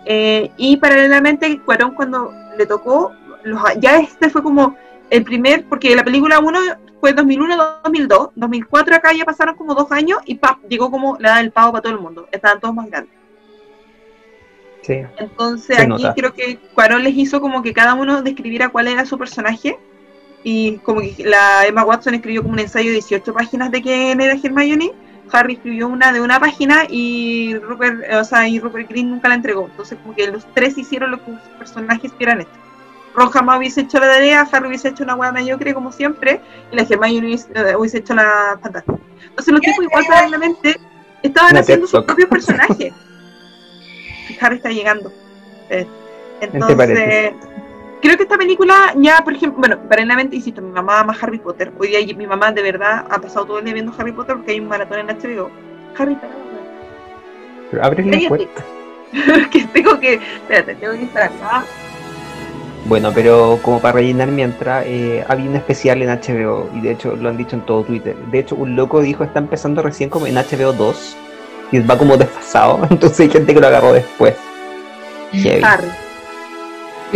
[0.06, 3.12] Eh, y paralelamente, Cuarón cuando le tocó,
[3.44, 4.76] los, ya este fue como
[5.10, 6.60] el primer, porque la película 1
[7.00, 10.60] fue 2001, 2002, 2004 acá ya pasaron como dos años y ¡pap!
[10.68, 13.14] llegó como la edad del pavo para todo el mundo, estaban todos más grandes.
[14.82, 15.02] Sí.
[15.18, 16.14] Entonces aquí nota.
[16.14, 19.80] creo que Cuarón les hizo como que cada uno describiera cuál era su personaje
[20.48, 24.22] y como que la Emma Watson escribió como un ensayo de 18 páginas de quién
[24.22, 24.94] era Hermione,
[25.32, 29.28] Harry escribió una de una página y Rupert, eh, o sea, y Rupert Green nunca
[29.28, 29.66] la entregó.
[29.66, 32.54] Entonces como que los tres hicieron lo que sus personajes quieran esto.
[33.16, 36.40] Ron jamás hubiese hecho la tarea, Harry hubiese hecho una hueá mediocre como siempre,
[36.72, 39.00] y la Hermione hubiese, eh, hubiese hecho la fantástica.
[39.28, 40.80] Entonces los tipos igual paralelamente
[41.24, 42.94] estaban haciendo sus propios personajes.
[44.30, 45.12] Y Harry está llegando.
[45.72, 45.88] Eh,
[46.40, 47.34] Entonces?
[48.02, 51.72] Creo que esta película ya, por ejemplo, bueno, paralelamente, insisto, mi mamá ama Harry Potter.
[51.78, 54.52] Hoy día mi mamá de verdad ha pasado todo el día viendo Harry Potter porque
[54.52, 55.50] hay un maratón en HBO.
[55.98, 56.28] Harry está
[57.72, 58.64] Pero abres la puerta.
[59.52, 61.64] que tengo que, espérate, tengo que estar acá.
[62.86, 67.16] Bueno, pero como para rellenar mientras, eh, había un especial en HBO y de hecho
[67.16, 68.16] lo han dicho en todo Twitter.
[68.32, 71.18] De hecho, un loco dijo está empezando recién como en HBO 2
[71.72, 74.36] y va como desfasado, entonces hay gente que lo agarró después.
[75.64, 75.88] Harry.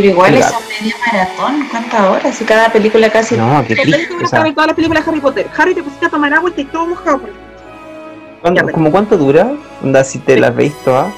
[0.01, 2.41] Pero igual El esa media maratón, ¿cuántas horas?
[2.41, 3.35] Y cada película casi.
[3.35, 4.07] No, que ver
[4.53, 5.47] todas las películas de Harry Potter.
[5.57, 7.19] Harry te pusiste a tomar agua y te todo mojado.
[7.19, 7.29] por-
[8.41, 9.51] ¿cuánto- ya, pero- ¿Como cuánto dura?
[9.83, 11.13] Onda, si te las veis todas.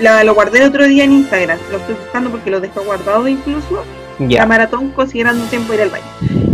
[0.00, 1.58] La, lo guardé el otro día en Instagram.
[1.70, 3.84] Lo estoy buscando porque lo dejé guardado incluso.
[4.18, 6.04] La maratón considerando un tiempo ir al baño.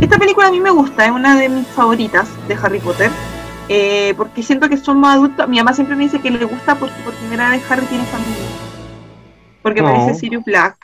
[0.02, 3.10] Esta película a mí me gusta, es una de mis favoritas de Harry Potter,
[3.68, 5.48] eh, porque siento que son más adultos.
[5.48, 8.44] Mi mamá siempre me dice que le gusta porque por primera vez Harry tiene familia.
[9.62, 9.86] Porque Oh.
[9.88, 10.76] aparece Sirius Black.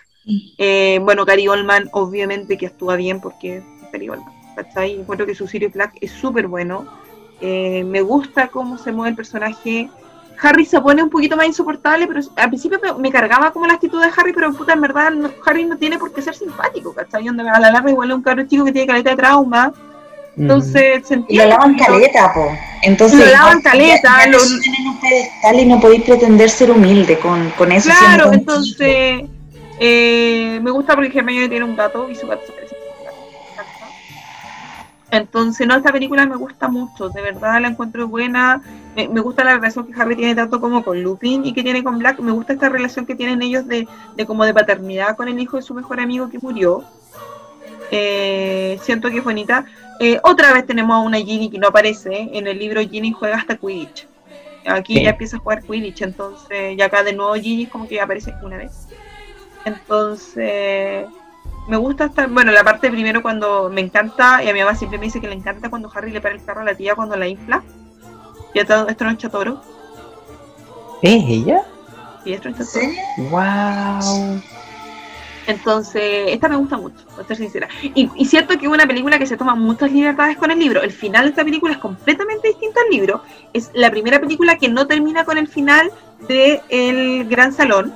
[0.58, 4.34] Eh, bueno, Gary Oldman, obviamente que actúa bien porque es Gary Oldman.
[4.56, 5.00] ¿cachai?
[5.00, 6.86] Encuentro que su Sirius Black es súper bueno.
[7.42, 9.90] Eh, me gusta cómo se mueve el personaje.
[10.40, 13.74] Harry se pone un poquito más insoportable, pero al principio me, me cargaba como la
[13.74, 16.94] actitud de Harry, pero puta, en verdad no- Harry no tiene por qué ser simpático,
[16.94, 17.28] ¿cachai?
[17.28, 19.72] Onda, A la larga igual es un cabro chico que tiene caleta de trauma,
[20.36, 22.50] entonces se Y lo lavan caleta, po.
[22.82, 26.02] Entonces, Lo lavan ya- caleta, ya lo- te suben en un pedestal y no podéis
[26.02, 27.88] pretender ser humilde con, con eso.
[27.90, 29.22] Claro, entonces
[29.78, 33.04] eh, me gusta porque Hermione tiene un gato y su gato se parece a un
[33.04, 33.16] gato.
[33.30, 33.86] Me encanta.
[35.10, 38.60] Entonces, no, esta película me gusta mucho, de verdad la encuentro buena.
[38.96, 41.84] Me, me gusta la relación que Harry tiene tanto como con Lupin y que tiene
[41.84, 42.18] con Black.
[42.20, 43.86] Me gusta esta relación que tienen ellos de,
[44.16, 46.84] de como de paternidad con el hijo de su mejor amigo que murió.
[47.90, 49.64] Eh, siento que es bonita.
[50.00, 52.30] Eh, otra vez tenemos a una Ginny que no aparece.
[52.32, 54.08] En el libro Ginny juega hasta Quidditch.
[54.66, 55.04] Aquí Sí.
[55.04, 58.56] ya empieza a jugar Quidditch, entonces ya acá de nuevo Ginny como que aparece una
[58.56, 58.85] vez.
[59.66, 61.06] Entonces,
[61.68, 64.96] me gusta esta, bueno, la parte primero cuando me encanta, y a mi mamá siempre
[64.98, 67.16] me dice que le encanta cuando Harry le para el carro a la tía cuando
[67.16, 67.64] la infla.
[68.54, 69.60] Y esto, esto no es Chatoro,
[71.02, 71.62] ¿Es ella?
[72.24, 72.94] y esto no es ¿En Chatoro.
[72.94, 73.30] serio?
[73.30, 74.40] ¡Wow!
[75.48, 77.68] Entonces, esta me gusta mucho, para ser sincera.
[77.82, 80.80] Y, y cierto que es una película que se toma muchas libertades con el libro.
[80.82, 83.22] El final de esta película es completamente distinto al libro.
[83.52, 85.90] Es la primera película que no termina con el final
[86.28, 87.92] de El Gran Salón.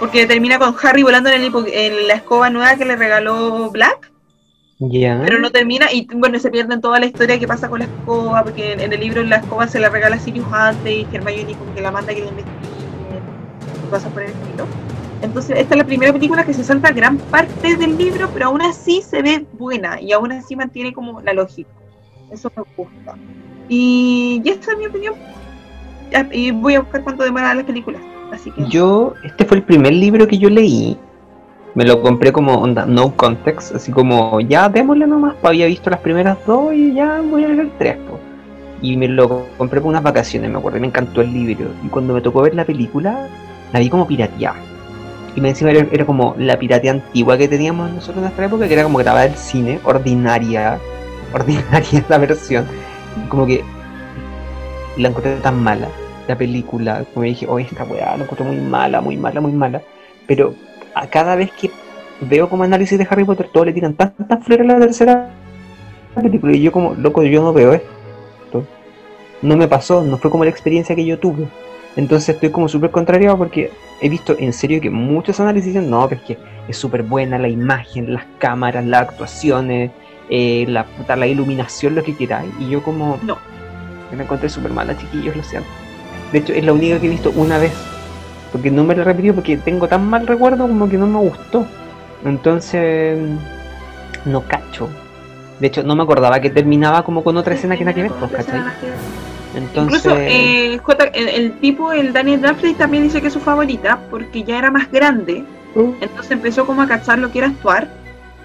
[0.00, 4.10] Porque termina con Harry volando en, el en la escoba nueva que le regaló Black.
[4.78, 5.20] Ya.
[5.22, 7.84] Pero no termina y bueno, se pierde en toda la historia que pasa con la
[7.84, 11.06] escoba, porque en, en el libro la escoba se la regala a Sirius antes y
[11.12, 12.56] Hermione como que la manda que la investiguen
[13.86, 14.66] y cosas por el estilo.
[15.20, 18.62] Entonces esta es la primera película que se salta gran parte del libro, pero aún
[18.62, 21.68] así se ve buena y aún así mantiene como la lógica.
[22.30, 23.16] Eso me gusta.
[23.68, 25.14] Y, y esta es mi opinión.
[26.32, 28.00] Y voy a buscar cuánto demoran las películas.
[28.32, 30.96] Así que Yo, este fue el primer libro que yo leí.
[31.74, 35.36] Me lo compré como onda, no context, así como ya démosle nomás.
[35.42, 37.96] había visto las primeras dos y ya voy a leer tres.
[37.96, 38.18] po.
[38.82, 41.68] Y me lo compré por unas vacaciones, me acuerdo, me encantó el libro.
[41.84, 43.28] Y cuando me tocó ver la película,
[43.72, 44.56] la vi como pirateada.
[45.36, 48.74] Y me encima era, como la piratea antigua que teníamos nosotros en nuestra época, que
[48.74, 50.80] era como grabada el cine, ordinaria,
[51.32, 52.66] ordinaria la versión.
[53.28, 53.62] Como que
[54.96, 55.88] la encontré tan mala,
[56.30, 59.82] la película, como dije, oye, esta weá la encontré muy mala, muy mala, muy mala.
[60.28, 60.54] Pero
[60.94, 61.70] a cada vez que
[62.20, 65.30] veo como análisis de Harry Potter, todos le tiran tantas flores a la tercera
[66.14, 66.52] película.
[66.54, 68.64] Y yo como, loco, yo no veo esto.
[69.42, 71.48] No me pasó, no fue como la experiencia que yo tuve.
[71.96, 76.08] Entonces estoy como súper contrariado porque he visto en serio que muchos análisis dicen, no,
[76.08, 76.38] pero es que
[76.68, 79.90] es súper buena la imagen, las cámaras, las actuaciones,
[80.28, 82.52] eh, la, puta, la iluminación, lo que queráis.
[82.60, 83.38] Y yo como, No.
[84.16, 85.79] me encontré súper mala, chiquillos, lo siento.
[86.32, 87.72] De hecho, es la única que he visto una vez.
[88.52, 91.18] porque no me lo he repetido porque tengo tan mal recuerdo como que no me
[91.20, 91.66] gustó.
[92.24, 93.16] Entonces,
[94.24, 94.88] no cacho.
[95.60, 98.12] De hecho, no me acordaba que terminaba como con otra escena que nada que ver,
[98.12, 98.60] pues, ¿cachai?
[99.54, 103.40] Entonces, Incluso eh, J- el, el tipo, el Daniel Radcliffe también dice que es su
[103.40, 105.44] favorita porque ya era más grande,
[105.74, 107.88] uh, entonces empezó como a cachar lo que era actuar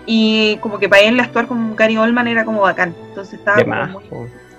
[0.07, 3.76] y como que para él actuar como Gary Oldman era como bacán, entonces estaba, como
[3.76, 4.03] más, muy.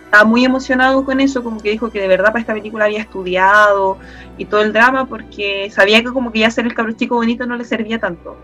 [0.07, 3.01] Estaba muy emocionado con eso, como que dijo que de verdad para esta película había
[3.01, 3.99] estudiado
[4.39, 7.47] y todo el drama porque sabía que como que ya ser el cabro chico bonito
[7.47, 8.37] no le servía tanto.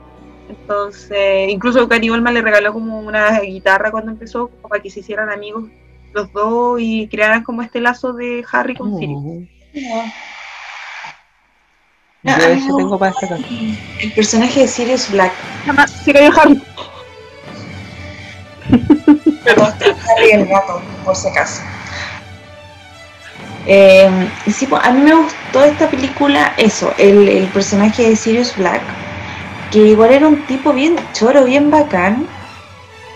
[0.48, 5.01] Entonces, incluso Gary Oldman le regaló como una guitarra cuando empezó, como para que se
[5.01, 5.64] hicieran amigos
[6.12, 9.22] los dos y crearan como este lazo de Harry con Sirius.
[9.24, 10.05] Oh.
[12.24, 13.40] No, Yo eso tengo para destacar.
[14.01, 15.32] El personaje de Sirius Black.
[15.64, 16.62] Jamás se cayó Harry.
[19.44, 21.62] Perdón, Harry el gato, por si acaso.
[23.66, 28.83] Eh, sí, a mí me gustó esta película, eso, el, personaje de Sirius Black,
[29.70, 32.27] que igual era un tipo bien choro, bien bacán,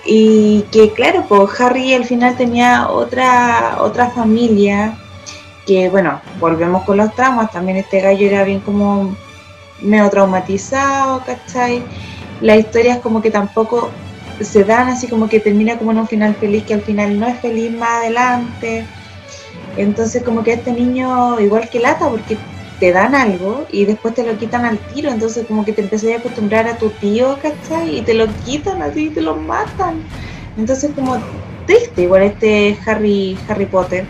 [0.04, 4.96] y que claro, pues Harry al final tenía otra, otra familia,
[5.66, 9.16] que bueno, volvemos con los traumas, también este gallo era bien como
[9.80, 11.82] medio traumatizado, ¿cachai?
[12.40, 13.90] Las historias como que tampoco
[14.40, 17.26] se dan así como que termina como en un final feliz que al final no
[17.26, 18.86] es feliz más adelante.
[19.76, 22.36] Entonces como que este niño igual que lata porque
[22.80, 26.10] te dan algo y después te lo quitan al tiro, entonces como que te empezás
[26.12, 27.98] a acostumbrar a tu tío, ¿cachai?
[27.98, 30.02] Y te lo quitan así y te lo matan.
[30.58, 31.18] Entonces como
[31.66, 34.06] triste igual este Harry, Harry Potter.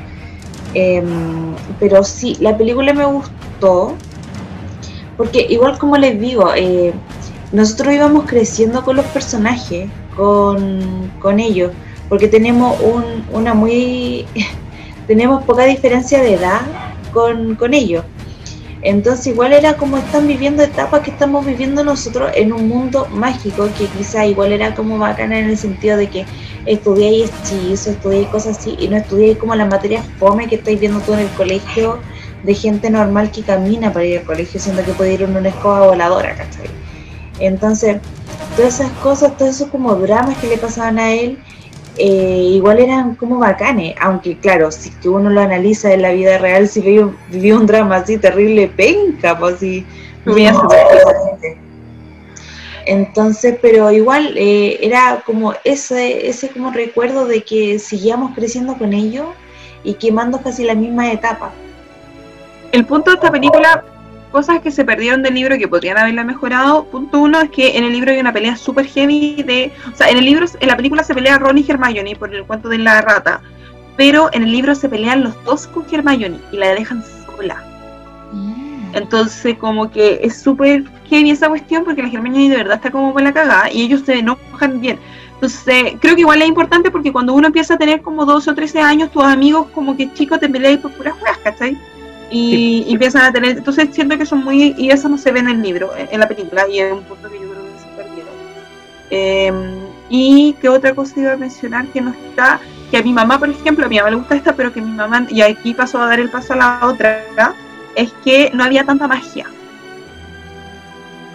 [0.75, 3.97] Em, pero sí, la película me gustó
[5.17, 6.93] porque igual como les digo, eh,
[7.53, 11.73] nosotros íbamos creciendo con los personajes, con, con ellos,
[12.09, 14.27] porque tenemos un, una muy...
[15.07, 16.61] tenemos poca diferencia de edad
[17.13, 18.05] con, con ellos.
[18.83, 23.69] Entonces igual era como están viviendo etapas que estamos viviendo nosotros en un mundo mágico,
[23.77, 26.27] que quizá igual era como bacana en el sentido de que
[26.67, 31.01] estudiáis hechizo, estudiáis cosas así, y no estudiáis como las materias fome que estáis viendo
[31.01, 31.99] tú en el colegio
[32.45, 35.49] de gente normal que camina para ir al colegio, siendo que puede ir en una
[35.49, 36.69] escoba voladora, ¿cachai?
[37.39, 37.99] Entonces,
[38.57, 41.39] todas esas cosas, todos esos como dramas que le pasaban a él,
[41.99, 46.39] eh, igual eran como bacanes, aunque claro, si que uno lo analiza en la vida
[46.39, 49.87] real, si vivió, vivió un drama así terrible, penca, pues así.
[50.27, 50.35] No,
[52.87, 58.93] entonces, pero igual eh, era como ese, ese como recuerdo de que seguíamos creciendo con
[58.93, 59.27] ellos
[59.83, 61.51] y quemando casi la misma etapa.
[62.71, 63.85] El punto de esta película,
[64.37, 66.85] cosas que se perdieron del libro y que podrían haberla mejorado.
[66.85, 69.73] Punto uno es que en el libro hay una pelea super heavy de.
[69.91, 72.45] O sea, en el libro, en la película se pelea Ron y Hermione por el
[72.45, 73.41] cuento de la rata.
[73.97, 77.65] Pero en el libro se pelean los dos con Hermione y la dejan sola.
[78.93, 83.15] Entonces, como que es súper heavy esa cuestión porque la Hermione de verdad está como
[83.15, 84.99] con la cagada y ellos se enojan bien.
[85.33, 88.55] Entonces, creo que igual es importante porque cuando uno empieza a tener como 12 o
[88.55, 91.79] 13 años, tus amigos como que chicos te peleáis por puras juegas, ¿cachai?
[92.31, 95.41] Y, y empiezan a tener, entonces siento que son muy, y eso no se ve
[95.41, 97.81] en el libro, en, en la película, y es un punto que yo creo que
[97.81, 98.35] se perdieron.
[99.11, 99.53] Eh,
[100.09, 103.49] y que otra cosa iba a mencionar que no está, que a mi mamá, por
[103.49, 106.07] ejemplo, a mi mamá le gusta esta, pero que mi mamá, y aquí pasó a
[106.07, 107.25] dar el paso a la otra,
[107.97, 109.47] es que no había tanta magia.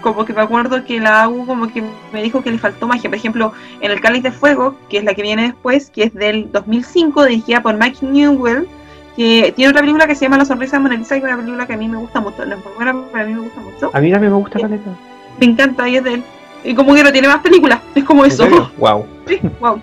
[0.02, 3.10] Como que me acuerdo que la AU como que me dijo que le faltó magia.
[3.10, 6.14] Por ejemplo, en El Cáliz de Fuego, que es la que viene después, que es
[6.14, 8.68] del 2005, dirigida por Mike Newell,
[9.16, 11.38] que tiene otra película que se llama La Sonrisa de Mona Lisa, que es una
[11.38, 12.46] película que a mí me gusta mucho.
[12.46, 13.92] No es muy buena, pero a mí me gusta mucho.
[13.94, 14.92] A mí también me gusta Caleta.
[15.40, 16.24] Me encanta, y es de él.
[16.64, 18.48] Y como que no tiene más películas, es como eso.
[18.78, 19.06] Wow.
[19.28, 19.80] Sí, wow.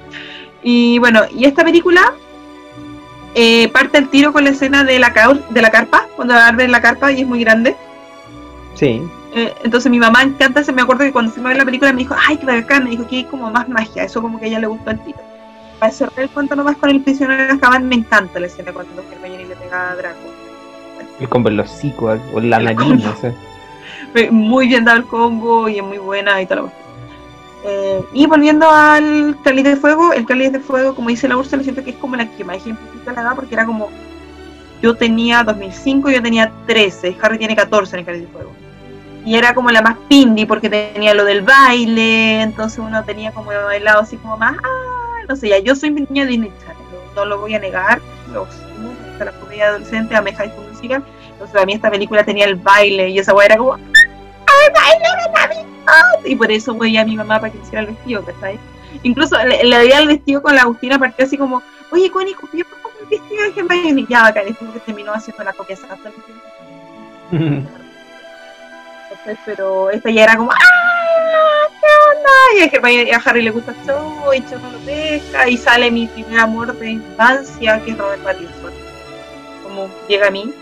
[0.62, 2.12] Y bueno, y esta película
[3.34, 5.12] eh, parte el tiro con la escena de la,
[5.50, 7.76] de la carpa, cuando arde la carpa y es muy grande.
[8.74, 9.00] Sí.
[9.34, 11.92] Eh, entonces mi mamá encanta, se me acuerdo que cuando fuimos a ver la película
[11.92, 14.46] me dijo, ay, qué bacán, me dijo que hay como más magia, eso como que
[14.46, 15.18] a ella le gustó el tiro.
[15.78, 19.02] Para cerrar el cuento nomás con el prisionero de Azkaban, me encanta la escena cuando
[19.12, 20.18] Hermione le pega a Draco.
[21.20, 23.34] El combo en los hocico o en la nariz, no sé.
[24.30, 26.70] Muy bien dado el combo y es muy buena y tal.
[27.64, 31.62] Eh, y volviendo al Cáliz de Fuego, el Cáliz de Fuego, como dice la Úrsula,
[31.62, 33.88] siento que es como la que más ejemplifica la edad porque era como
[34.80, 38.52] yo tenía 2005, yo tenía 13, Harry tiene 14 en el Cáliz de Fuego.
[39.24, 43.50] Y era como la más pindi porque tenía lo del baile, entonces uno tenía como
[43.50, 46.76] bailado así como más, ah, sé, ya yo soy mi niña de Channel,
[47.14, 48.00] no, lo voy a negar,
[48.32, 52.24] lo asumo, hasta la comedia adolescente, a High School Musical, entonces para mí esta película
[52.24, 55.08] tenía el baile y esa weá era como, ¡ay, baile!
[55.86, 56.18] ¡Ah!
[56.24, 58.58] Y por eso voy a mi mamá para que hiciera el vestido, ¿cachai?
[59.02, 62.64] Incluso le, le veía el vestido con la Agustina partió así como, oye, Connie, copió
[62.66, 64.00] como el vestido de Hermione.
[64.02, 67.68] Y ya, es como que terminó haciendo la copia vestido.
[69.44, 71.68] Pero esta ya era como, ¡ah!
[71.80, 71.86] ¿Qué
[72.16, 73.04] onda?
[73.06, 76.40] Y a Harry le gusta Cho, y Cho no lo pesca, y sale mi primer
[76.40, 78.72] amor de infancia, que es Robert Pattinson.
[79.62, 80.52] Como llega a mí.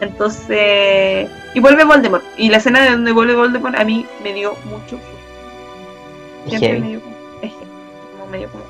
[0.00, 2.24] Entonces, y vuelve Voldemort.
[2.36, 5.00] Y la escena de donde vuelve Voldemort a mí me dio mucho
[6.46, 7.52] Siempre me dio como, es
[8.12, 8.64] como medio como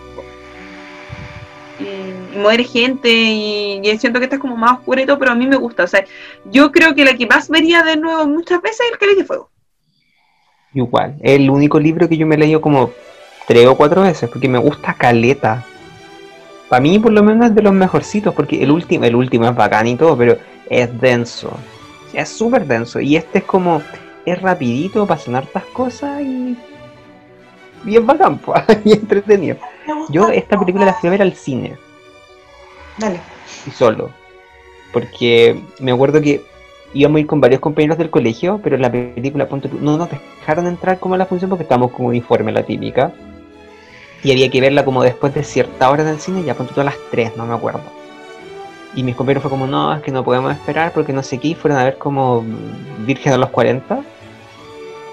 [1.81, 5.33] y, y gente y, y siento que esta es como más oscura y todo, pero
[5.33, 5.85] a mí me gusta.
[5.85, 6.05] O sea,
[6.47, 9.25] yo creo que la que más vería de nuevo muchas veces es el Cáliz de
[9.25, 9.51] Fuego.
[10.75, 12.91] Igual, el único libro que yo me he leído como
[13.47, 15.65] tres o cuatro veces, porque me gusta caleta.
[16.69, 19.57] Para mí por lo menos es de los mejorcitos, porque el último, el último es
[19.57, 20.37] bacán y todo, pero
[20.69, 21.51] es denso.
[22.13, 23.01] Es súper denso.
[23.01, 23.83] Y este es como,
[24.27, 26.57] es rapidito, pasan hartas cosas y...
[27.85, 28.41] Bien bacán,
[28.85, 29.57] y entretenido.
[30.11, 31.77] Yo esta película la fui a ver al cine.
[32.99, 33.21] Dale.
[33.67, 34.11] y solo.
[34.93, 36.43] Porque me acuerdo que
[36.95, 40.09] íbamos a ir con varios compañeros del colegio, pero en la película tú, no nos
[40.11, 43.13] dejaron entrar como a la función porque estábamos con uniforme, la típica.
[44.23, 46.85] Y había que verla como después de cierta hora en el cine, ya tú a
[46.85, 47.83] las 3, no me acuerdo.
[48.95, 51.49] Y mis compañeros fue como, no, es que no podemos esperar porque no sé qué,
[51.49, 52.45] y fueron a ver como
[53.07, 54.03] Virgen a los 40.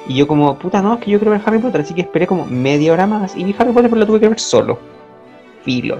[0.07, 2.27] Y yo como, puta, no, es que yo quiero ver Harry Potter, así que esperé
[2.27, 4.77] como media hora más y vi Harry Potter, pero la tuve que ver solo.
[5.63, 5.97] Filo.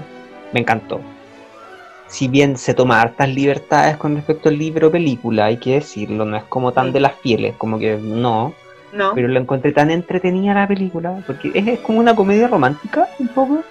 [0.52, 1.00] Me encantó
[2.08, 6.24] si bien se toma hartas libertades con respecto al libro o película, hay que decirlo,
[6.24, 8.54] no es como tan de las fieles, como que no,
[8.92, 9.14] ¿No?
[9.14, 13.28] pero la encontré tan entretenida la película, porque es, es como una comedia romántica, un
[13.28, 13.62] poco.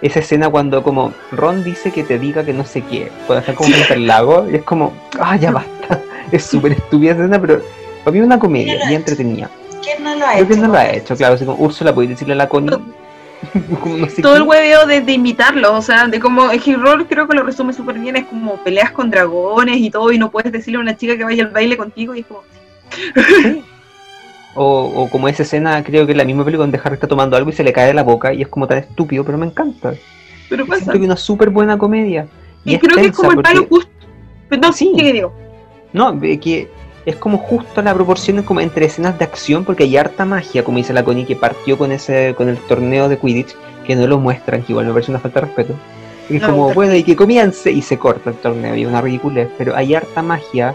[0.00, 3.54] Esa escena cuando como Ron dice que te diga que no sé qué, cuando están
[3.54, 6.00] como frente al lago, y es como, ah, ya basta,
[6.32, 7.60] es súper estúpida escena, pero
[8.04, 9.50] para mí es una comedia y entretenida.
[9.82, 10.54] ¿Quién no lo ha Creo hecho?
[10.54, 12.70] que no lo ha hecho, claro, así como Úrsula, puede decirle a la Connie,
[13.54, 14.38] no sé Todo qué.
[14.38, 17.72] el hueveo de, de invitarlos, o sea, de como el rol creo que lo resume
[17.72, 20.96] súper bien, es como peleas con dragones y todo, y no puedes decirle a una
[20.96, 22.42] chica que vaya al baile contigo, y es como,
[23.42, 23.64] Sí.
[24.54, 27.36] O, o como esa escena, creo que es la misma película donde Harry está tomando
[27.38, 29.46] algo y se le cae de la boca y es como tan estúpido, pero me
[29.46, 29.94] encanta.
[30.50, 30.80] pero pasa.
[30.80, 32.26] Siento que es una súper buena comedia.
[32.64, 33.90] Y creo que es como el palo justo.
[34.60, 34.92] No, Sí.
[34.94, 35.32] que digo.
[35.94, 36.70] No, que
[37.04, 40.78] es como justo la proporción como entre escenas de acción, porque hay harta magia, como
[40.78, 43.56] dice la Connie, que partió con ese con el torneo de Quidditch,
[43.86, 45.74] que no lo muestran, que igual me parece una falta de respeto.
[46.28, 49.00] Y es No, como, bueno, y que comience, y se corta el torneo, y una
[49.00, 50.74] ridiculez, pero hay harta magia.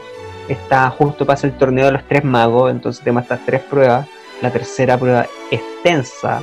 [0.49, 4.07] Está justo pasa el torneo de los tres magos, entonces tenemos estas tres pruebas.
[4.41, 6.41] La tercera prueba es tensa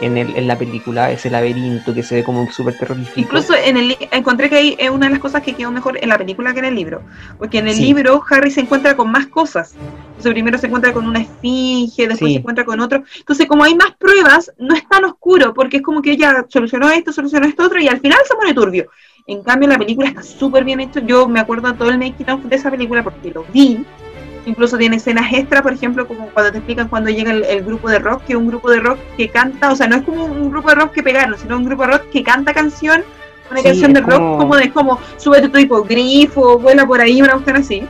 [0.00, 3.20] en, el, en la película, ese laberinto que se ve como súper terrorífico.
[3.20, 6.08] Incluso en el encontré que ahí es una de las cosas que quedó mejor en
[6.08, 7.02] la película que en el libro.
[7.38, 7.82] Porque en el Sí.
[7.84, 9.74] libro Harry se encuentra con más cosas.
[10.08, 12.34] Entonces primero se encuentra con una esfinge, después Sí.
[12.34, 13.02] se encuentra con otro.
[13.18, 16.90] Entonces como hay más pruebas, no es tan oscuro, porque es como que ella solucionó
[16.90, 18.90] esto, solucionó esto otro, y al final se pone turbio.
[19.26, 21.00] En cambio la película está súper bien hecha.
[21.00, 23.84] Yo me acuerdo todo el making of de esa película porque lo vi.
[24.46, 27.88] Incluso tiene escenas extra, por ejemplo, como cuando te explican cuando llega el, el grupo
[27.90, 30.24] de rock, que es un grupo de rock que canta, o sea, no es como
[30.24, 33.02] un grupo de rock que pegaron, sino un grupo de rock que canta canción,
[33.50, 37.32] una Sí, canción de rock como- de como súbete tu hipogrifo, vuela por ahí, una
[37.32, 37.82] cuestión así.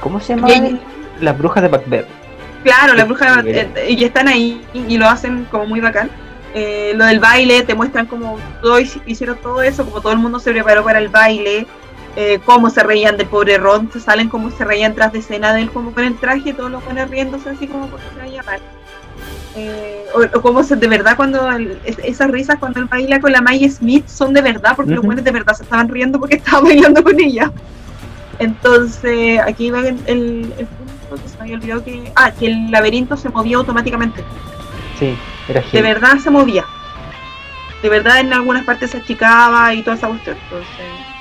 [0.00, 0.50] ¿Cómo se llama?
[0.50, 0.80] Y
[1.20, 2.06] Las brujas de Macbeth.
[2.64, 5.80] Claro, la Sí, bruja, sí, eh, y están ahí y, y lo hacen como muy
[5.80, 6.10] bacán.
[6.54, 10.18] Eh, lo del baile, te muestran como todo, hici- hicieron todo eso, como todo el
[10.18, 11.66] mundo se preparó para el baile,
[12.16, 15.52] eh, cómo se reían del pobre Ron, se salen como se reían tras de escena
[15.52, 18.42] de él, como con el traje, todos los buenos riéndose así como porque se veía
[18.44, 18.60] mal.
[19.56, 23.20] Eh, o, o como se, de verdad cuando el- es- esas risas cuando él baila
[23.20, 26.18] con la Maggie Smith son de verdad, porque los buenos de verdad se estaban riendo
[26.18, 27.50] porque estaban bailando con ella.
[28.40, 30.52] Entonces, aquí va el, el,
[31.08, 32.12] punto que se me había olvidado que.
[32.16, 34.24] Ah, que el laberinto se movía automáticamente.
[34.98, 35.16] Sí,
[35.48, 35.94] era De genial.
[35.94, 36.64] verdad se movía.
[37.82, 40.36] De verdad en algunas partes se achicaba y toda esa cuestión.
[40.44, 41.13] Entonces.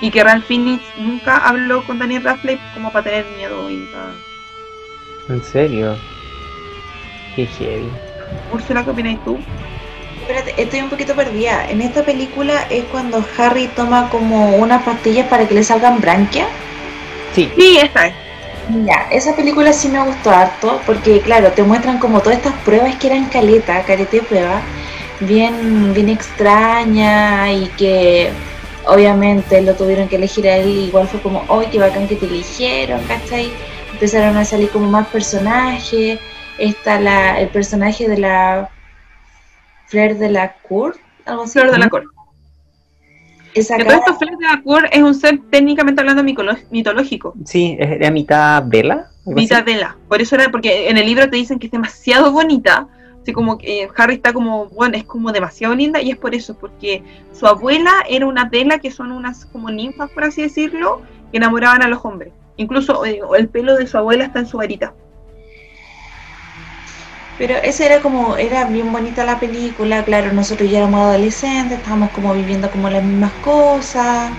[0.00, 4.12] Y que Ralph Fiennes nunca habló con Daniel Radcliffe como para tener miedo y para.
[5.28, 5.96] ¿En serio?
[7.34, 7.88] Qué heavy.
[8.52, 9.38] Úrsula, ¿qué opinas tú?
[10.20, 11.68] Espérate, estoy un poquito perdida.
[11.68, 16.48] En esta película es cuando Harry toma como unas pastillas para que le salgan branquias.
[17.34, 18.14] Sí, Sí, esta es.
[18.86, 22.96] Ya, esa película sí me gustó harto porque claro, te muestran como todas estas pruebas
[22.96, 24.62] que eran caleta, carete de prueba,
[25.20, 28.32] bien, bien extraña y que
[28.86, 32.26] obviamente lo tuvieron que elegir a él, igual fue como, ¡ay, qué bacán que te
[32.26, 33.02] eligieron!
[33.04, 33.50] ¿cachai?
[33.92, 36.18] Empezaron a salir como más personajes,
[36.58, 38.68] está la, el personaje de la
[39.86, 40.96] Fleur de la Cour,
[41.26, 41.58] algo así.
[41.60, 42.04] De la Cor.
[43.54, 46.24] Esa Que todo cara- esto, Flor de la Cor es un ser técnicamente hablando
[46.70, 47.34] mitológico.
[47.44, 49.10] sí, era mitad vela.
[49.26, 49.96] Mitad vela.
[50.08, 52.88] Por eso era, porque en el libro te dicen que es demasiado bonita.
[53.24, 56.52] Así como que Harry está como, bueno, es como demasiado linda y es por eso,
[56.58, 57.02] porque
[57.32, 61.82] su abuela era una vela que son unas como ninfas, por así decirlo, que enamoraban
[61.82, 62.34] a los hombres.
[62.58, 64.92] Incluso eh, el pelo de su abuela está en su varita.
[67.38, 72.10] Pero esa era como, era bien bonita la película, claro, nosotros ya éramos adolescentes, estábamos
[72.10, 74.32] como viviendo como las mismas cosas.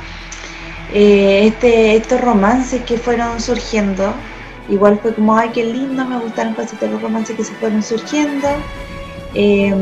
[0.93, 4.13] Eh, este, estos romances que fueron surgiendo,
[4.69, 7.83] igual fue como, ay, qué lindo, me gustaron casi todos los romances que se fueron
[7.83, 8.47] surgiendo.
[9.33, 9.73] Eh,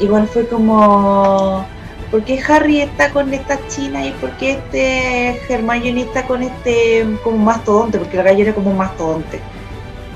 [0.00, 1.66] igual fue como,
[2.10, 7.06] ¿por qué Harry está con esta china y por qué este Hermione está con este
[7.24, 7.98] como mastodonte?
[7.98, 9.40] Porque la gallo era como mastodonte.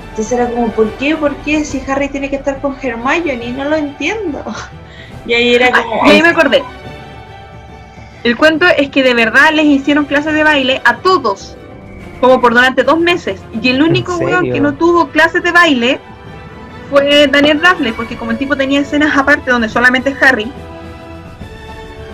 [0.09, 1.15] Entonces era como, ¿por qué?
[1.15, 1.65] ¿Por qué?
[1.65, 4.43] Si Harry tiene que estar con Hermione, no lo entiendo.
[5.25, 6.07] Y ahí era como...
[6.07, 6.63] Y ahí me acordé.
[8.23, 11.56] El cuento es que de verdad les hicieron clases de baile a todos,
[12.19, 13.41] como por durante dos meses.
[13.61, 15.99] Y el único ¿En weón que no tuvo clases de baile
[16.89, 20.51] fue Daniel Radcliffe, porque como el tipo tenía escenas aparte donde solamente es Harry,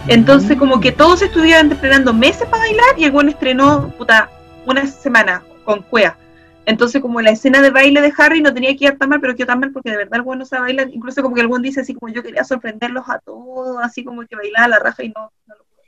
[0.07, 4.29] entonces como que todos estuvieron entrenando meses para bailar y el weón estrenó, puta,
[4.65, 6.17] una semana con cuea.
[6.65, 9.35] Entonces como la escena de baile de Harry no tenía que ir tan mal, pero
[9.35, 10.89] quedó tan mal porque de verdad el weón no sabe bailar.
[10.91, 14.25] Incluso como que el weón dice así como yo quería sorprenderlos a todos, así como
[14.25, 15.83] que bailaba la raja y no, no lo pude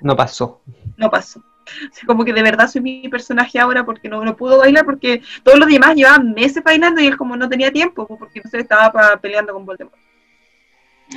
[0.00, 0.60] No pasó.
[0.96, 1.42] no pasó.
[2.06, 5.58] Como que de verdad soy mi personaje ahora porque no, no pudo bailar porque todos
[5.58, 8.92] los demás llevaban meses bailando y él como no tenía tiempo porque no se estaba
[9.20, 9.96] peleando con Voldemort.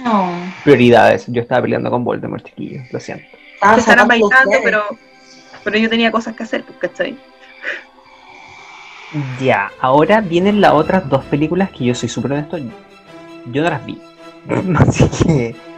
[0.03, 0.31] No,
[0.63, 1.25] Prioridades.
[1.27, 2.81] Yo estaba peleando con Voldemort, chiquillo.
[2.91, 3.25] Lo siento.
[3.53, 4.83] estaba Se estarán sacando bailando, pero,
[5.63, 7.17] pero yo tenía cosas que hacer, pues, ¿cachai?
[9.41, 12.57] Ya, ahora vienen las otras dos películas que yo soy súper honesto.
[12.57, 14.01] Yo no las vi.
[14.77, 15.70] así que.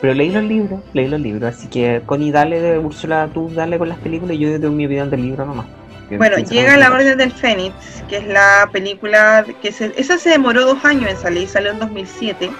[0.00, 1.54] Pero leí los libros, leí los libros.
[1.54, 4.86] Así que, Connie, dale de Úrsula, tú dale con las películas y yo tengo mi
[4.86, 5.66] opinión del libro nomás.
[6.10, 7.74] Bueno, llega La Orden del Fénix,
[8.08, 11.80] que es la película que se, esa se demoró dos años en salir, salió en
[11.80, 12.50] 2007.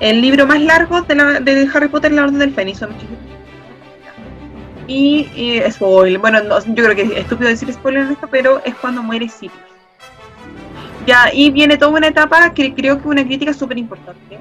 [0.00, 3.18] El libro más largo de, la- de Harry Potter, La Orden del Fénix, son 800.
[4.88, 8.60] Y, y spoiler, bueno, no, yo creo que es estúpido decir spoiler en esto, pero
[8.64, 9.56] es cuando muere Sirius.
[11.06, 14.38] Ya, y viene toda una etapa que creo que una crítica súper importante,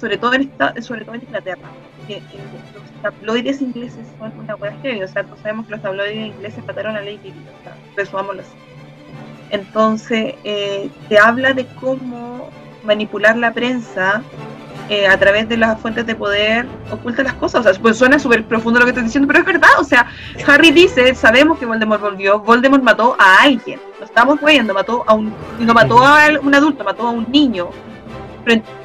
[0.00, 1.68] sobre todo en esta, sobre todo en Inglaterra.
[2.06, 2.22] Que, eh,
[2.74, 6.64] los tabloides ingleses son una hueá heavy, o sea, todos sabemos que los tabloides ingleses
[6.64, 8.52] mataron a Lady Di, o sea, resumámoslo así.
[9.50, 12.50] Entonces, eh, te habla de cómo
[12.84, 14.22] manipular la prensa
[14.88, 17.60] eh, a través de las fuentes de poder oculta las cosas.
[17.60, 19.70] O sea, pues suena súper profundo lo que estoy diciendo, pero es verdad.
[19.78, 20.06] O sea,
[20.46, 23.80] Harry dice, sabemos que Voldemort volvió, Voldemort mató a alguien.
[23.98, 27.70] No estamos weyendo, mató a un, no mató a un adulto, mató a un niño.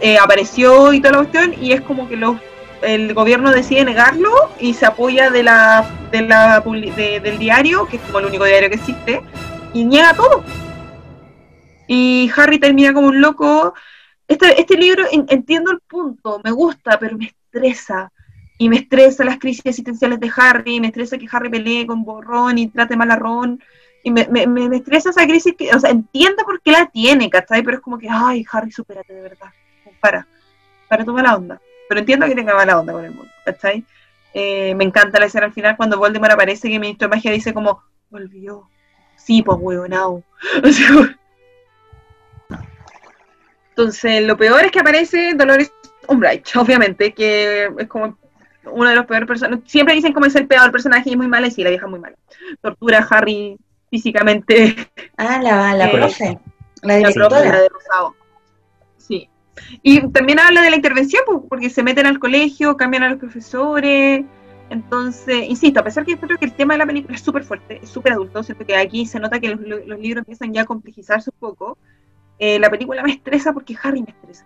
[0.01, 2.37] Eh, apareció y toda la cuestión, y es como que los,
[2.81, 7.97] el gobierno decide negarlo y se apoya de la, de la de- del diario, que
[7.97, 9.21] es como el único diario que existe,
[9.73, 10.43] y niega todo.
[11.87, 13.73] Y Harry termina como un loco.
[14.27, 18.11] Este, este libro, en- entiendo el punto, me gusta, pero me estresa.
[18.57, 22.57] Y me estresa las crisis existenciales de Harry, me estresa que Harry pelee con Ron
[22.57, 23.61] y trate mal a Ron.
[24.03, 27.29] Y me, me, me- estresa esa crisis, que, o sea, entiendo por qué la tiene,
[27.29, 27.61] ¿cachai?
[27.63, 29.49] Pero es como que, ay, Harry, supérate de verdad.
[29.99, 30.27] Para,
[30.89, 31.61] para tu mala onda.
[31.87, 33.85] Pero entiendo que tenga mala onda con el mundo, ¿cachai?
[34.33, 37.31] Eh, me encanta la escena al final cuando Voldemort aparece y el ministro de magia
[37.31, 38.67] dice como, volvió.
[39.17, 40.23] Sí, pues huevonao.
[40.63, 40.67] O
[43.69, 45.73] entonces, lo peor es que aparece Dolores
[46.07, 48.17] Umbridge, obviamente, que es como
[48.65, 49.63] uno de los peores personajes.
[49.69, 51.85] Siempre dicen como es el peor personaje y es muy mala, y sí, la vieja
[51.85, 52.15] es muy mala.
[52.61, 53.57] Tortura a Harry
[53.91, 54.75] físicamente,
[55.17, 56.39] Ah, la, la Eh, profe,
[56.81, 57.41] la directora.
[57.41, 58.15] de Rosado.
[58.97, 59.29] Sí.
[59.83, 63.19] Y también habla de la intervención, pues, porque se meten al colegio, cambian a los
[63.19, 64.23] profesores.
[64.69, 67.43] Entonces, insisto, a pesar que yo creo que el tema de la película es súper
[67.43, 70.61] fuerte, es súper adulto, siento que aquí se nota que los, los libros empiezan ya
[70.61, 71.77] a complejizarse un poco.
[72.39, 74.45] Eh, la película me estresa porque Harry me estresa.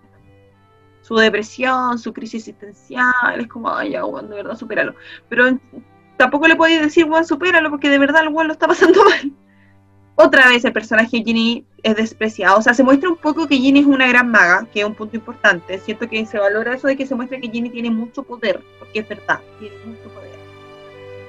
[1.01, 4.95] Su depresión, su crisis existencial, es como, ay, ya, de verdad, supéralo.
[5.29, 5.47] Pero
[6.17, 9.31] tampoco le podéis decir, Juan, supéralo, porque de verdad el Juan lo está pasando mal.
[10.17, 12.57] Otra vez el personaje de Ginny es despreciado.
[12.57, 14.95] O sea, se muestra un poco que Ginny es una gran maga, que es un
[14.95, 15.77] punto importante.
[15.79, 18.99] Siento que se valora eso de que se muestra que Ginny tiene mucho poder, porque
[18.99, 20.31] es verdad, tiene mucho poder.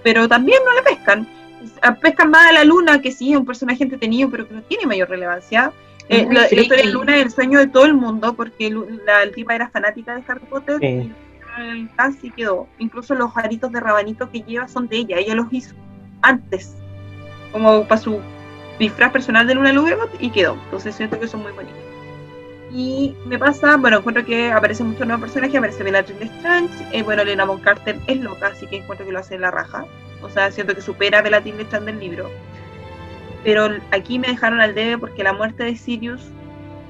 [0.05, 1.27] Pero también no le pescan.
[2.01, 4.87] Pescan más a la luna, que sí es un personaje entretenido, pero que no tiene
[4.87, 5.73] mayor relevancia.
[6.09, 8.71] Eh, la, la historia de Luna es el sueño de todo el mundo, porque
[9.05, 10.87] la, el tipa era fanática de Harry Potter Sí.
[10.87, 11.13] y
[11.59, 11.89] el
[12.35, 12.69] quedó.
[12.78, 15.74] Incluso los aritos de rabanito que lleva son de ella, ella los hizo
[16.23, 16.77] antes,
[17.53, 18.20] como para su
[18.78, 20.55] disfraz personal de Luna Lovegood y quedó.
[20.65, 21.77] Entonces siento que son muy bonitos.
[22.73, 27.23] Y me pasa, bueno, encuentro que aparecen muchos nuevos personajes, aparece Bellatrix Lestrange, eh, bueno,
[27.23, 29.87] Elena Von Carter es loca, así que encuentro que lo hace en la raja.
[30.20, 32.31] O sea, siento que supera a Bellatrix Lestrange del libro.
[33.45, 36.20] Pero aquí me dejaron al debe porque la muerte de Sirius,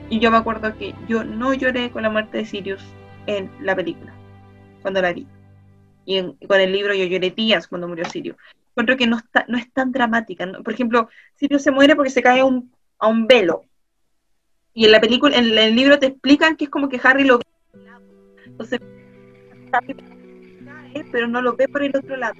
[0.09, 2.82] y yo me acuerdo que yo no lloré con la muerte de Sirius
[3.26, 4.14] en la película,
[4.82, 5.26] cuando la vi.
[6.04, 8.36] Y en- con el libro yo lloré días cuando murió Sirius.
[8.70, 10.46] encuentro que no, está, no es tan dramática.
[10.62, 13.62] Por ejemplo, Sirius se muere porque se cae a un, a un velo.
[14.74, 17.38] Y en la película, en el libro te explican que es como que Harry lo
[17.38, 18.04] ve por un lado.
[18.44, 18.78] Entonces,
[19.72, 19.94] Harry
[20.64, 22.34] cae, pero no lo ve por el otro lado.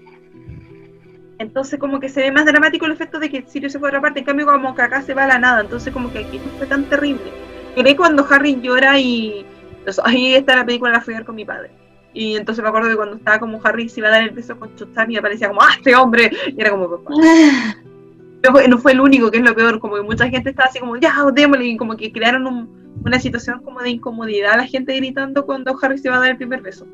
[1.39, 3.91] Entonces como que se ve más dramático el efecto de que Sirius se fue a
[3.91, 6.21] otra parte, en cambio como que acá se va a la nada, entonces como que
[6.21, 7.31] aquí no fue tan terrible.
[7.77, 9.45] Lloré cuando Harry llora y
[9.79, 11.71] entonces, ahí está la película La fui a ver con mi padre.
[12.19, 14.59] Y entonces me acuerdo de cuando estaba como Harry se iba a dar el beso
[14.59, 16.31] con Chután y aparecía como ¡Ah, este hombre!
[16.57, 17.13] Y era como papá.
[18.45, 20.69] No fue, no fue el único, que es lo peor, como que mucha gente estaba
[20.69, 24.67] así como, ya, démosle, y como que crearon un- una situación como de incomodidad, la
[24.67, 26.87] gente gritando cuando Harry se va a dar el primer beso.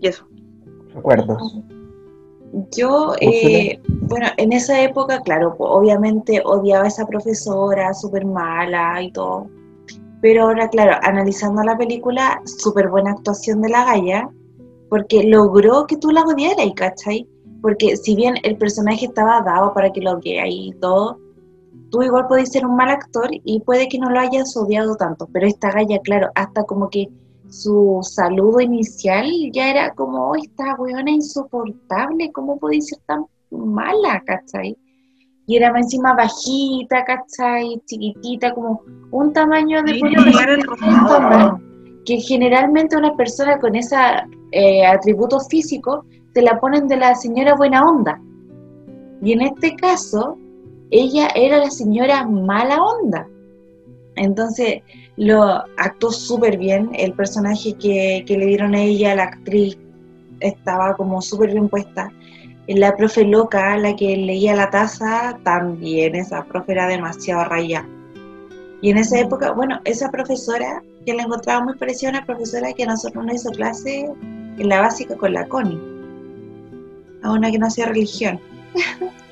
[0.00, 0.26] Y eso.
[0.92, 1.58] Recuerdos.
[2.76, 9.00] Yo, eh, bueno, en esa época, claro, po- obviamente odiaba a esa profesora, súper mala
[9.02, 9.46] y todo.
[10.22, 14.30] Pero ahora, claro, analizando la película, súper buena actuación de la Gaia,
[14.88, 17.28] porque logró que tú la odiaras, ¿cachai?
[17.60, 21.18] Porque si bien el personaje estaba dado para que lo odiaras y todo,
[21.90, 25.28] tú igual podés ser un mal actor y puede que no lo hayas odiado tanto.
[25.32, 27.08] Pero esta Gaia, claro, hasta como que
[27.48, 34.22] su saludo inicial ya era como, "Oh, esta weona insoportable, ¿cómo puede ser tan mala,
[34.24, 34.76] cachai?
[35.52, 38.80] Y era más encima bajita, cachai, chiquitita, como
[39.10, 41.60] un tamaño de Sí, humano.
[42.06, 43.94] Que generalmente una persona con ese
[44.86, 48.18] atributo físico te la ponen de la señora buena onda.
[49.20, 50.38] Y en este caso,
[50.90, 53.28] ella era la señora mala onda.
[54.16, 54.80] Entonces,
[55.18, 55.42] lo
[55.76, 56.92] actuó súper bien.
[56.94, 59.76] El personaje que, que le dieron a ella, la actriz,
[60.40, 62.10] estaba como súper bien puesta.
[62.74, 67.86] La profe loca, la que leía la taza, también esa profe era demasiado raya.
[68.80, 72.72] Y en esa época, bueno, esa profesora, que la encontraba muy parecida a una profesora
[72.72, 74.10] que a nosotros nos hizo clase
[74.58, 75.80] en la básica con la Connie,
[77.22, 78.40] a una que no hacía religión.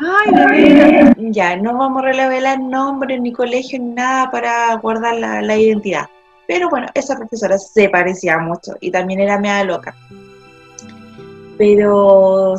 [0.00, 1.14] Ay, de.
[1.30, 6.06] Ya, no vamos a revelar nombres, ni colegio, ni nada para guardar la, la identidad.
[6.46, 9.94] Pero bueno, esa profesora se parecía mucho y también era media loca.
[11.58, 12.54] Pero,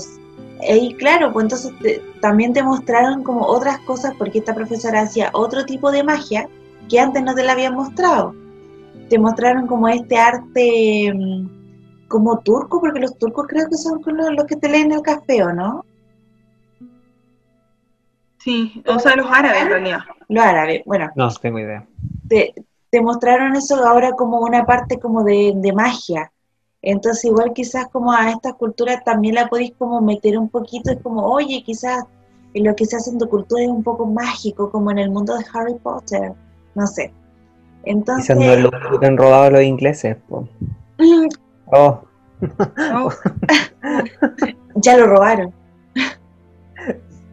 [0.64, 5.30] y claro, pues entonces te- también te mostraron como otras cosas porque esta profesora hacía
[5.34, 6.48] otro tipo de magia
[6.90, 8.34] que antes no te la habían mostrado.
[9.10, 14.34] Te mostraron como este arte mm, como turco, porque los turcos creo que son los,
[14.36, 15.86] los que te leen el café, ¿o no?
[18.40, 20.00] Sí, o sea, los árabes en realidad.
[20.28, 21.10] Los árabes, bueno.
[21.16, 21.86] No tengo idea.
[22.28, 22.54] te,
[22.90, 26.32] te mostraron eso ahora como una parte como de, de magia.
[26.82, 31.00] Entonces igual quizás como a esta cultura también la podéis como meter un poquito, es
[31.02, 32.04] como, oye, quizás
[32.54, 35.12] en lo que se hace en tu cultura es un poco mágico, como en el
[35.12, 36.34] mundo de Harry Potter,
[36.76, 37.14] no sé.
[37.84, 40.18] Entonces, Quizás no es lo único que han robado los ingleses.
[40.28, 40.48] po.
[40.98, 41.28] mm,
[41.74, 42.02] Oh,
[42.96, 43.10] Oh,
[44.76, 45.54] ya lo robaron.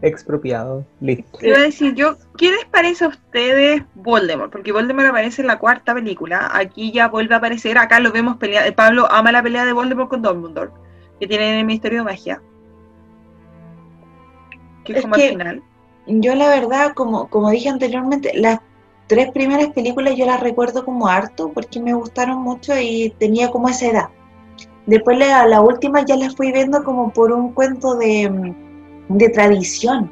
[0.02, 0.84] Expropiado.
[1.00, 1.38] Listo.
[1.38, 4.50] Te iba a decir yo, ¿qué les parece a ustedes Voldemort?
[4.52, 8.36] Porque Voldemort aparece en la cuarta película, aquí ya vuelve a aparecer, acá lo vemos
[8.36, 10.70] pelear, Pablo ama la pelea de Voldemort con Dumbledore,
[11.18, 12.40] que tienen en el Ministerio de Magia.
[14.84, 15.62] Que es Es como que- al final.
[16.06, 18.60] Yo la verdad, como, como dije anteriormente, las
[19.08, 23.68] tres primeras películas yo las recuerdo como harto porque me gustaron mucho y tenía como
[23.68, 24.08] esa edad.
[24.86, 28.67] Después la, la última ya la fui viendo como por un cuento de, mm,
[29.08, 30.10] de tradición.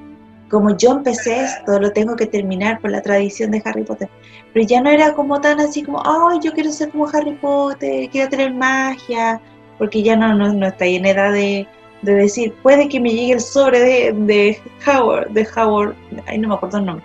[0.51, 4.09] Como yo empecé esto, lo tengo que terminar por la tradición de Harry Potter.
[4.53, 8.09] Pero ya no era como tan así como, ay, yo quiero ser como Harry Potter,
[8.11, 9.41] quiero tener magia,
[9.77, 11.67] porque ya no, no, no está en edad de,
[12.03, 15.95] de decir, puede que me llegue el sobre de, de Howard, de Howard,
[16.27, 17.05] ay no me acuerdo el nombre,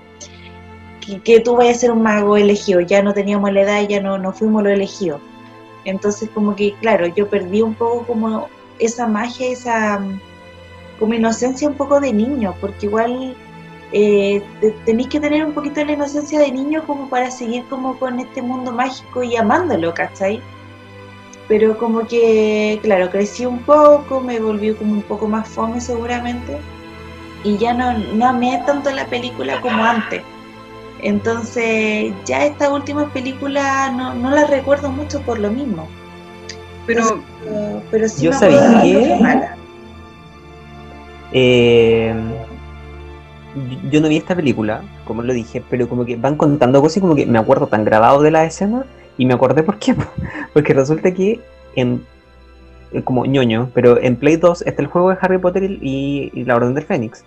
[1.05, 4.01] que, que tú vayas a ser un mago elegido, ya no teníamos la edad, ya
[4.01, 5.19] no, no fuimos los elegidos.
[5.83, 8.47] Entonces como que, claro, yo perdí un poco como
[8.79, 9.99] esa magia, esa
[11.01, 13.35] como inocencia un poco de niño, porque igual
[13.91, 17.65] eh, te- tenéis que tener un poquito de la inocencia de niño como para seguir
[17.69, 20.39] como con este mundo mágico y amándolo, ¿cachai?
[21.49, 26.57] Pero como que, claro, crecí un poco, me volví como un poco más fome seguramente,
[27.43, 30.21] y ya no, no amé tanto la película como antes.
[31.01, 35.87] Entonces, ya esta última película no, no la recuerdo mucho por lo mismo.
[36.85, 39.57] Pero Pero, pero sí Yo me sabía que- mala.
[41.33, 42.13] Eh,
[43.89, 47.01] yo no vi esta película, como lo dije, pero como que van contando cosas y
[47.01, 48.85] como que me acuerdo tan grabado de la escena
[49.17, 49.95] y me acordé por qué.
[50.53, 51.39] Porque resulta que
[51.75, 52.05] en
[52.91, 56.43] eh, como ñoño, pero en Play 2 está el juego de Harry Potter y, y
[56.43, 57.23] la Orden del Fénix.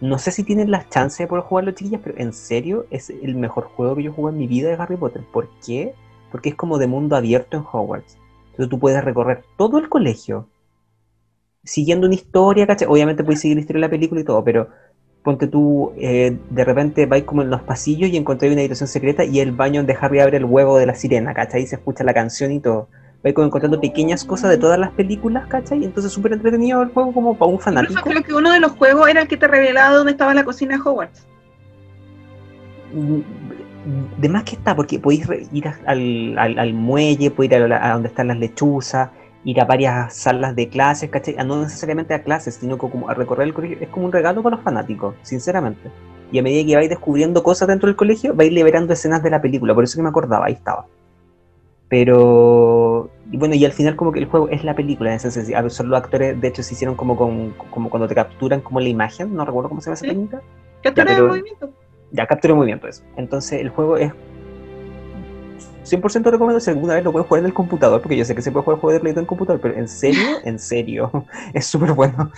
[0.00, 3.34] No sé si tienen las chances de poder jugarlo, chiquillas, pero en serio es el
[3.34, 5.22] mejor juego que yo jugué en mi vida de Harry Potter.
[5.30, 5.92] ¿Por qué?
[6.30, 8.16] Porque es como de mundo abierto en Hogwarts.
[8.52, 10.46] Entonces tú puedes recorrer todo el colegio
[11.70, 12.88] siguiendo una historia, ¿cachai?
[12.88, 14.68] Obviamente puedes seguir la historia de la película y todo, pero
[15.22, 19.24] ponte tú, eh, de repente vais como en los pasillos y encontráis una habitación secreta
[19.24, 21.62] y el baño donde Harry abre el huevo de la sirena, ¿cachai?
[21.62, 22.88] Y se escucha la canción y todo.
[23.22, 25.84] Vais como encontrando pequeñas cosas de todas las películas, ¿cachai?
[25.84, 28.02] Entonces súper entretenido el juego como para un Incluso fanático.
[28.02, 30.76] creo que uno de los juegos era el que te revelaba dónde estaba la cocina
[30.76, 31.28] de Hogwarts.
[32.92, 33.20] Mm,
[34.20, 37.86] De más que está, porque podéis ir al, al- al muelle, podéis ir a, la-
[37.90, 39.10] a donde están las lechuzas,
[39.44, 41.36] ir a varias salas de clases, ¿cachai?
[41.38, 43.78] A no necesariamente a clases, sino como a recorrer el colegio.
[43.80, 45.90] Es como un regalo para los fanáticos, sinceramente.
[46.32, 49.40] Y a medida que vais descubriendo cosas dentro del colegio, vais liberando escenas de la
[49.40, 49.74] película.
[49.74, 50.86] Por eso que me acordaba, ahí estaba.
[51.88, 55.54] Pero, y bueno, y al final como que el juego es la película, en sí,
[55.54, 58.78] a- Son los actores, de hecho, se hicieron como, con, como cuando te capturan como
[58.78, 60.40] la imagen, no recuerdo cómo se llama esa técnica.
[60.82, 61.70] Captura de movimiento.
[62.12, 63.02] Ya captura movimiento eso.
[63.16, 64.12] Entonces el juego es
[65.90, 68.42] 100% recomiendo si alguna vez lo puedes jugar en el computador, porque yo sé que
[68.42, 71.92] se puede jugar juego de Play en computador, pero en serio, en serio, es súper
[71.92, 72.30] bueno.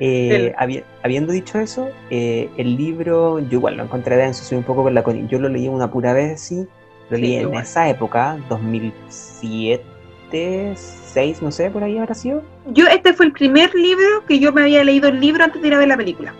[0.00, 4.58] Eh, El- habi- habiendo dicho eso, eh, el libro yo igual lo encontré denso, soy
[4.58, 5.26] un poco con la Connie.
[5.28, 6.66] Yo lo leí una pura vez, sí,
[7.10, 7.62] lo Sí, leí en igual.
[7.64, 12.42] esa época, 2007, 6, no sé, por ahí habrá sido.
[12.72, 15.68] Yo, este fue el primer libro que yo me había leído el libro antes de
[15.68, 16.32] ir a ver la película.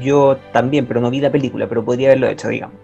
[0.00, 2.76] Yo también, pero no vi la película, pero podría haberlo hecho, digamos.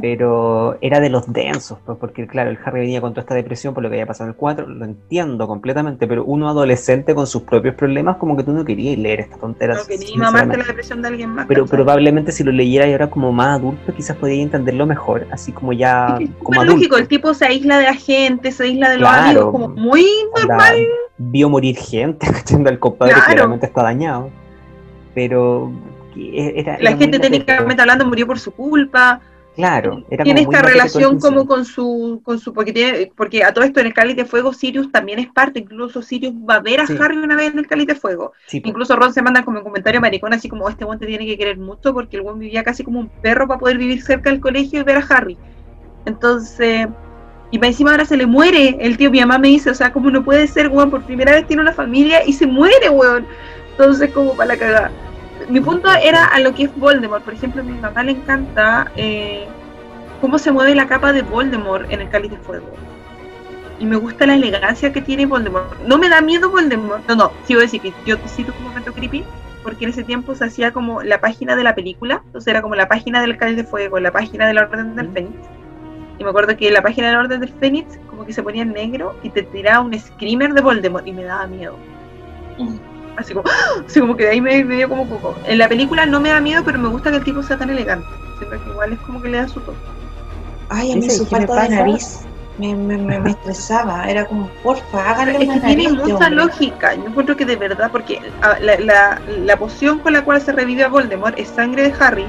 [0.00, 3.74] Pero era de los densos, pues, porque claro, el Harry venía con toda esta depresión
[3.74, 7.26] por lo que había pasado en el 4, lo entiendo completamente, pero uno adolescente con
[7.26, 9.74] sus propios problemas, como que tú no querías leer esta tontera.
[9.74, 10.32] No quería sinceramente.
[10.38, 11.46] mamarte la depresión de alguien más.
[11.46, 11.76] Pero ¿cachai?
[11.76, 16.16] probablemente si lo leyera ahora como más adulto, quizás podría entenderlo mejor, así como ya
[16.20, 16.76] Es que como adulto.
[16.76, 19.24] lógico, el tipo se aísla de la gente, se aísla de los Claro.
[19.24, 20.04] amigos, como muy
[20.36, 20.74] normal.
[21.18, 22.62] vio morir gente, ¿cachai?
[22.66, 23.26] El compadre Claro.
[23.32, 24.30] claramente está dañado.
[25.14, 25.72] Pero
[26.14, 29.20] que era, La gente técnicamente hablando murió por su culpa.
[29.56, 33.54] Claro, era tiene como esta relación como con su, con su porque tiene, porque a
[33.54, 36.60] todo esto en el cáliz de fuego Sirius también es parte, incluso Sirius va a
[36.60, 36.94] ver a Sí.
[37.00, 38.34] Harry una vez en el cáliz de fuego.
[38.46, 38.60] Sí.
[38.62, 41.38] Incluso Ron se manda como un comentario maricón, así como este buen te tiene que
[41.38, 44.40] querer mucho porque el buen vivía casi como un perro para poder vivir cerca del
[44.40, 45.38] colegio y ver a Harry.
[46.04, 46.86] Entonces,
[47.50, 49.92] y para encima ahora se le muere el tío, mi mamá me dice, o sea,
[49.92, 53.26] como no puede ser, weón, por primera vez tiene una familia y se muere, weón.
[53.70, 54.90] Entonces, como para la cagada.
[55.48, 57.22] Mi punto era a lo que es Voldemort.
[57.22, 59.46] Por ejemplo, a mi mamá le encanta eh,
[60.20, 62.66] cómo se mueve la capa de Voldemort en el cáliz de fuego.
[63.78, 65.80] Y me gusta la elegancia que tiene Voldemort.
[65.86, 67.06] No me da miedo Voldemort.
[67.08, 69.22] No, no, sí voy a decir que yo te cito como momento creepy,
[69.62, 72.74] porque en ese tiempo se hacía como la página de la película, entonces era como
[72.74, 75.12] la página del cáliz de fuego, la página de la Orden del Mm.
[75.12, 75.34] Fénix.
[76.18, 78.62] Y me acuerdo que la página de la Orden del Fénix como que se ponía
[78.62, 81.76] en negro y te tiraba un screamer de Voldemort y me daba miedo.
[83.16, 83.48] Así como,
[83.86, 85.36] así como que de ahí me, me dio como poco.
[85.46, 87.70] En la película no me da miedo, pero me gusta que el tipo sea tan
[87.70, 88.06] elegante.
[88.38, 89.78] Siento que igual es como que le da su toque.
[90.68, 92.26] Ay, a mí ¿Sabes su falta de nariz
[92.58, 94.08] me, me, me, me estresaba.
[94.08, 96.94] Era como, porfa, háganle Es que una tiene este mucha lógica.
[96.94, 100.52] Yo encuentro que de verdad, porque ah, la, la, la poción con la cual se
[100.52, 102.26] revive a Voldemort es sangre de Harry,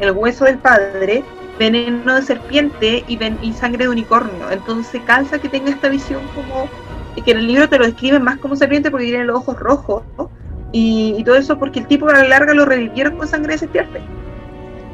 [0.00, 1.24] el hueso del padre,
[1.58, 4.50] veneno de serpiente y, ven, y sangre de unicornio.
[4.50, 6.68] Entonces cansa que tenga esta visión como.
[7.16, 9.58] Y que en el libro te lo describen más como serpiente porque tiene los ojos
[9.58, 10.02] rojos.
[10.16, 10.30] ¿no?
[10.70, 13.58] Y, y todo eso porque el tipo a la larga lo revivieron con sangre de
[13.58, 14.00] serpiente.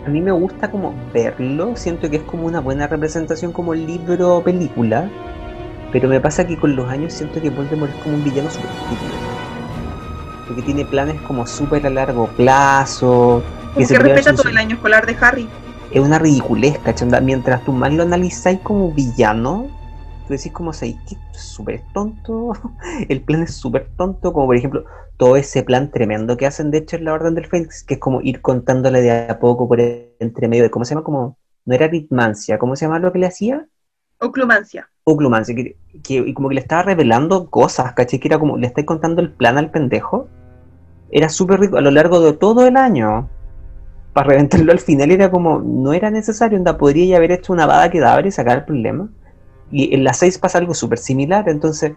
[0.07, 4.39] A mí me gusta como verlo, siento que es como una buena representación como libro
[4.39, 5.09] o película,
[5.93, 8.70] pero me pasa que con los años siento que Voldemort es como un villano súper.
[10.49, 13.44] Porque tiene planes como súper a largo plazo,
[13.74, 15.49] que Como que podrían respeta todo el año escolar de Harry.
[15.93, 17.09] es una ridiculez, ¿cachai?
[17.23, 19.69] Mientras tú más lo analizáis como villano,
[20.33, 21.17] tú decís como, ¿sabes qué?
[21.35, 22.53] Es súper tonto,
[23.09, 24.85] el plan es súper tonto, como por ejemplo,
[25.19, 28.01] todo ese plan tremendo que hacen de hecho en la Orden del Fénix, que es
[28.01, 31.05] como ir contándole de a poco por entre medio de, ¿cómo se llama?
[31.05, 31.37] Como,
[31.67, 33.67] no era ritmancia, ¿cómo se llama lo que le hacía?
[34.19, 34.89] Oclumancia.
[35.05, 38.19] Oclumancia, que, que y como que le estaba revelando cosas, ¿cachai?
[38.19, 40.29] Que era como, le estáis contando el plan al pendejo.
[41.11, 43.29] Era súper rico a lo largo de todo el año.
[44.15, 47.67] Para reventarlo al final era como, no era necesario, onda, podría ya haber hecho una
[47.67, 49.11] bada que daba y sacar el problema.
[49.73, 51.93] Y en la 6 pasa algo súper similar, entonces,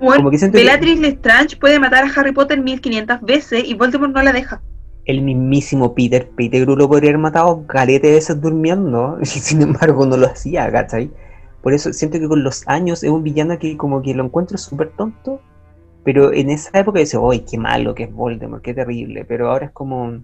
[0.00, 3.74] Bueno, como que siento que Bellatrix Lestrange puede matar a Harry Potter 1500 veces y
[3.74, 4.60] Voldemort no la deja.
[5.06, 10.04] el mismísimo Peter Pettigrew lo podría haber matado calete de veces durmiendo, y sin embargo
[10.06, 11.10] no lo hacía, ¿cachai?
[11.62, 14.56] Por eso siento que con los años es un villano que como que lo encuentro
[14.58, 15.40] súper tonto,
[16.04, 19.24] pero en esa época dice, ¡ay, qué malo que es Voldemort, qué terrible!
[19.26, 20.20] Pero ahora es como,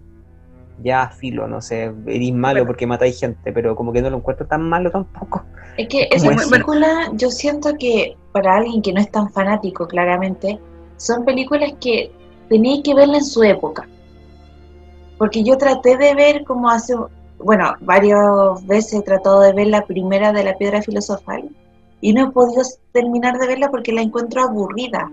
[0.83, 2.67] ya filo, no sé, eres malo Bueno.
[2.67, 5.43] porque matáis gente, pero como que no lo encuentro tan malo tampoco.
[5.77, 6.47] Es que esa es.
[6.49, 10.59] película, yo siento que para alguien que no es tan fanático, claramente,
[10.97, 12.11] son películas que
[12.49, 13.87] tenéis que verla en su época.
[15.17, 16.95] Porque yo traté de ver como hace,
[17.39, 18.19] bueno, varias
[18.67, 21.49] veces he tratado de ver la primera de la piedra filosofal
[22.01, 25.11] y no he podido terminar de verla porque la encuentro aburrida.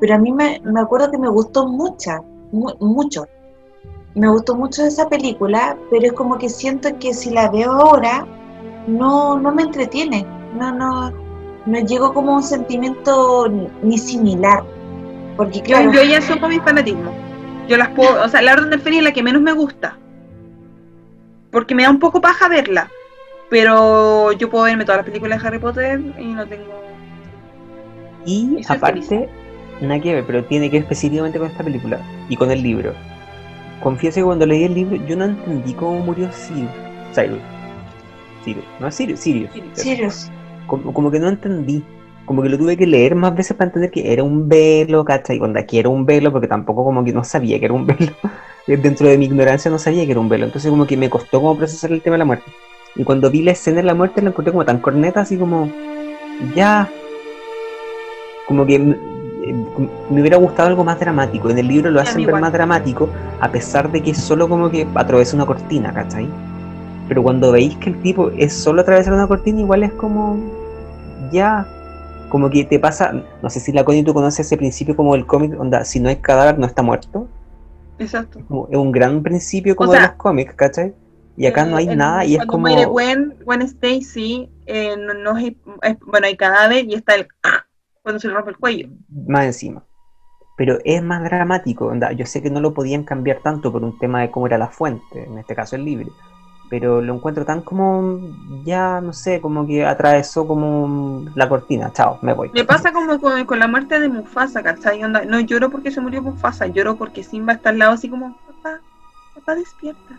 [0.00, 2.20] pero a mí me, me acuerdo que me gustó mucha,
[2.52, 3.24] mu- mucho.
[4.16, 8.26] Me gustó mucho esa película, pero es como que siento que si la veo ahora,
[8.86, 10.26] no, no me entretiene,
[10.58, 11.12] no, no,
[11.66, 13.46] no llego como a un sentimiento
[13.82, 14.64] ni- similar.
[15.36, 17.12] Porque Yo, claro, yo ya asumo mi fanatismo.
[17.68, 19.98] Yo las puedo, o sea, la orden del Fénix es la que menos me gusta.
[21.50, 22.90] Porque me da un poco paja verla.
[23.50, 26.72] Pero yo puedo verme todas las películas de Harry Potter y no tengo.
[28.24, 29.28] Y Y soy aparte,
[29.82, 32.92] nada que ver, pero tiene que ver específicamente con esta película y con el libro.
[33.82, 36.70] Confieso que cuando leí el libro yo no entendí cómo murió Sirius.
[37.14, 37.40] Cyrus.
[38.44, 38.64] Sirius.
[38.80, 39.20] No, Sirius.
[39.20, 39.50] Sirius.
[39.74, 40.30] Sirius.
[40.66, 41.84] Como, como que no entendí.
[42.24, 45.38] Como que lo tuve que leer más veces para entender que era un velo, ¿cachai?
[45.38, 48.12] Cuando aquí era un velo, porque tampoco como que no sabía que era un velo.
[48.66, 50.46] Dentro de mi ignorancia no sabía que era un velo.
[50.46, 52.50] Entonces como que me costó como procesar el tema de la muerte.
[52.96, 55.70] Y cuando vi la escena de la muerte la encontré como tan corneta, así como...
[56.54, 56.90] Ya...
[58.46, 58.96] Como que
[59.52, 61.50] me hubiera gustado algo más dramático.
[61.50, 63.08] En el libro lo hacen ver más dramático,
[63.40, 66.28] a pesar de que es solo como que atraviesa una cortina, ¿cachai?
[67.08, 70.36] Pero cuando veis que el tipo es solo atravesar una cortina, igual es como.
[71.30, 71.66] Ya.
[72.28, 73.12] Como que te pasa.
[73.40, 76.08] No sé si la Connie tú conoces ese principio como el cómic, onda, si no
[76.08, 77.28] hay cadáver, no está muerto.
[77.98, 78.40] Exacto.
[78.48, 80.92] Como, es un gran principio como O sea, de los cómics, ¿cachai?
[81.36, 82.62] Y acá no hay Eh, en- nada y es como.
[82.62, 85.52] muere Gwen, Gwen Stacy, eh, no, no es,
[85.82, 87.28] es- bueno, hay cadáver y está el
[88.06, 88.88] cuando se le rompe el cuello.
[89.26, 89.82] más encima.
[90.56, 92.12] Pero es más dramático, onda.
[92.12, 94.68] Yo sé que no lo podían cambiar tanto por un tema de cómo era la
[94.68, 96.12] fuente, en este caso el libro.
[96.70, 98.20] Pero lo encuentro tan como,
[98.64, 101.92] ya no sé, como que atravesó como la cortina.
[101.92, 102.48] Chao, me voy.
[102.54, 105.02] Me pasa como con, con la muerte de Mufasa, ¿cachai?
[105.02, 108.36] Onda, no lloro porque se murió Mufasa, lloro porque Simba está al lado así como,
[108.46, 108.78] papá,
[109.34, 110.14] papá despierta.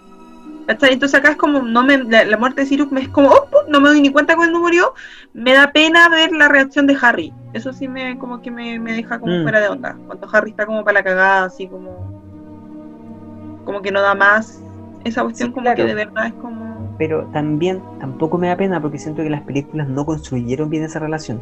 [0.68, 0.94] ¿Cachai?
[0.94, 3.48] Entonces acá es como, no me, la, la muerte de Sirius me es como, oh,
[3.70, 4.94] no me doy ni cuenta cuando murió,
[5.34, 7.34] me da pena ver la reacción de Harry.
[7.54, 9.44] Eso sí me, como que me, me deja como Mm.
[9.44, 9.98] fuera de onda.
[10.06, 14.62] Cuando Harry está como para la cagada, así como, como que no da más.
[15.06, 15.78] Esa cuestión Sí, como claro.
[15.78, 16.96] que de verdad es como...
[16.98, 21.00] Pero también tampoco me da pena porque siento que las películas no construyeron bien esa
[21.00, 21.42] relación.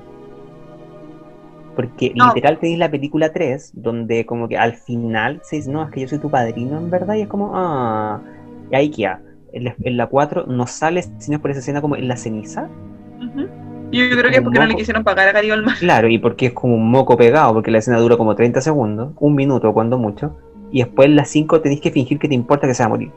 [1.76, 2.28] Porque No.
[2.28, 6.02] literal tenéis la película 3, donde como que al final se dice, no, es que
[6.02, 8.22] yo soy tu padrino en verdad, y es como, ah,
[8.72, 9.22] y ahí queda.
[9.54, 12.68] En la, en la 4 no sale, sino por esa escena como en la ceniza.
[13.92, 15.76] Yo creo que es porque no le quisieron pagar a Gary Oldman.
[15.78, 19.14] Claro, y porque es como un moco pegado, porque la escena dura como 30 segundos,
[19.20, 20.36] un minuto cuando mucho,
[20.72, 22.90] y después en la 5 tenéis que fingir que te importa que se va a
[22.90, 23.12] morir.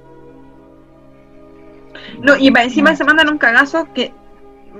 [2.22, 4.12] No, y encima se mandan un cagazo que,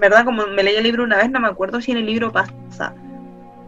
[0.00, 2.32] verdad, como me leí el libro una vez, no me acuerdo si en el libro
[2.32, 2.94] pasa.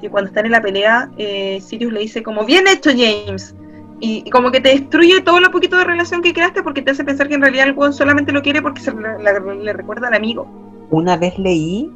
[0.01, 3.55] Que cuando están en la pelea, eh, Sirius le dice como, bien hecho James.
[4.01, 6.90] Y, y como que te destruye todo lo poquito de relación que creaste porque te
[6.93, 9.72] hace pensar que en realidad el weón solamente lo quiere porque se le, la- le
[9.72, 10.47] recuerda al amigo.
[10.90, 11.90] Una vez leí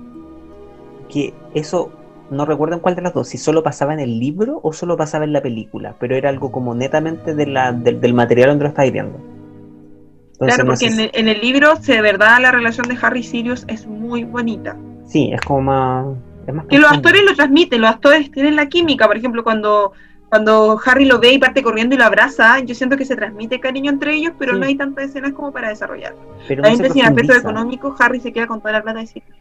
[1.09, 1.90] que eso,
[2.31, 4.97] no recuerdo en cuál de las dos, si solo pasaba en el libro o solo
[4.97, 8.64] pasaba en la película, pero era algo como netamente de la, del, del material donde
[8.64, 9.18] lo estáis viendo.
[10.32, 13.20] Entonces, claro, no porque en el, en el libro, de verdad, la relación de Harry
[13.20, 14.76] y Sirius es muy bonita.
[15.06, 16.06] Sí, es como más...
[16.47, 19.93] Es más que los actores lo transmiten, los actores tienen la química, por ejemplo, cuando,
[20.35, 23.61] cuando Harry lo ve y parte corriendo y lo abraza, yo siento que se transmite
[23.61, 24.59] cariño entre ellos, pero Sí.
[24.59, 26.12] no hay tantas escenas como para desarrollar.
[26.48, 29.36] Pero La no sin aspecto económico, Harry se queda con toda la plata de Sirius.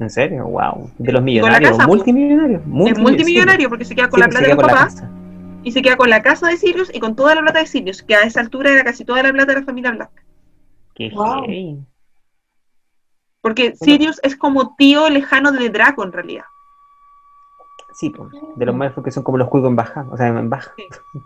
[0.00, 0.46] ¿En serio?
[0.46, 0.90] Wow.
[0.96, 1.96] De los Y con la millonarios, casa, pues.
[1.98, 2.62] multimillonarios.
[2.86, 5.10] Es multimillonario, porque se queda con Sí, la porque plata de los papás casa.
[5.62, 8.02] y se queda con la casa de Sirius y con toda la plata de Sirius,
[8.02, 10.24] que a esa altura era casi toda la plata de la familia Black.
[10.94, 11.84] Qué Wow.
[13.42, 16.44] Porque Sirius es como tío lejano de Draco en realidad.
[17.98, 20.48] Sí, pues, de los más que son como los cuicos en baja, o sea, en
[20.48, 20.72] baja.
[20.76, 20.88] Sí.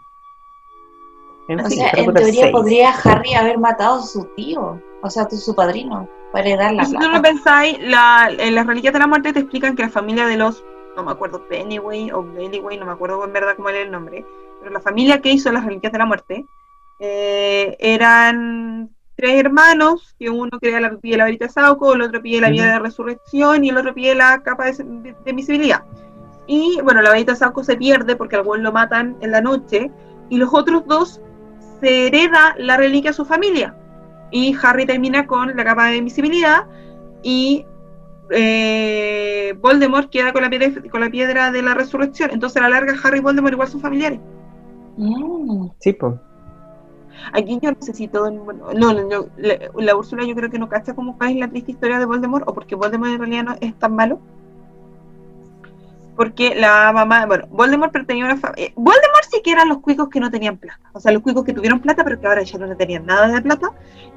[1.49, 2.53] En O fin, sea, en teoría 6.
[2.53, 6.85] podría Harry haber matado a su tío, o sea, tu- su padrino, para heredar la
[6.85, 9.89] si tú lo pensáis, la, en las reliquias de la muerte te explican que la
[9.91, 10.65] familia de los,
[10.97, 14.25] no me acuerdo, Pennyway o Bellyway, no me acuerdo en verdad cómo era el nombre,
[14.61, 16.47] pero la familia que hizo las reliquias de la muerte
[17.01, 22.23] eh, eran tres hermanos, que uno creía la pide la varita de Sauco, el otro
[22.23, 22.73] pide la vía Ujú.
[22.73, 25.83] de resurrección y el otro pide la capa de, de, de invisibilidad.
[26.47, 29.41] Y bueno, la varita de Sauco se pierde porque al buen lo matan en la
[29.41, 29.91] noche
[30.29, 31.21] y los otros dos
[31.81, 33.77] se hereda la reliquia a su familia.
[34.31, 36.67] Y Harry termina con la capa de invisibilidad
[37.23, 37.67] y
[38.31, 42.31] eh, Voldemort queda con la, piedra, con la piedra de la resurrección.
[42.33, 44.21] Entonces a la larga Harry y Voldemort igual son familiares.
[44.97, 46.15] Mm, Sí, pues.
[47.33, 48.31] Aquí yo necesito...
[48.33, 51.49] bueno, no, no, no, la, la Úrsula yo creo que no cacha cómo es la
[51.49, 54.21] triste historia de Voldemort o porque Voldemort en realidad no es tan malo.
[56.17, 58.73] Porque la mamá, bueno, Voldemort pertenecía a una familia.
[58.77, 60.81] Voldemort sí que eran los cuicos que no tenían plata.
[60.93, 63.41] O sea, los cuicos que tuvieron plata, pero que ahora ya no tenían nada de
[63.41, 63.71] plata.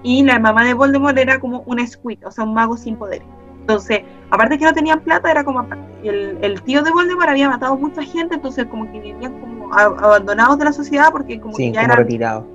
[0.03, 3.27] Y la mamá de Voldemort era como una squid, o sea, un mago sin poderes.
[3.61, 5.65] Entonces, aparte que no tenían plata, era como
[6.03, 10.59] el, el tío de Voldemort había matado mucha gente, entonces como que vivían como abandonados
[10.59, 12.47] de la sociedad porque como Sí, que ya como eran retirado.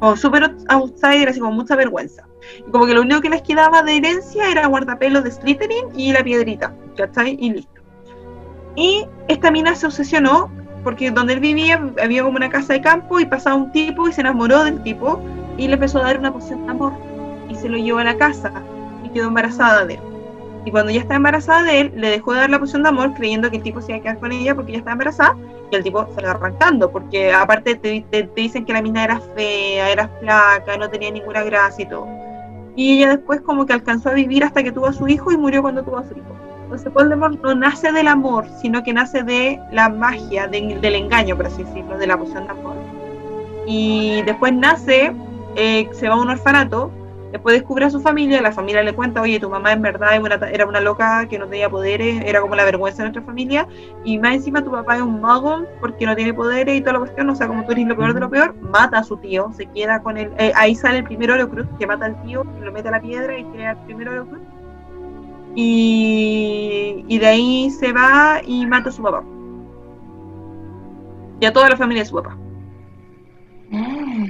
[0.00, 2.24] como súper outsiders y con mucha vergüenza.
[2.66, 6.12] Y como que lo único que les quedaba de herencia era guardapelos de Slytherin y
[6.12, 7.36] la piedrita, ¿cachai?
[7.40, 7.77] Y listo.
[8.78, 10.50] Y esta mina se obsesionó
[10.84, 14.12] porque donde él vivía había como una casa de campo y pasaba un tipo y
[14.12, 15.20] se enamoró del tipo
[15.56, 16.92] y le empezó a dar una poción de amor
[17.48, 18.68] y se lo llevó a la casa
[19.02, 20.02] y quedó embarazada de él.
[20.64, 23.14] Y cuando ya estaba embarazada de él, le dejó de dar la poción de amor
[23.14, 25.36] creyendo que el tipo se iba a quedar con ella porque ya estaba embarazada
[25.70, 29.04] y el tipo se la arrancando porque aparte te, te- te dicen que la mina
[29.04, 32.12] era fea, era flaca, no tenía ninguna gracia y todo.
[32.74, 35.38] Y ella después como que alcanzó a vivir hasta que tuvo a su hijo y
[35.38, 36.40] murió cuando tuvo a su hijo.
[36.68, 41.34] Entonces Voldemort no nace del amor, sino que nace de la magia, de- del engaño,
[41.34, 42.76] por así decirlo, de la poción de amor.
[43.66, 45.14] Y después nace,
[45.56, 46.90] eh, se va a un orfanato,
[47.32, 50.10] después descubre a su familia, la familia le cuenta, oye, tu mamá en verdad
[50.52, 53.66] era una, loca que no tenía poderes, era como la vergüenza de nuestra familia,
[54.04, 56.98] y más encima tu papá es un mago porque no tiene poderes y toda la
[56.98, 59.50] cuestión, o sea, como tú eres lo peor de lo peor, mata a su tío,
[59.56, 62.72] se queda con él, eh, ahí sale el primer Horcrux que mata al tío, lo
[62.72, 64.57] mete a la piedra y crea el primer Horcrux.
[65.60, 69.24] Y, y de ahí se va y mata a su papá.
[71.40, 72.38] Y a toda la familia de su papá.
[73.70, 74.28] Mm.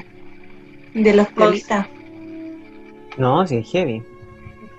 [0.95, 1.87] De los piolitas.
[3.19, 4.03] No, sí, es heavy.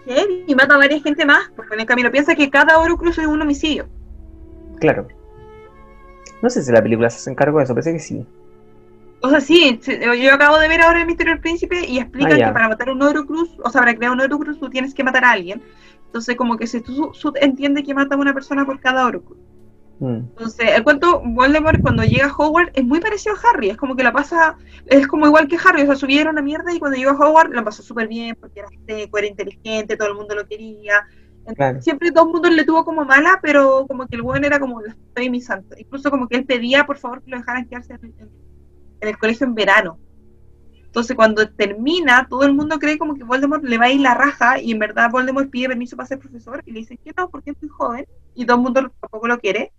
[0.08, 3.20] Heavy, Y mata a varias gente más, porque en el camino piensa que cada Horcrux
[3.20, 3.88] es un homicidio.
[4.80, 5.08] Claro.
[6.42, 8.26] No sé si la película se hace cargo de eso, pensé que sí.
[9.22, 12.48] O sea, sí, yo acabo de ver ahora el Misterio del Príncipe y explican Ah,
[12.48, 15.26] que para matar un Horcrux, o sea, para crear un Horcrux tú tienes que matar
[15.26, 15.62] a alguien.
[16.10, 19.40] Entonces, como que se tú, tú entiende que mata a una persona por cada Horcrux.
[20.00, 20.16] Mm.
[20.16, 23.96] Entonces, el cuento Voldemort cuando llega a Hogwarts es muy parecido a Harry, es como
[23.96, 24.58] que la pasa,
[24.88, 27.30] es como igual que Harry, o sea, su era una mierda y cuando llegó a
[27.30, 31.06] Hogwarts la pasó súper bien porque era seco, era inteligente, todo el mundo lo quería.
[31.56, 31.80] Claro.
[31.82, 34.82] Siempre todo el mundo le tuvo como mala, pero como que el buen era como
[34.82, 35.76] la estoy mi santo.
[35.78, 38.30] Incluso como que él pedía por favor que lo dejaran quedarse en
[39.02, 40.00] el colegio en verano.
[40.90, 44.16] Entonces cuando termina, todo el mundo cree como que Voldemort le va a ir la
[44.16, 47.30] raja y en verdad Voldemort pide permiso para ser profesor y le dicen que no,
[47.30, 49.72] porque es muy joven y todo el mundo tampoco lo quiere.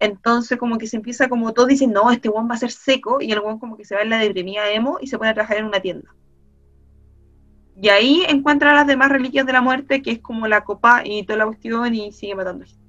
[0.00, 3.20] Entonces como que se empieza como todos dicen, no, este one va a ser seco
[3.20, 5.34] y el one como que se va en la deprimida emo y se pone a
[5.34, 6.12] trabajar en una tienda.
[7.80, 11.22] Y ahí encuentra las demás reliquias de la muerte, que es como la copa y
[11.22, 12.87] toda la cuestión y sigue matando gente.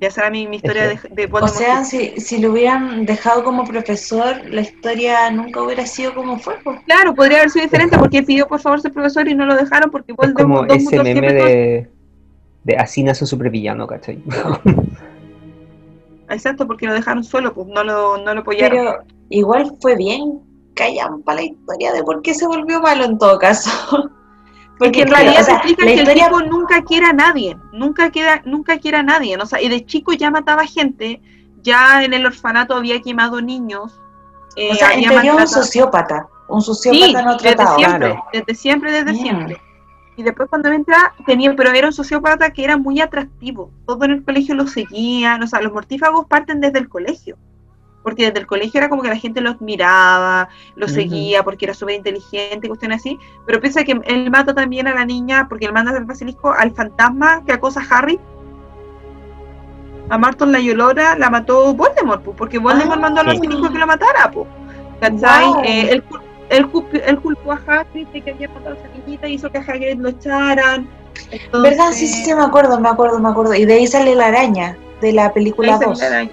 [0.00, 3.64] Ya será mi, mi historia de, de O sea, si, si lo hubieran dejado como
[3.64, 6.54] profesor, la historia nunca hubiera sido como fue.
[6.62, 6.78] pues.
[6.86, 9.56] Claro, podría haber sido diferente porque él pidió por favor ser profesor y no lo
[9.56, 11.90] dejaron porque Es como ese meme de,
[12.62, 14.22] de así nace un supervillano, ¿cachai?
[16.30, 18.78] Exacto, porque lo dejaron solo, pues no lo, no lo apoyaron.
[18.78, 18.98] Pero
[19.30, 20.40] igual fue bien
[20.74, 24.10] callampa la historia de por qué se volvió malo en todo caso.
[24.78, 27.12] Porque en realidad o sea, se explica la que historia el tipo nunca quiere a
[27.12, 31.20] nadie, nunca queda, nunca quiere a nadie, o sea, y de chico ya mataba gente,
[31.62, 34.00] ya en el orfanato había quemado niños,
[34.56, 36.26] eh, o sea, en había teoría un sociópata.
[36.48, 37.76] Un Sí, sociópata no desde tratado.
[37.76, 38.24] siempre, Claro.
[38.32, 39.16] desde siempre, desde Mm.
[39.22, 39.60] siempre.
[40.16, 43.70] Y después cuando entra, tenía, pero era un sociópata que era muy atractivo.
[43.86, 47.36] Todo en el colegio lo seguían, o sea, los mortífagos parten desde el colegio.
[48.02, 51.00] Porque desde el colegio era como que la gente los miraba, los Ujú.
[51.00, 53.18] seguía porque era súper inteligente, cuestiones así.
[53.46, 56.70] Pero piensa que él mata también a la niña, porque él manda al basilisco al
[56.72, 58.18] fantasma que acosa a Harry.
[60.10, 63.02] A Marton la Llorona la mató Voldemort, pues, porque Voldemort Ah.
[63.02, 63.36] mandó al Sí.
[63.38, 64.46] basilisco que lo matara, pues.
[65.00, 65.46] ¿Cachai?
[65.46, 65.62] Wow.
[65.64, 68.88] Eh, él, cul- él culp- él culpó a Hagrid de que había matado a esa
[68.88, 70.88] niñita y hizo que a Hagrid lo echaran.
[71.30, 71.92] Entonces, ¿Verdad?
[71.92, 73.54] Sí, sí, sí, me acuerdo, me acuerdo, me acuerdo.
[73.54, 75.98] Y de ahí sale la araña, de la película ahí 2.
[75.98, 76.32] salió la araña.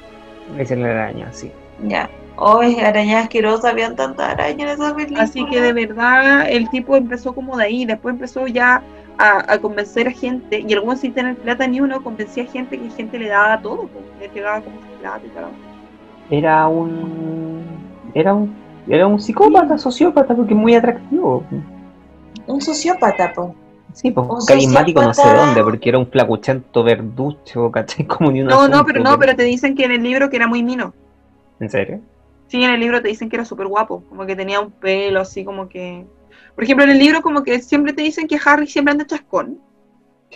[0.57, 1.51] Es la araña, sí.
[1.87, 2.09] Ya.
[2.37, 5.23] Hoy, arañas asquerosas, habían tantas arañas en esa película.
[5.23, 8.81] Así que de verdad el tipo empezó como de ahí, después empezó ya
[9.17, 12.77] a, a convencer a gente, y buen sin tener plata ni uno convencía a gente
[12.77, 15.45] que gente le daba todo, pues, le llegaba como su plata y tal.
[16.29, 17.63] Era un.
[18.13, 18.53] Era un.
[18.87, 21.43] Era un psicópata, sociópata, porque muy atractivo.
[22.47, 23.49] Un sociópata, pues.
[23.95, 28.05] Sí, pues carismático no sé dónde, porque era un flacuchento verducho, ¿cachai?
[28.07, 30.35] Como ni un No, no, pero no, pero te dicen que en el libro que
[30.35, 30.93] era muy mino.
[31.61, 32.01] ¿En serio?
[32.47, 35.21] Sí, en el libro te dicen que era súper guapo, como que tenía un pelo
[35.21, 36.05] así como que...
[36.55, 39.59] Por ejemplo, en el libro como que siempre te dicen que Harry siempre anda chascón,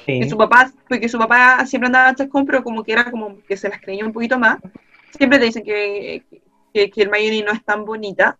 [0.05, 0.21] Sí.
[0.21, 3.57] que su papá, porque su papá siempre andaba chascón, pero como que era como que
[3.57, 4.57] se las creyó un poquito más.
[5.17, 6.23] Siempre te dicen que,
[6.73, 8.37] que, que Hermione no es tan bonita,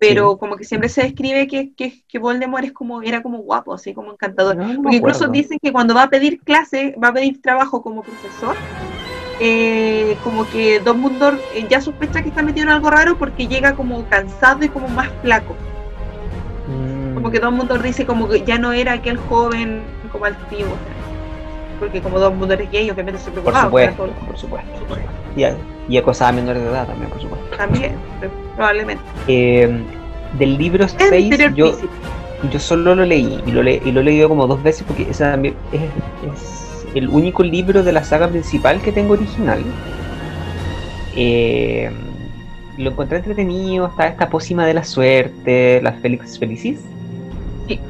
[0.00, 0.38] pero Sí.
[0.40, 3.92] como que siempre se describe que, que, que Voldemort es como, era como guapo, así
[3.94, 4.56] como encantador.
[4.56, 7.40] No, no me Porque incluso dicen que cuando va a pedir clase, va a pedir
[7.42, 8.56] trabajo como profesor,
[9.40, 13.74] eh, como que Dumbledore eh, ya sospecha que está metido en algo raro porque llega
[13.74, 15.54] como cansado y como más flaco.
[16.68, 17.14] Mm.
[17.14, 19.82] Como que todo el mundo dice como que ya no era aquel joven
[20.12, 20.76] como antiguo.
[21.78, 23.64] Porque como todo el mundo es gay, obviamente se Por preocupaba.
[23.64, 24.70] supuesto, era todo- por supuesto.
[25.36, 25.56] Y, a-
[25.90, 27.56] y acosaba a menores de edad también, por supuesto.
[27.56, 27.92] También,
[28.56, 29.02] probablemente.
[29.26, 29.68] Eh,
[30.38, 31.76] del libro Space, yo,
[32.50, 35.04] yo solo lo leí y lo, le- y lo he leído como dos veces porque
[35.06, 35.80] también es,
[36.32, 39.60] es el único libro de la saga principal que tengo original.
[41.16, 41.90] Eh,
[42.78, 46.78] lo encontré entretenido, está esta pócima de la suerte, las Félix Felicis.
[47.68, 47.80] Sí.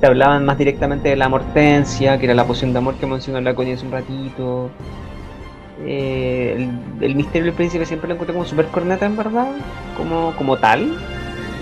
[0.00, 3.40] Te hablaban más directamente de la mortencia, que era la poción de amor que mencionó
[3.40, 4.70] la Connie hace un ratito.
[5.86, 6.54] Eh,
[7.00, 9.48] el, el misterio del príncipe siempre lo encontré como super corneta en verdad,
[9.96, 10.98] como, como tal.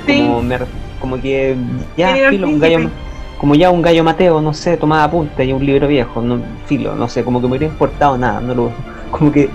[0.06, 0.18] Sí.
[0.18, 0.58] Como, me
[1.00, 1.56] como que
[1.96, 2.90] ya, ¿Quién era el filo, un gallo,
[3.38, 6.94] como ya un gallo Mateo, no sé, tomaba apunte y un libro viejo, no, filo,
[6.94, 8.70] no sé, como que me hubiera importado nada, no lo,
[9.10, 9.50] como que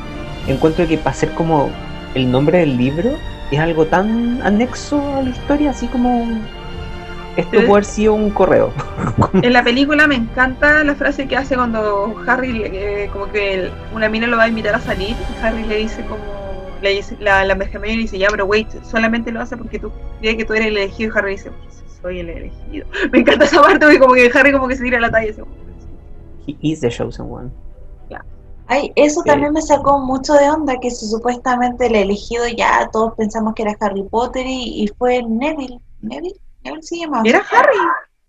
[0.48, 1.70] encuentro que para ser como
[2.14, 3.12] el nombre del libro
[3.52, 6.28] es algo tan anexo a la historia, así como
[7.38, 8.72] esto puede haber sido un correo.
[9.42, 13.72] En la película me encanta la frase que hace cuando Harry, eh, como que el-
[13.94, 16.22] una mina lo va a invitar a salir, y Harry le dice como,
[16.82, 20.38] le dice, la, la le dice, ya, pero wait, solamente lo hace porque tú crees
[20.38, 22.86] que tú eres el elegido, y Harry dice, "Pues, soy el elegido.
[23.12, 25.28] Me encanta esa parte, porque como que Harry como que se tira la talla y
[25.30, 25.44] dice,
[26.48, 27.50] He is the chosen one.
[28.68, 29.28] Ay, eso Sí.
[29.30, 33.64] también me sacó mucho de onda, que si supuestamente el elegido ya todos pensamos que
[33.64, 35.78] era Harry Potter y, y fue Neville.
[36.00, 36.40] ¿Neville?
[36.64, 37.22] ¿Neville se llama?
[37.26, 37.78] ¿era Harry?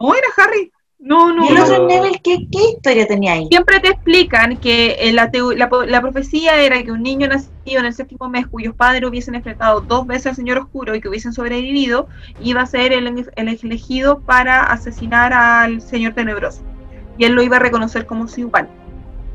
[0.01, 0.73] ¿No era Harry?
[1.05, 1.65] No, no, ¿Y el no.
[1.65, 3.49] otro Neville qué, qué historia tenía ahí?
[3.49, 7.87] Siempre te explican que eh, la, la, la profecía era que un niño nacido en
[7.87, 11.33] el séptimo mes cuyos padres hubiesen enfrentado dos veces al Señor Oscuro y que hubiesen
[11.33, 12.07] sobrevivido,
[12.41, 16.63] iba a ser el, el elegido para asesinar al Señor Tenebroso.
[17.19, 18.69] Y él lo iba a reconocer como su igual.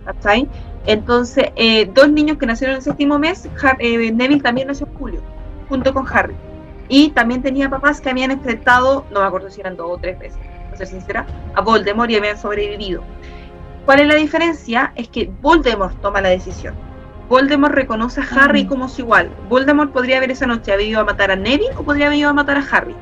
[0.05, 0.47] ¿Cachai?
[0.85, 4.87] Entonces, eh, dos niños que nacieron en el séptimo mes, Har- eh, Neville también nació
[4.87, 5.21] en julio,
[5.67, 6.33] junto con Harry.
[6.89, 10.17] Y también tenía papás que habían enfrentado, no me acuerdo si eran dos o tres
[10.19, 13.03] veces, para ser sincera, a Voldemort y habían sobrevivido.
[13.85, 14.91] ¿Cuál es la diferencia?
[14.95, 16.75] Es que Voldemort toma la decisión.
[17.29, 18.67] Voldemort reconoce a Harry Mm.
[18.67, 19.29] como su igual.
[19.49, 22.29] Voldemort podría haber esa noche haber ido a matar a Neville o podría haber ido
[22.29, 22.95] a matar a Harry.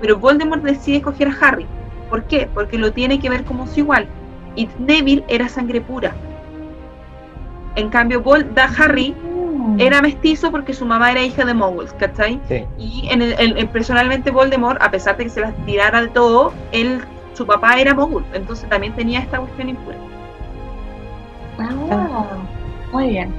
[0.00, 1.66] Pero Voldemort decide escoger a Harry.
[2.10, 2.48] ¿Por qué?
[2.52, 4.06] Porque lo tiene que ver como su igual.
[4.56, 6.12] Y Neville era sangre pura.
[7.80, 9.80] En cambio, Vol da Harry Mm.
[9.80, 12.38] era mestizo porque su mamá era hija de Muggles, ¿cachai?
[12.48, 12.64] Sí.
[12.78, 16.08] Y en el, en- en- personalmente Voldemort, a pesar de que se las tirara de
[16.08, 17.00] todo, él,
[17.34, 19.96] su papá era mogul, entonces también tenía esta cuestión impura.
[21.58, 22.24] Ah,
[22.92, 23.32] muy bien.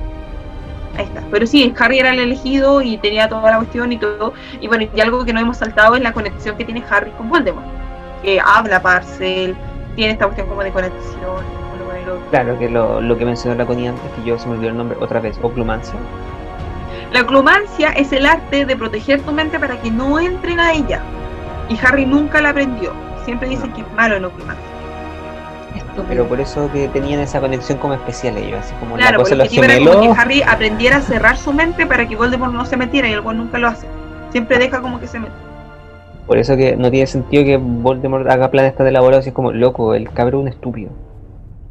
[0.97, 1.21] Ahí está.
[1.31, 4.33] Pero sí, Harry era el elegido y tenía toda la cuestión y todo.
[4.59, 7.29] Y bueno, y algo que no hemos saltado es la conexión que tiene Harry con
[7.29, 7.65] Voldemort.
[8.23, 9.55] Que habla Parcel,
[9.95, 11.60] tiene esta cuestión como de conexión.
[12.29, 14.77] Claro, que lo, lo que mencionó la Connie antes, que yo se me olvidó el
[14.77, 15.95] nombre otra vez, Oclumancia.
[17.11, 21.01] La clomancia es el arte de proteger tu mente para que no entren a ella.
[21.67, 22.93] Y Harry nunca la aprendió.
[23.25, 24.65] Siempre dicen que es malo en oclumancia.
[26.07, 29.35] Pero por eso que tenían esa conexión como especial ellos, así como Claro, la cosa
[29.35, 33.09] los como que Harry aprendiera a cerrar su mente para que Voldemort no se metiera
[33.09, 33.87] y el cual nunca lo hace.
[34.31, 35.33] Siempre deja como que se mete.
[36.27, 39.51] Por eso que no tiene sentido que Voldemort haga planes tan elaborados y es como,
[39.51, 40.91] loco, el cabrón estúpido.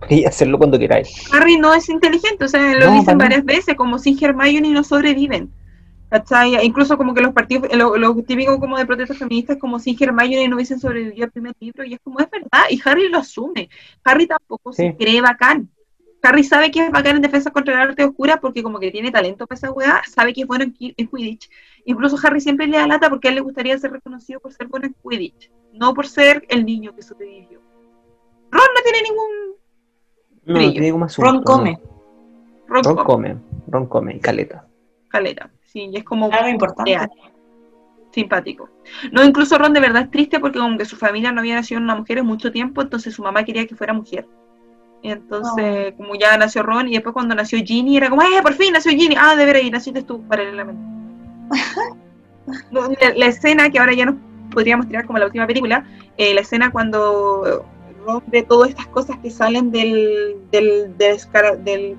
[0.08, 1.12] Podría hacerlo cuando queráis.
[1.32, 4.84] Harry no es inteligente, o sea, lo No, dicen varias veces, como sin Hermione no
[4.84, 5.50] sobreviven.
[6.08, 6.66] ¿Cachai?
[6.66, 10.48] Incluso como que los partidos, lo, lo típico como de protestas feministas, como sin Hermione
[10.48, 13.68] no hubiesen sobrevivido al primer libro, y es como, es verdad, y Harry lo asume.
[14.02, 15.70] Harry tampoco se cree bacán.
[16.22, 19.10] Harry sabe que es bacán en defensa contra el arte oscura porque como que tiene
[19.10, 21.48] talento para esa weá, sabe que es bueno en Quidditch.
[21.84, 24.66] Incluso Harry siempre le da lata porque a él le gustaría ser reconocido por ser
[24.66, 27.60] bueno en Quidditch, no por ser el niño que sobrevivió.
[28.50, 29.59] Ron no tiene ningún...
[30.50, 31.06] No, Brillo.
[31.18, 31.78] Ron come.
[32.66, 32.82] Ron, no.
[32.82, 33.36] Ron come, come,
[33.68, 34.66] Ron come, y caleta.
[35.08, 35.50] caleta.
[35.66, 36.30] Sí, y es como...
[36.32, 36.90] Algo importante.
[36.90, 37.10] real,
[38.12, 38.68] simpático.
[39.12, 41.78] No, incluso Ron de verdad es triste porque como que su familia no había nacido
[41.78, 44.26] en una mujer en mucho tiempo, entonces su mamá quería que fuera mujer.
[45.02, 48.54] Y entonces, como ya nació Ron, y después cuando nació Ginny, era como, ¡eh, por
[48.54, 49.14] fin nació Ginny!
[49.18, 50.82] Ah, de veras, y naciste tú paralelamente.
[53.16, 54.16] La escena que ahora ya nos
[54.50, 55.84] podríamos tirar como la última película,
[56.16, 57.64] eh, la escena cuando
[58.26, 61.96] Ve todas estas cosas que salen del, del, del, escara- del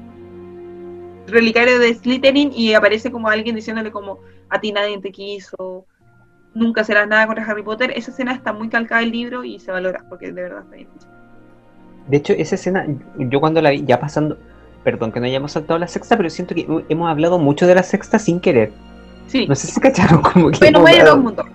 [1.28, 4.20] relicario de Slytherin y aparece como alguien diciéndole como
[4.50, 5.86] a ti nadie te quiso,
[6.54, 9.72] nunca serás nada contra Harry Potter, esa escena está muy calcada del libro y se
[9.72, 10.88] valora porque de verdad está bien.
[10.98, 11.08] hecha.
[12.08, 12.86] De hecho, esa escena,
[13.18, 14.38] yo cuando la vi, ya pasando,
[14.84, 17.84] perdón que no hayamos saltado la sexta, pero siento que hemos hablado mucho de la
[17.84, 18.74] sexta sin querer.
[19.28, 20.58] Sí, No sé si cacharon como que...
[20.60, 21.46] bueno, hablado- el mundo.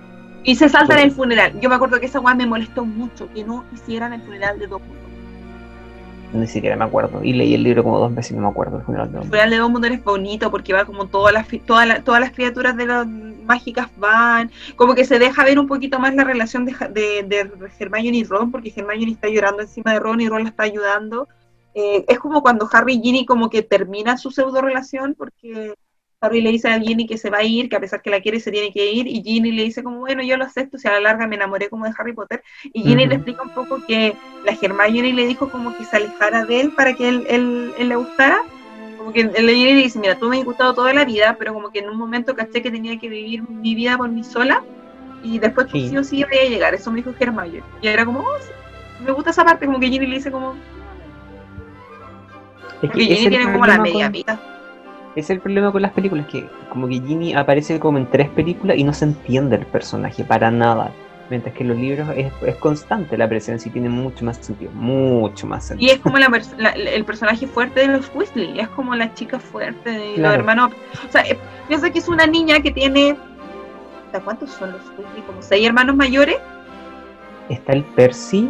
[0.46, 1.60] Y se saltan el funeral.
[1.60, 4.68] Yo me acuerdo que esa weá me molestó mucho, que no hicieran el funeral de
[4.68, 5.12] dos mundos.
[6.32, 7.22] Ni siquiera me acuerdo.
[7.24, 9.22] Y leí el libro como dos veces y no me acuerdo el funeral de El
[9.22, 9.28] Dumbledore.
[9.28, 12.76] funeral de Dumbledore es bonito porque va como todas las todas las todas las criaturas
[12.76, 16.72] de las mágicas van, como que se deja ver un poquito más la relación de,
[16.90, 20.50] de, de Hermione y Ron, porque Hermione está llorando encima de Ron y Ron la
[20.50, 21.28] está ayudando.
[21.74, 25.74] Eh, es como cuando Harry y Ginny como que terminan su pseudo relación porque
[26.26, 28.20] Harry le dice a Ginny que se va a ir, que a pesar que la
[28.20, 30.88] quiere se tiene que ir, y Ginny le dice como, bueno, yo lo acepto, si
[30.88, 33.82] a la larga me enamoré como de Harry Potter, y Ginny le explica un poco
[33.86, 37.72] que la Hermione le dijo como que se alejara de él para que él, él,
[37.78, 38.38] él le gustara,
[38.96, 41.54] como que el Ginny le dice, mira, tú me has gustado toda la vida, pero
[41.54, 44.62] como que en un momento caché que tenía que vivir mi vida por mí sola,
[45.22, 45.88] y después tú Sí.
[45.90, 49.04] sí o sí voy a llegar, eso me dijo Hermione, y era como, oh, sí,
[49.04, 50.54] me gusta esa parte, como que Ginny le dice como,
[52.82, 54.55] Es que Ginny tiene como la media con- vida.
[55.16, 58.76] Es el problema con las películas, que como que Ginny aparece como en tres películas
[58.76, 60.92] y no se entiende el personaje para nada.
[61.28, 64.70] Mientras que en los libros es, es constante la presencia y tiene mucho más sentido,
[64.72, 65.94] mucho más Y sentido.
[65.94, 66.28] es como la
[66.76, 70.70] el personaje fuerte de los Weasley, es como la chica fuerte de los hermanos.
[71.08, 71.36] O sea, eh,
[71.66, 73.16] piensa que es una niña que tiene.
[74.06, 75.22] ¿hasta ¿Cuántos son los Weasley?
[75.26, 76.36] Como seis hermanos mayores:
[77.48, 78.48] Está el Percy,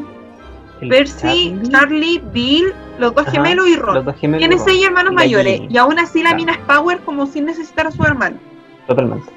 [0.83, 3.94] el Percy, Charlie, Bill, los dos Ajá, gemelos y Ron.
[3.97, 4.39] los dos gemelos.
[4.48, 6.36] Tiene seis hermanos Y mayores, y aún así la Claro.
[6.36, 8.36] mina es Power como sin necesitar a su hermano,
[8.86, 9.31] Totalmente.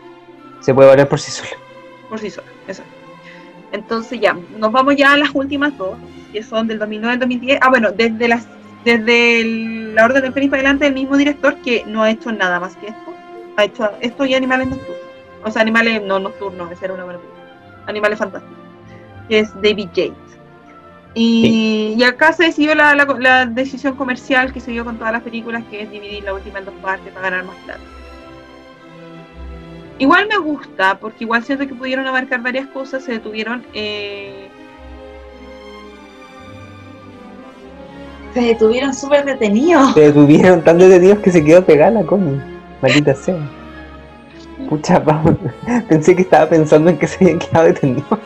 [0.62, 1.50] Se puede valer por sí sola.
[2.10, 2.48] por sí sola.
[2.68, 2.84] Eso.
[3.72, 5.96] Entonces, ya, nos vamos ya a las últimas dos,
[6.32, 7.60] que son del 2009 al 2010.
[7.62, 8.48] Ah, bueno, desde las
[8.86, 12.32] desde el- la Orden del Fénix para adelante, el mismo director que no ha hecho
[12.32, 13.14] nada más que esto.
[13.58, 14.98] Ha hecho esto y Animales Nocturnos.
[15.44, 17.44] O sea, Animales no nocturnos, esa era una buena película.
[17.88, 18.58] Animales Fantásticos.
[19.28, 20.29] Que es David Yates.
[21.16, 25.12] Y, y acá se decidió la, la- la decisión comercial que se dio con todas
[25.12, 27.80] las películas, que es dividir la última en dos partes para ganar más plata.
[29.98, 33.66] Igual me gusta, porque igual siento que pudieron abarcar varias cosas, se detuvieron.
[33.74, 34.48] eh,
[38.34, 39.94] Se detuvieron súper detenidos.
[39.96, 42.40] Se detuvieron tan detenidos que se quedó pegada la Connie.
[42.82, 43.36] Maldita sea.
[44.70, 45.36] Pucha, Pau.
[45.90, 48.06] Pensé que estaba pensando en que se habían quedado detenidos.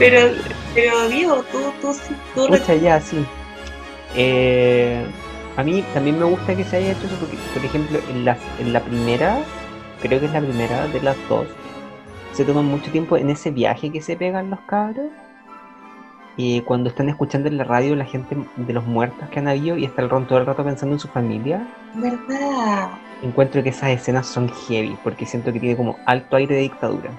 [0.00, 0.32] Pero,
[0.74, 3.24] pero Diego, tú, tú, sí- tú Pucha, ya, sí.
[4.16, 5.04] Eh,
[5.56, 8.36] a mí también me gusta que se haya hecho eso porque, por ejemplo, en la,
[8.58, 9.38] en la primera,
[10.02, 11.46] creo que es la primera de las dos,
[12.32, 15.06] se toma mucho tiempo en ese viaje que se pegan los cabros.
[16.36, 19.76] Y cuando están escuchando en la radio la gente de los muertos que han habido
[19.76, 22.88] y está el Ron todo el rato pensando en su familia, ¿verdad?
[23.22, 27.10] encuentro que esas escenas son heavy porque siento que tiene como alto aire de dictadura.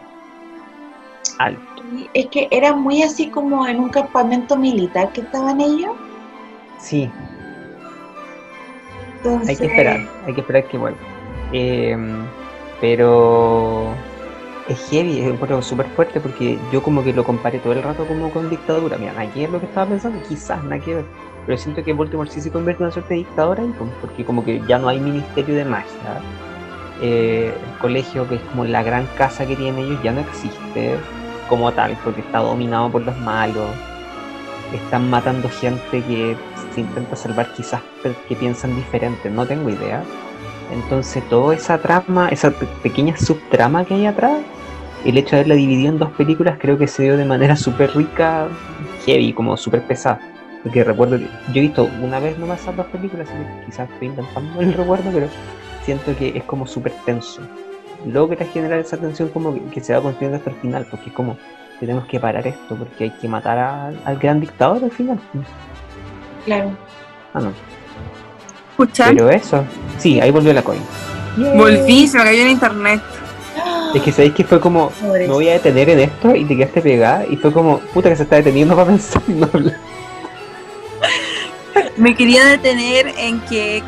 [1.37, 1.70] Alto.
[1.91, 5.91] Y es que era muy así como en un campamento militar que estaban ellos.
[6.79, 7.09] Sí,
[9.17, 10.97] Entonces, Hay que esperar, hay que esperar que vuelva.
[11.51, 11.97] Eh,
[12.79, 13.93] pero
[14.67, 17.83] es heavy, es un poco súper fuerte porque yo como que lo comparé todo el
[17.83, 18.97] rato como con dictadura.
[18.97, 21.05] Mira, nada que ver lo que estaba pensando, quizás nada que ver.
[21.45, 24.23] Pero siento que Baltimore sí se convierte en una suerte de dictadura ahí, como- porque
[24.23, 26.21] como que ya no hay ministerio de magia.
[27.01, 30.97] Eh, el colegio, que es como la gran casa que tienen ellos, ya no existe
[31.51, 33.67] como tal, porque está dominado por los malos.
[34.73, 36.37] Están matando gente que
[36.73, 37.81] se intenta salvar quizás
[38.27, 40.01] que piensan diferente, no tengo idea.
[40.71, 44.37] Entonces toda esa trama, esa pe- pequeña subtrama que hay atrás,
[45.03, 47.93] el hecho de haberla dividido en dos películas creo que se dio de manera súper
[47.93, 48.47] rica,
[49.05, 50.21] heavy, como súper pesada.
[50.63, 54.07] Porque recuerdo que yo he visto una vez nomás esas dos películas, así quizás estoy
[54.07, 55.27] inventando el recuerdo, pero
[55.83, 57.41] siento que es como súper tenso.
[58.05, 61.15] Logra generar esa tensión como que, que se va construyendo hasta el final, porque es
[61.15, 61.37] como
[61.79, 65.19] tenemos que parar esto, porque hay que matar a- al gran dictador al final.
[66.45, 66.71] Claro.
[67.33, 67.53] Ah, no.
[68.71, 69.63] Escucha, Pero eso,
[69.97, 70.81] sí, ahí volvió la coin.
[71.55, 73.01] volví, se me cayó en internet.
[73.93, 75.27] Es que sabéis que fue como, Pobres.
[75.27, 78.15] me voy a detener en esto y te quedaste pegada y fue como, puta que
[78.15, 79.75] se está deteniendo para pensar y no hablar.
[81.97, 83.83] Me quería detener en que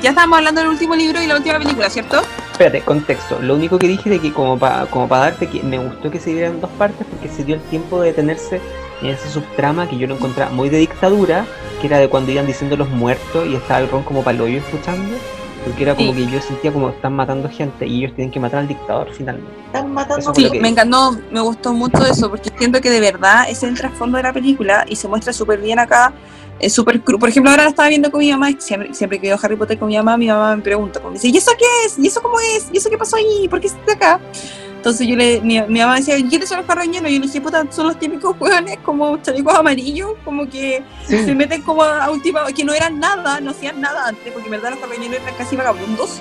[0.00, 2.22] ya estábamos hablando del último libro y la última película, ¿cierto?
[2.52, 3.38] Espérate, contexto.
[3.40, 6.20] Lo único que dije de que como para como para darte que me gustó que
[6.20, 8.60] se diera en dos partes porque se dio el tiempo de detenerse
[9.02, 11.46] en esa subtrama que yo lo encontraba muy de dictadura,
[11.80, 15.16] que era de cuando iban diciendo los muertos y estaba el ron como paloyo escuchando.
[15.64, 16.26] Porque era como Sí.
[16.26, 19.50] que yo sentía como están matando gente y ellos tienen que matar al dictador finalmente.
[19.66, 23.62] Están matando Sí, me encantó, me gustó mucho eso, porque siento que de verdad es
[23.62, 26.12] el trasfondo de la película y se muestra súper bien acá.
[26.60, 27.18] Es súper cru.
[27.18, 29.88] Por ejemplo, ahora estaba viendo con mi mamá siempre, siempre que veo Harry Potter con
[29.88, 31.98] mi mamá, mi mamá me pregunta, como dice, ¿y eso qué es?
[31.98, 32.68] ¿Y eso cómo es?
[32.72, 33.48] ¿Y eso qué pasó ahí?
[33.48, 34.20] ¿Por qué está acá?
[34.76, 37.10] Entonces yo le, mi, mi mamá decía, ¿quiénes son los carroñeros?
[37.10, 41.34] Y yo le dije, puta, son los típicos hueones como chalecos amarillos, como que se
[41.34, 44.72] meten como a última, que no eran nada, no hacían nada antes, porque en verdad
[44.72, 46.20] los carroñeros eran casi vagabundos,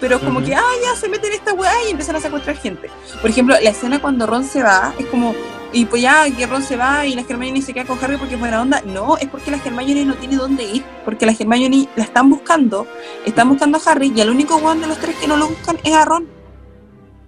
[0.00, 0.46] pero como Ujú.
[0.46, 2.88] que, ah, ya se meten en esta weá y empiezan a secuestrar gente.
[3.20, 5.34] Por ejemplo, la escena cuando Ron se va es como
[5.74, 8.34] y pues ya que Ron se va y la Hermione se queda con Harry porque
[8.34, 8.80] es buena onda.
[8.86, 10.84] No, es porque la Hermione no tiene dónde ir.
[11.04, 12.86] Porque la Hermione la están buscando,
[13.26, 15.76] están buscando a Harry y el único weón de los tres que no lo buscan
[15.82, 16.28] es a Ron.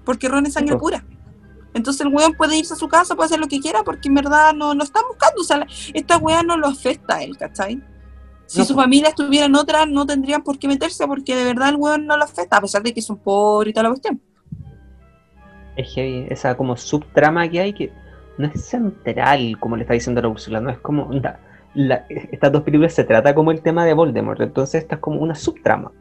[0.05, 1.05] Porque Ron es sangre pura.
[1.74, 4.14] Entonces el weón puede irse a su casa, puede hacer lo que quiera porque en
[4.14, 5.40] verdad no lo están buscando.
[5.40, 7.82] O sea, esta weón no lo afecta a él, ¿cachai?
[8.47, 11.70] Si No, su familia estuviera en otra, no tendrían por qué meterse porque de verdad
[11.70, 13.89] el weón no lo afecta, a pesar de que es un pobre y toda la
[13.89, 14.20] cuestión.
[15.77, 18.06] Es heavy, esa como subtrama que hay que
[18.38, 21.04] no es central, como le está diciendo la Úrsula, no es como.
[21.04, 21.40] onda,
[21.74, 25.20] la- estas dos películas se trata como el tema de Voldemort, entonces esta es como
[25.20, 25.92] una subtrama.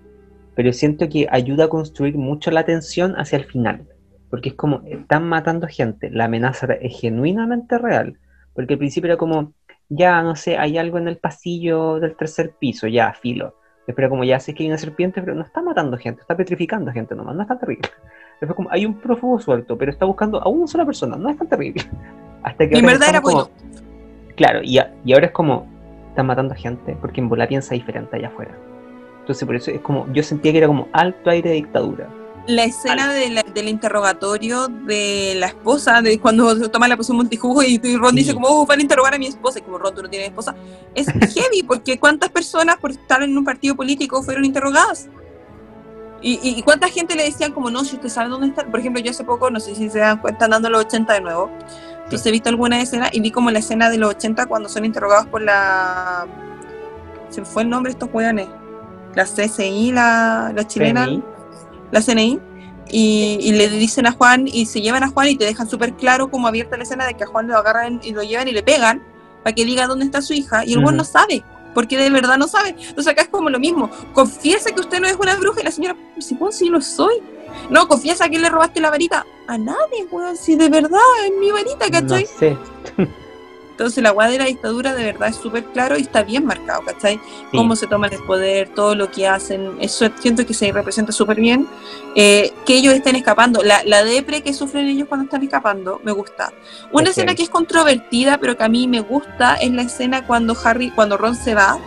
[0.55, 3.87] Pero siento que ayuda a construir mucho la tensión hacia el final.
[4.29, 8.17] Porque es como, están matando gente, la amenaza es genuinamente real.
[8.53, 9.53] Porque al principio era como,
[9.89, 13.55] ya, no sé, hay algo en el pasillo del tercer piso, ya, filo.
[13.87, 16.91] Era como, ya sé que hay una serpiente, pero no está matando gente, está petrificando
[16.91, 17.89] gente nomás, no es tan terrible.
[18.41, 21.37] Después como, hay un prófugo suelto, pero está buscando a una sola persona, no es
[21.37, 21.83] tan terrible.
[22.43, 23.49] Hasta que Y en verdad era bueno.
[24.35, 25.65] Claro, y, a- y ahora es como,
[26.09, 28.51] están matando gente, porque en bola piensa diferente allá afuera.
[29.21, 32.07] Entonces por eso es como, yo sentía que era como alto aire de dictadura.
[32.47, 37.17] La escena de la- del interrogatorio de la esposa, de cuando se toma la poción
[37.17, 38.17] Montijugo y y Ron Sí.
[38.17, 40.27] dice como, oh, van a interrogar a mi esposa, y como Ron, tú no tienes
[40.27, 40.53] esposa,
[40.93, 45.09] es heavy, porque cuántas personas por estar en un partido político fueron interrogadas.
[46.21, 49.11] Y, cuánta gente le decían como, no, si usted sabe dónde está, por ejemplo, yo
[49.11, 51.51] hace poco, no sé si se dan cuenta, andando los 80 de nuevo,
[52.03, 54.85] entonces he visto alguna escena y vi como la escena de los 80 cuando son
[54.85, 56.25] interrogados por la...
[57.29, 58.47] Se fue el nombre de estos hueones.
[59.13, 61.23] La CCI, la, la chilena CNI.
[61.91, 62.39] la CNI
[62.89, 65.93] y, y le dicen a Juan y se llevan a Juan y te dejan súper
[65.93, 68.51] claro como abierta la escena de que a Juan lo agarran y lo llevan y
[68.51, 69.03] le pegan
[69.43, 70.97] para que diga dónde está su hija y el Juan Ujú.
[70.97, 71.43] no sabe
[71.76, 72.69] porque de verdad no sabe.
[72.69, 73.91] Entonces acá es como lo mismo.
[74.14, 75.61] Confiesa que usted no es una bruja.
[75.61, 77.22] Y la señora si Juan sí lo soy
[77.69, 79.26] no confiesa que le robaste la varita.
[79.47, 82.26] A nadie weón si de verdad es mi varita No ¿cachai?
[82.26, 82.57] sé.
[83.77, 86.81] entonces la weá de la dictadura de verdad es súper claro y está bien marcado
[86.85, 87.15] ¿cachai?
[87.52, 87.57] Sí.
[87.57, 91.39] cómo se toman el poder, todo lo que hacen, eso siento que se representa súper
[91.41, 91.68] bien.
[92.15, 96.14] Eh, que ellos estén escapando, la, la depre que sufren ellos cuando están escapando, me
[96.14, 96.53] gusta.
[96.93, 100.26] Una Es escena que es controvertida, pero que a mí me gusta, es la escena
[100.26, 101.77] cuando Harry, cuando Ron se va,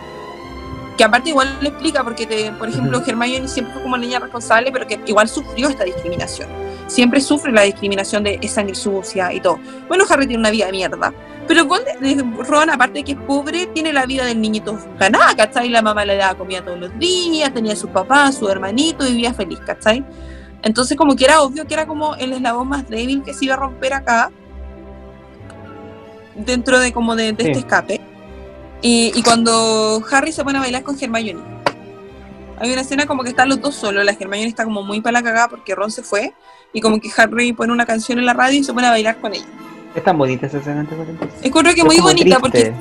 [0.97, 3.09] que aparte igual lo explica, porque te- por ejemplo, Ujú.
[3.09, 6.49] Hermione siempre fue como niña responsable, pero que igual sufrió esta discriminación.
[6.87, 9.59] Siempre sufre la discriminación de sangre sucia y todo.
[9.87, 11.13] Bueno, Harry tiene una vida de mierda.
[11.49, 11.67] Pero
[12.03, 15.67] eh, Ron, aparte de que es pobre, tiene la vida del niñito ganada, ¿cachai?
[15.67, 19.13] La mamá le daba comida todos los días, tenía a sus papás, su hermanito y
[19.13, 20.05] vivía feliz, ¿cachai?
[20.61, 23.55] Entonces como que era obvio que era como el eslabón más débil que se iba
[23.55, 24.29] a romper acá
[26.35, 27.49] dentro de como de, de Sí.
[27.49, 28.01] este escape.
[28.83, 31.41] Y, y cuando Harry se pone a bailar con Hermione,
[32.59, 35.13] hay una escena como que están los dos solos, la Hermione está como muy para
[35.13, 36.33] la cagada porque Ron se fue
[36.73, 39.19] y como que Harry pone una canción en la radio y se pone a bailar
[39.19, 39.45] con ella.
[39.95, 40.87] Es tan bonita esa escena.
[41.41, 42.39] Encuentro que Es muy bonita triste.
[42.39, 42.73] porque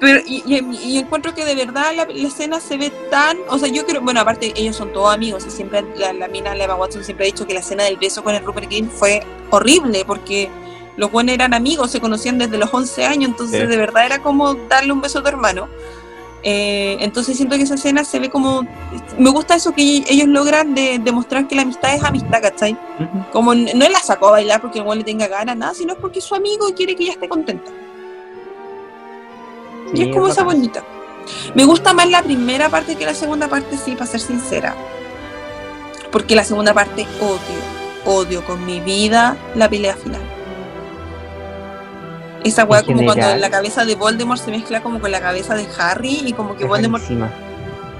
[0.00, 3.36] pero, y, y- y encuentro que de verdad la, la escena se ve tan.
[3.50, 4.00] O sea, yo creo.
[4.00, 5.44] Bueno, aparte, ellos son todos amigos.
[5.46, 7.98] Y siempre la, la mina, la Emma Watson, siempre ha dicho que la escena del
[7.98, 10.04] beso con el Rupert Green fue horrible.
[10.06, 10.48] Porque
[10.96, 13.28] los buenos eran amigos, se conocían desde los 11 años.
[13.30, 13.66] Entonces, Sí.
[13.66, 15.68] de verdad era como darle un beso a tu hermano.
[16.42, 18.66] Eh, entonces, siento que esa escena se ve como.
[19.18, 22.72] Me gusta eso que ellos logran de demostrar que la amistad es amistad, ¿cachai?
[22.72, 23.30] Ujú.
[23.32, 25.98] Como n- no la sacó a bailar porque weón le tenga ganas, nada, sino es
[25.98, 27.70] porque es su amigo y quiere que ella esté contenta.
[29.92, 30.82] y es como esa bonita.
[31.54, 34.74] Me gusta más la primera parte que la segunda parte, sí, para ser sincera.
[36.10, 40.20] Porque la segunda parte odio, odio con mi vida la pelea final.
[42.44, 45.66] Esa weá como cuando la cabeza de Voldemort se mezcla como con la cabeza de
[45.78, 47.30] Harry y como que Voldemort rarísima.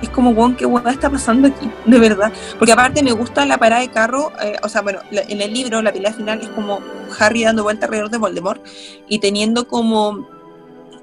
[0.02, 1.70] es como, weón, ¿qué weá está pasando aquí?
[1.86, 2.32] De verdad.
[2.58, 5.52] Porque aparte me gusta la parada de carro, eh, o sea, bueno, la- en el
[5.52, 6.80] libro la pelea final es como
[7.18, 8.64] Harry dando vuelta alrededor de Voldemort
[9.08, 10.26] y teniendo como,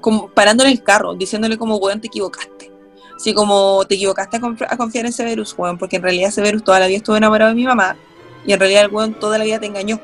[0.00, 2.72] como parándole el carro, diciéndole como, weón, te equivocaste.
[3.16, 6.62] Así como te equivocaste a, conf- a confiar en Severus, weón, porque en realidad Severus
[6.64, 7.96] toda la vida estuvo enamorado de mi mamá
[8.46, 10.00] y en realidad el weón toda la vida te engañó.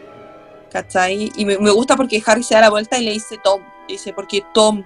[0.74, 1.30] ¿Cachai?
[1.36, 3.62] Y me, me gusta porque Harry se da la vuelta y le dice Tom.
[3.86, 4.82] Dice, porque Tom,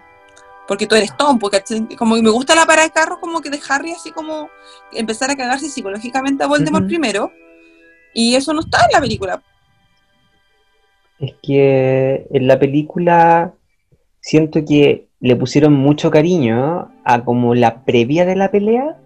[0.66, 1.62] porque tú eres Tom, porque
[1.96, 4.50] como que me gusta la parada de carro como que de Harry así como
[4.92, 7.32] empezar a cagarse psicológicamente a Voldemort primero.
[8.12, 9.42] Y eso no está en la película.
[11.18, 13.54] Es que en la película
[14.20, 18.98] siento que le pusieron mucho cariño a como la previa de la pelea.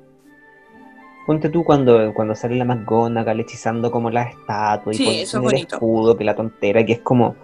[1.26, 5.38] Ponte tú cuando, cuando sale la McGonagall hechizando como la estatua y Sí, poniendo eso
[5.38, 5.76] es el bonito.
[5.76, 7.36] escudo, que la tontera, que es como,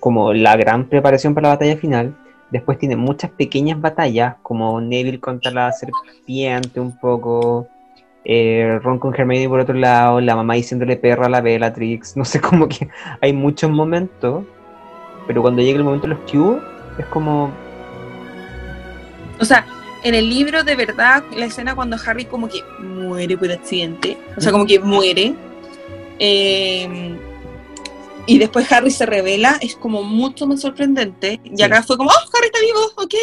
[0.00, 2.16] como la gran preparación para la batalla final.
[2.50, 7.66] Después tiene muchas pequeñas batallas, como Neville contra la serpiente un poco,
[8.24, 12.24] eh, Ron con Hermione por otro lado, la mamá diciéndole perra a la Bellatrix, no
[12.24, 12.88] sé, como que
[13.20, 14.44] hay muchos momentos
[15.26, 16.62] pero cuando llega el momento de los cubos,
[16.98, 17.50] es como.
[19.40, 19.64] O sea,
[20.04, 24.40] en el libro de verdad, la escena cuando Harry como que muere por accidente, o
[24.40, 25.34] sea, como que muere,
[26.18, 27.16] eh,
[28.26, 31.40] y después Harry se revela, es como mucho más sorprendente.
[31.44, 31.62] Y Sí.
[31.62, 32.80] acá fue como, ¡oh, Harry está vivo!
[32.96, 33.14] Ok.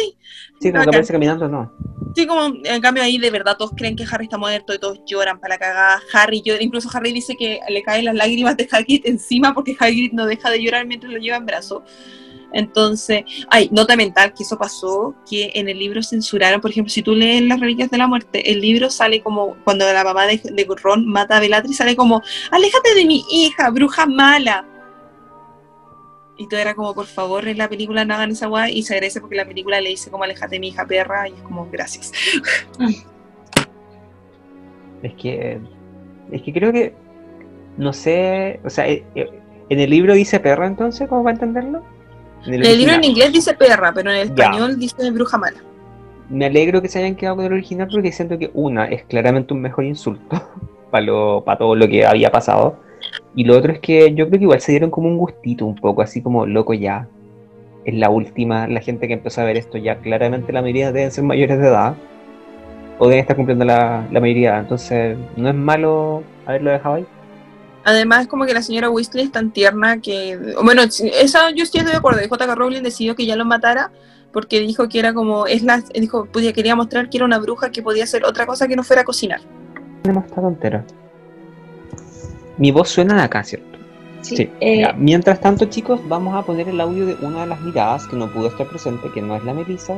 [0.60, 0.88] Sí, Bacán.
[0.90, 1.72] aparece caminando, no.
[2.14, 5.00] Sí, como en cambio ahí de verdad todos creen que Harry está muerto y todos
[5.06, 6.00] lloran para la cagada.
[6.12, 10.12] Harry llora, incluso Harry dice que le caen las lágrimas de Hagrid encima porque Hagrid
[10.12, 11.82] no deja de llorar mientras lo lleva en brazo.
[12.52, 17.02] Entonces, ay, nota mental que eso pasó, que en el libro censuraron, por ejemplo, si
[17.02, 20.40] tú lees Las Reliquias de la Muerte, el libro sale como cuando la mamá de,
[20.42, 24.66] de Ron mata a Bellatrix, sale como, aléjate de mi hija, bruja mala.
[26.38, 28.94] Y todo era como, por favor, en la película no hagan esa weá, y se
[28.94, 31.68] agradece porque la película le dice como, aléjate de mi hija perra, y es como,
[31.70, 32.12] gracias.
[35.02, 35.60] Es que.
[36.30, 36.94] Es que creo que.
[37.76, 38.60] No sé.
[38.64, 39.30] O sea, eh, eh,
[39.68, 41.82] en el libro dice perro entonces, ¿cómo va a entenderlo?
[42.46, 44.44] En el libro en inglés dice perra, pero en el Ya.
[44.46, 45.58] español dice bruja mala.
[46.28, 49.52] Me alegro que se hayan quedado con el original porque siento que una es claramente
[49.54, 50.42] un mejor insulto
[50.90, 52.76] para lo, para todo lo que había pasado.
[53.34, 55.74] Y lo otro es que yo creo que igual se dieron como un gustito un
[55.74, 57.06] poco, así como loco ya.
[57.84, 61.10] Es la última, la gente que empezó a ver esto ya claramente la mayoría deben
[61.10, 61.94] ser mayores de edad.
[62.98, 64.58] O deben estar cumpliendo la, la mayoría.
[64.58, 67.06] Entonces, no es malo haberlo dejado ahí.
[67.84, 70.38] Además, como que la señora Weasley es tan tierna que.
[70.62, 72.20] Bueno, esa yo estoy de acuerdo.
[72.28, 72.54] J.K.
[72.54, 73.90] Rowling decidió que ya lo matara
[74.32, 75.46] porque dijo que era como.
[75.46, 78.68] es la Dijo, pues, quería mostrar que era una bruja que podía hacer otra cosa
[78.68, 79.40] que no fuera cocinar.
[80.02, 80.84] Tenemos esta tontera.
[82.58, 83.78] Mi voz suena de acá, ¿cierto?
[84.20, 84.50] Sí, Sí.
[84.60, 84.86] eh.
[84.96, 88.32] Mientras tanto, chicos, vamos a poner el audio de una de las miradas que no
[88.32, 89.94] pudo estar presente, que no es la Melissa.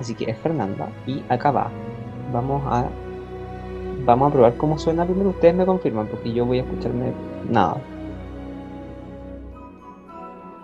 [0.00, 0.88] Así que es Fernanda.
[1.06, 1.70] Y acá va.
[2.32, 2.88] Vamos a.
[4.04, 5.30] Vamos a probar cómo suena primero.
[5.30, 7.12] Ustedes me confirman, porque yo voy a escucharme
[7.48, 7.80] nada.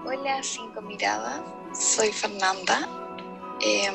[0.06, 1.40] Hola, cinco miradas.
[1.72, 2.88] Soy Fernanda.
[3.60, 3.94] Em,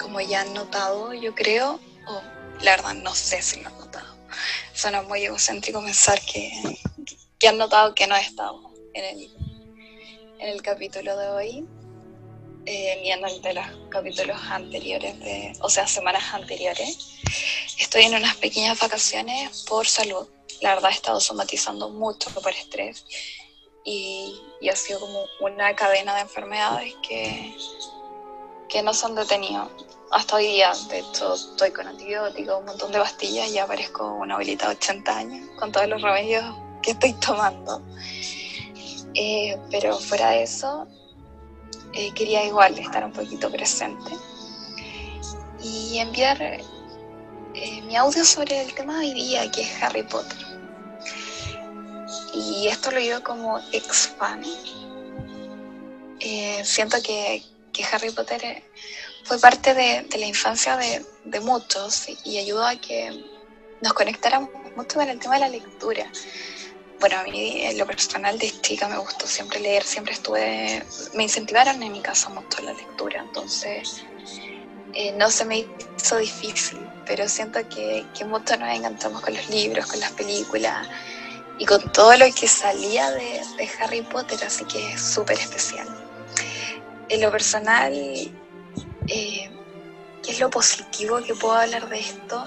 [0.00, 2.22] como ya han notado, yo creo, o
[2.62, 4.14] la verdad no sé si lo han notado.
[4.72, 6.52] Suena muy egocéntrico pensar que,
[7.38, 9.30] que han notado que no he estado en el,
[10.38, 11.66] en el capítulo de hoy,
[12.66, 17.16] eh, ni en el de los capítulos anteriores, de, o sea, semanas anteriores.
[17.78, 20.26] Estoy en unas pequeñas vacaciones por salud.
[20.60, 23.04] La verdad he estado somatizando mucho por estrés
[23.84, 27.54] y, y ha sido como una cadena de enfermedades que,
[28.68, 29.70] que no se han detenido
[30.10, 30.72] hasta hoy día.
[30.88, 34.76] De hecho, estoy con antibióticos, un montón de pastillas y ya parezco una abuelita de
[34.76, 36.44] 80 años con todos los remedios
[36.82, 37.80] que estoy tomando.
[39.14, 40.86] Eh, pero fuera de eso,
[41.92, 44.12] eh, quería igual estar un poquito presente
[45.62, 50.46] y enviar eh, mi audio sobre el tema de hoy día, que es Harry Potter.
[52.34, 54.42] Y esto lo digo como ex fan.
[56.20, 57.42] Eh, siento que,
[57.72, 58.62] que Harry Potter
[59.24, 63.24] fue parte de, la infancia de, de muchos y ayudó a que
[63.80, 66.10] nos conectáramos mucho con el tema de la lectura.
[66.98, 70.82] Bueno, a mí en lo personal de chica me gustó siempre leer, siempre estuve,
[71.12, 74.02] me incentivaron en mi casa mucho la lectura, entonces
[74.94, 79.86] eh, no se me hizo difícil, pero siento que, mucho nos enganchamos con los libros,
[79.86, 80.88] con las películas
[81.58, 85.86] y con todo lo que salía de, de Harry Potter, así que es súper especial.
[87.10, 89.50] En lo personal, eh,
[90.22, 92.42] ¿qué es lo positivo que puedo hablar de esto?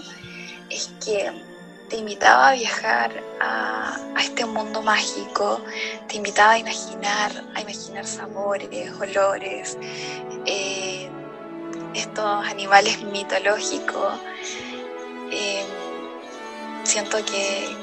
[0.71, 1.48] Es que
[1.89, 3.11] te invitaba a viajar
[3.41, 5.61] a, este mundo mágico,
[6.07, 9.77] te invitaba a imaginar, a imaginar sabores, olores,
[10.45, 11.09] eh,
[11.93, 14.13] estos animales mitológicos.
[15.31, 15.65] Eh,
[16.83, 17.75] siento que,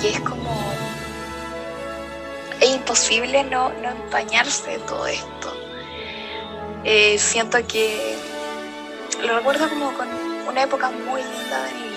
[0.00, 0.74] que es como
[2.60, 5.52] es imposible no, no empañarse de todo esto.
[6.84, 8.16] Eh, siento que
[9.22, 10.08] lo recuerdo como con
[10.48, 11.93] una época muy linda de mi.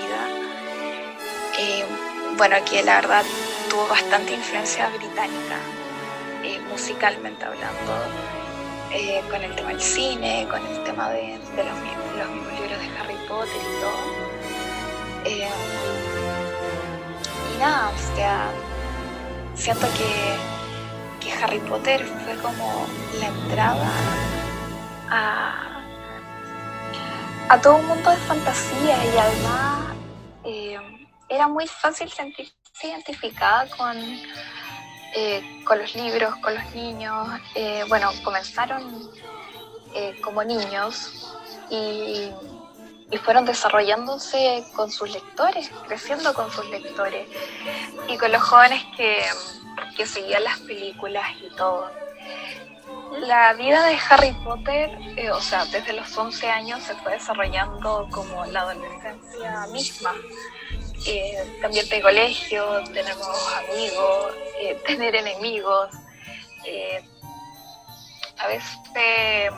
[2.38, 3.24] Bueno, que la verdad
[3.68, 5.58] tuvo bastante influencia británica,
[6.44, 7.94] eh, musicalmente hablando,
[8.92, 12.98] eh, con el tema del cine, con el tema de, los, los mismos libros de
[13.00, 14.04] Harry Potter y todo.
[15.24, 15.48] Eh,
[17.52, 18.50] y nada, o sea,
[19.56, 22.86] siento que, que Harry Potter fue como
[23.18, 23.90] la entrada
[25.10, 25.82] a,
[27.48, 29.88] a todo un mundo de fantasía y además
[31.28, 32.52] era muy fácil sentirse
[32.82, 33.96] identificada con,
[35.14, 37.28] eh, con los libros, con los niños.
[37.54, 39.10] Eh, bueno, comenzaron
[39.94, 41.34] eh, como niños
[41.70, 42.30] y,
[43.10, 47.28] y fueron desarrollándose con sus lectores, creciendo con sus lectores
[48.08, 49.24] y con los jóvenes que,
[49.96, 51.90] que seguía las películas y todo.
[53.20, 54.90] La vida de Harry Potter,
[55.32, 60.12] o sea, desde los 11 años se fue desarrollando como la adolescencia misma.
[61.10, 61.42] Eh,
[61.88, 65.88] de colegio, tener nuevos amigos, eh, tener enemigos,
[66.64, 67.02] eh,
[68.38, 69.50] a veces eh,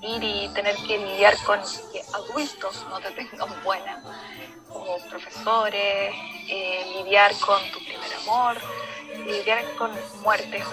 [0.00, 1.60] ir y tener que lidiar con
[2.14, 4.02] adultos no te tengan buena,
[4.68, 6.14] como profesores,
[6.48, 8.56] eh, lidiar con tu primer amor,
[9.26, 9.90] lidiar con
[10.22, 10.64] muertes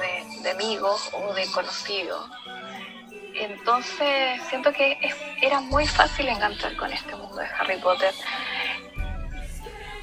[0.43, 2.25] de, amigos o de conocidos.
[3.35, 4.97] Entonces siento que
[5.41, 8.13] era muy fácil enganchar con este mundo de Harry Potter.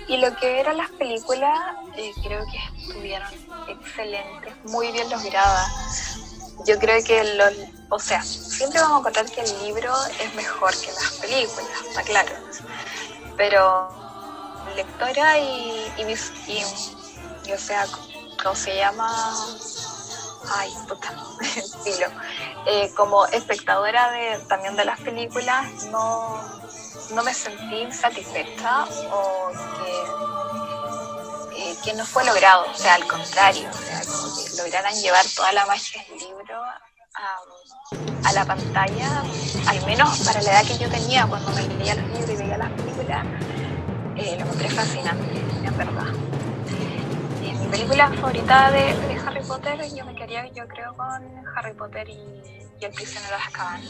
[0.06, 1.58] Y lo que eran las películas,
[1.96, 2.58] eh, creo que
[2.88, 3.28] estuvieron
[3.66, 5.68] excelentes, muy bien logradas.
[6.66, 7.44] Yo creo que, lo,
[7.90, 12.02] o sea, siempre vamos a encontrar que el libro es mejor que las películas, está
[12.04, 12.34] claro.
[13.36, 13.90] Pero
[14.76, 16.12] lectora y, y,
[16.46, 16.64] y-
[17.44, 17.86] y, o sea,
[18.42, 19.06] ¿cómo se llama?
[20.48, 21.12] Ay, puta,
[21.84, 22.06] filo.
[22.66, 26.44] Eh, como espectadora de, también de las películas, no,
[27.10, 29.50] no me sentí insatisfecha o
[31.50, 34.94] que, eh, que no fue logrado, o sea, al contrario, o sea, como que lograran
[34.94, 36.62] llevar toda la magia del libro
[37.14, 39.22] a, la pantalla,
[39.66, 42.58] al menos para la edad que yo tenía cuando me leía los libros y veía
[42.58, 43.24] las películas,
[44.16, 46.12] eh, lo encontré fascinante, en verdad.
[47.40, 51.72] Eh, mi película favorita de, de Harry Potter, yo me quedaría, yo creo, con Harry
[51.74, 53.82] Potter y, y El prisionero de Azkaban.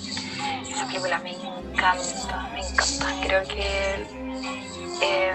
[0.68, 3.06] Esa película me encanta, me encanta.
[3.22, 4.06] Creo que
[5.02, 5.32] eh,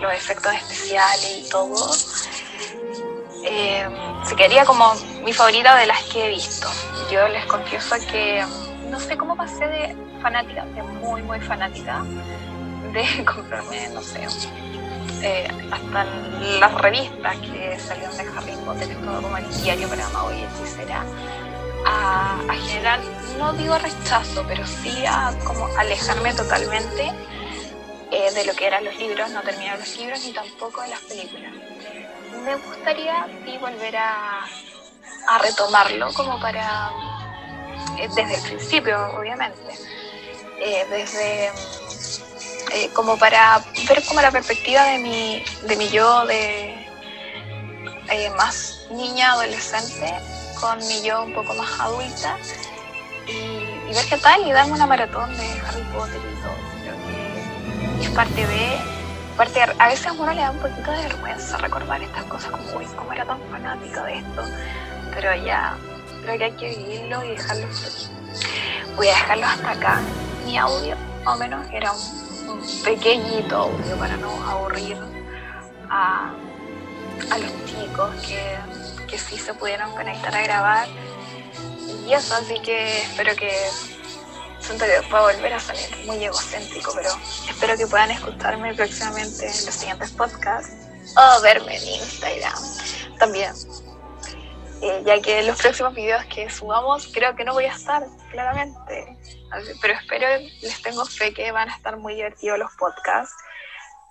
[0.00, 1.94] los efectos especiales y todo
[3.44, 3.88] eh,
[4.24, 4.94] se quedaría como
[5.24, 6.68] mi favorita de las que he visto.
[7.10, 8.44] Yo les confieso que
[8.90, 12.02] no sé cómo pasé de fanática, de muy, muy fanática,
[12.92, 14.26] de comprarme, no sé,
[15.22, 16.04] eh, hasta
[16.60, 21.04] las revistas que salieron de Harry Potter, todo como el diario para mago y hechicera,
[21.86, 23.00] a, a generar,
[23.38, 27.12] no digo rechazo, pero sí a como alejarme totalmente
[28.12, 31.00] eh, de lo que eran los libros, no terminar los libros ni tampoco de las
[31.00, 31.50] películas.
[32.44, 34.44] Me gustaría sí volver a,
[35.40, 36.90] retomarlo como para,
[37.98, 39.72] eh, desde el principio, obviamente,
[40.60, 41.50] eh, desde
[42.92, 46.76] como para ver como la perspectiva de mi, de mi yo de
[48.36, 50.14] más niña, adolescente,
[50.62, 52.36] con mi yo un poco más adulta
[53.26, 56.54] y, ver qué tal y darme una maratón de Harry Potter y todo.
[56.82, 56.94] Creo
[57.98, 58.78] que es parte de,
[59.36, 62.52] parte de- a veces a uno le da un poquito de vergüenza recordar estas cosas
[62.52, 64.42] como, uy, cómo era tan fanática de esto,
[65.12, 65.76] pero ya
[66.22, 67.66] creo que hay que vivirlo y dejarlo.
[68.96, 70.00] Voy a dejarlo hasta acá.
[70.46, 74.96] Mi audio, o menos, era un, un pequeñito audio para no aburrir
[75.90, 76.30] a,
[77.30, 78.56] a los chicos que,
[79.12, 80.88] que sí se pudieron conectar a grabar.
[82.06, 83.52] Y eso, así que espero que
[84.58, 87.10] siento que pueda volver a salir muy egocéntrico, pero
[87.48, 90.72] espero que puedan escucharme próximamente en los siguientes podcasts
[91.14, 92.58] o verme en Instagram
[93.18, 93.52] también.
[94.80, 99.16] Eh, ya que los próximos videos que subamos creo que no voy a estar, claramente.
[99.82, 100.26] Pero espero,
[100.62, 103.36] les tengo fe que van a estar muy divertidos los podcasts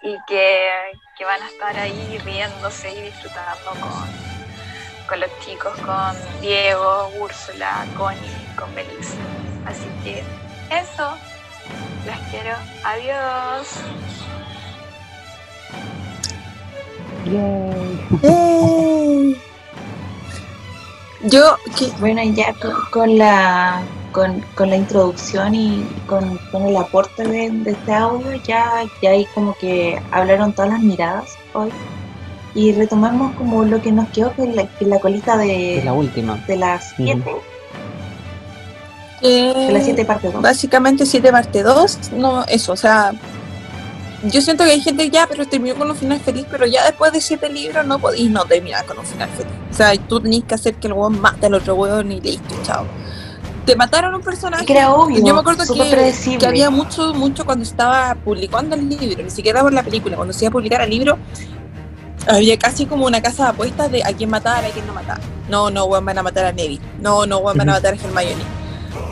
[0.03, 0.69] y que,
[1.17, 4.30] que van a estar ahí riéndose y disfrutando con,
[5.11, 9.17] con los chicos, con Diego, Úrsula, Connie, con Belisa.
[9.65, 10.23] Así que
[10.73, 11.17] eso,
[12.05, 12.55] las quiero.
[12.85, 13.67] Adiós.
[21.23, 23.83] Yo, que, Bueno, ya con, con la
[24.13, 29.09] con, con la introducción y con, con el aporte de, de este audio, ya, ya
[29.09, 31.69] ahí como que hablaron todas las miradas hoy.
[32.53, 35.85] Y retomamos como lo que nos quedó, que la, que es la colita de, Es
[35.85, 36.35] la última.
[36.47, 37.23] de las 7,
[39.21, 40.41] que- de las 7 parte 2.
[40.41, 43.11] básicamente 7 parte 2, no, eso, o sea,
[44.23, 47.11] yo siento que hay gente ya, pero terminó con un final feliz, pero ya después
[47.13, 49.53] de 7 libros no podéis no terminar con un final feliz.
[49.71, 52.53] O sea, tú tenés que hacer que el hueón mate al otro hueón y listo,
[52.63, 52.85] chao.
[53.65, 54.65] Te mataron un personaje.
[54.65, 56.39] Que era obvio, Yo me acuerdo que, predecible.
[56.39, 60.33] que había mucho, mucho cuando estaba publicando el libro, ni siquiera por la película, cuando
[60.33, 61.17] se iba a publicar el libro,
[62.27, 65.19] había casi como una casa de apuestas de a quién matar, a quién no matar.
[65.49, 66.81] No, no, weón, van a matar a Neville.
[66.99, 68.43] No, no, weón, van a matar a Hermione.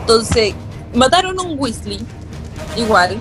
[0.01, 0.53] Entonces,
[0.93, 1.99] mataron a un Weasley,
[2.77, 3.17] igual.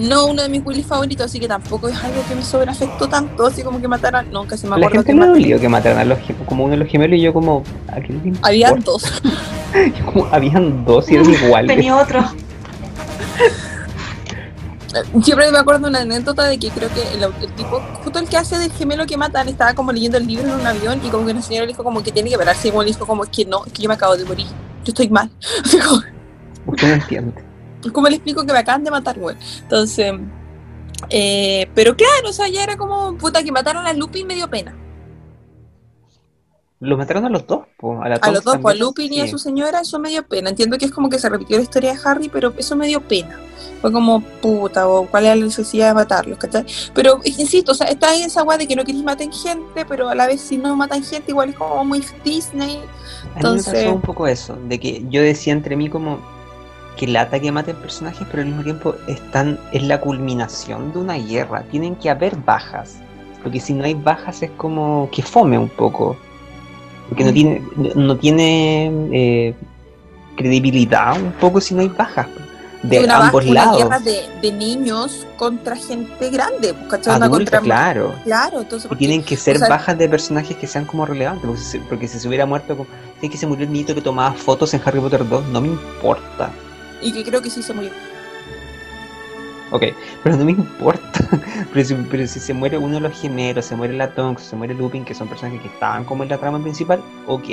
[0.00, 3.46] No uno de mis Weasley favoritos, así que tampoco es algo que me sobreafectó tanto,
[3.46, 4.30] así como que mataran.
[4.32, 5.42] No, casi me A la acuerdo gente que mataron.
[5.42, 8.20] dolió que mataran a los como uno de los gemelos y yo como, ¿a quién
[8.22, 8.48] le importa?
[8.48, 9.22] Había dos.
[9.98, 11.76] Yo como, habían dos y eran iguales.
[11.76, 12.20] Tenía otro.
[15.22, 18.28] Siempre me acuerdo de una anécdota de que creo que el, el tipo, justo el
[18.28, 21.08] que hace del gemelo que matan, estaba como leyendo el libro en un avión y
[21.08, 23.06] como que una señora le dijo como que tiene que pararse y como le dijo
[23.06, 25.30] como es que no, es que yo me acabo de morir, yo estoy mal.
[26.66, 27.44] Usted no entiende.
[27.92, 29.36] ¿Cómo le explico que me acaban de matar, güey?
[29.62, 30.14] Entonces,
[31.10, 34.48] eh, pero claro, o sea, ya era como, puta, que mataron a Lupin me dio
[34.48, 34.74] pena.
[36.82, 39.20] Los mataron a los dos, po, a la A los dos, pues, a Lupin y
[39.20, 40.50] a su señora, eso me dio pena.
[40.50, 43.00] Entiendo que es como que se repitió la historia de Harry, pero eso me dio
[43.00, 43.38] pena.
[43.80, 46.66] Fue como, puta, o cuál es la necesidad de matarlos, ¿cachai?
[46.92, 50.08] Pero, insisto, o sea, está ahí esa weá de que no queréis matar gente, pero
[50.08, 52.76] a la vez si no matan gente, igual es como muy Disney.
[52.76, 56.18] A mí me Entonces- pasó un poco eso, de que yo decía entre mí como
[56.96, 61.14] que lata que maten personajes, pero al mismo tiempo están, es la culminación de una
[61.14, 61.62] guerra.
[61.70, 62.96] Tienen que haber bajas.
[63.42, 66.16] Porque si no hay bajas es como que fome un poco.
[67.14, 67.34] Porque no Mm.
[67.34, 69.54] tiene, no, no tiene eh,
[70.36, 72.26] credibilidad un poco si no hay bajas.
[72.82, 73.76] De una, baja- ambos una lados.
[73.78, 77.14] guerra de, de niños contra gente grande, ¿cachai?
[77.16, 78.14] Una Adulta, contra- claro.
[78.24, 81.06] Claro, entonces, Y porque- tienen que ser o sea- bajas de personajes que sean como
[81.06, 81.46] relevantes.
[81.46, 82.88] Porque si, porque si se hubiera muerto, como,
[83.20, 85.68] "Sí, que se murió el niñito que tomaba fotos en Harry Potter 2, no me
[85.68, 86.50] importa.
[87.04, 87.90] y que creo que sí se murió.
[89.72, 89.84] Ok,
[90.22, 91.00] pero no me importa.
[91.72, 94.54] Pero si, pero si se muere uno de los gemelos, se muere la Tonks, se
[94.54, 97.44] muere Lupin, que son personajes que estaban como en la trama principal, ok.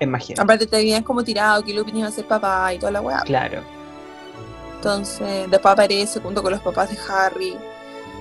[0.00, 0.34] Es magia.
[0.38, 3.20] Aparte te habían como tirado que Lupin iba a ser papá y toda la weá.
[3.20, 3.62] Claro.
[4.74, 7.56] Entonces, después aparece junto con los papás de Harry.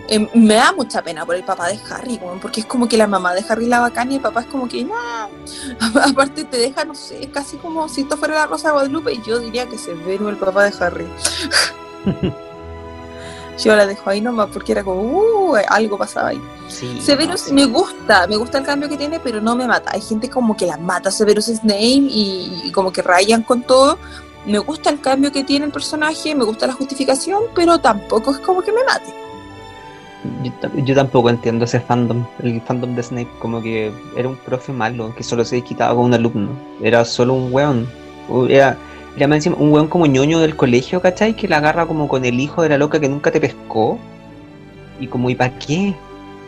[0.07, 3.07] Eh, me da mucha pena por el papá de Harry, porque es como que la
[3.07, 5.27] mamá de Harry es la bacana y el papá es como que, nah.
[6.11, 9.21] Aparte te deja, no sé, casi como si esto fuera la Rosa de Guadalupe y
[9.23, 11.07] yo diría que se ve el papá de Harry.
[13.57, 16.41] yo la dejo ahí nomás porque era como, uh, algo pasaba ahí.
[16.67, 16.99] Sí.
[17.01, 17.53] Severus no, sí.
[17.53, 19.91] me gusta, me gusta el cambio que tiene, pero no me mata.
[19.93, 23.97] Hay gente como que la mata Severus Snape y, y como que rayan con todo.
[24.45, 28.39] Me gusta el cambio que tiene el personaje, me gusta la justificación, pero tampoco es
[28.39, 29.13] como que me mate.
[30.43, 34.71] Yo, yo tampoco entiendo ese fandom, el fandom de Snape, como que era un profe
[34.71, 36.49] malo, que solo se desquitaba con un alumno.
[36.81, 37.87] Era solo un weón.
[38.49, 38.77] Era,
[39.15, 41.35] era más encima un weón como ñoño del colegio, ¿cachai?
[41.35, 43.97] Que la agarra como con el hijo de la loca que nunca te pescó.
[44.99, 45.93] Y como, ¿y para qué?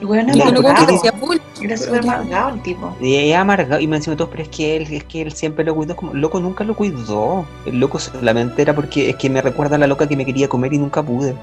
[0.02, 2.96] Y bueno, Y luego que hacía bullying, Era súper amargado el tipo.
[3.00, 5.64] Y es amargado, y me encima todos, pero es que él, es que él siempre
[5.64, 7.46] lo cuidó como, loco nunca lo cuidó.
[7.66, 10.48] El loco solamente era porque es que me recuerda a la loca que me quería
[10.50, 11.36] comer y nunca pude.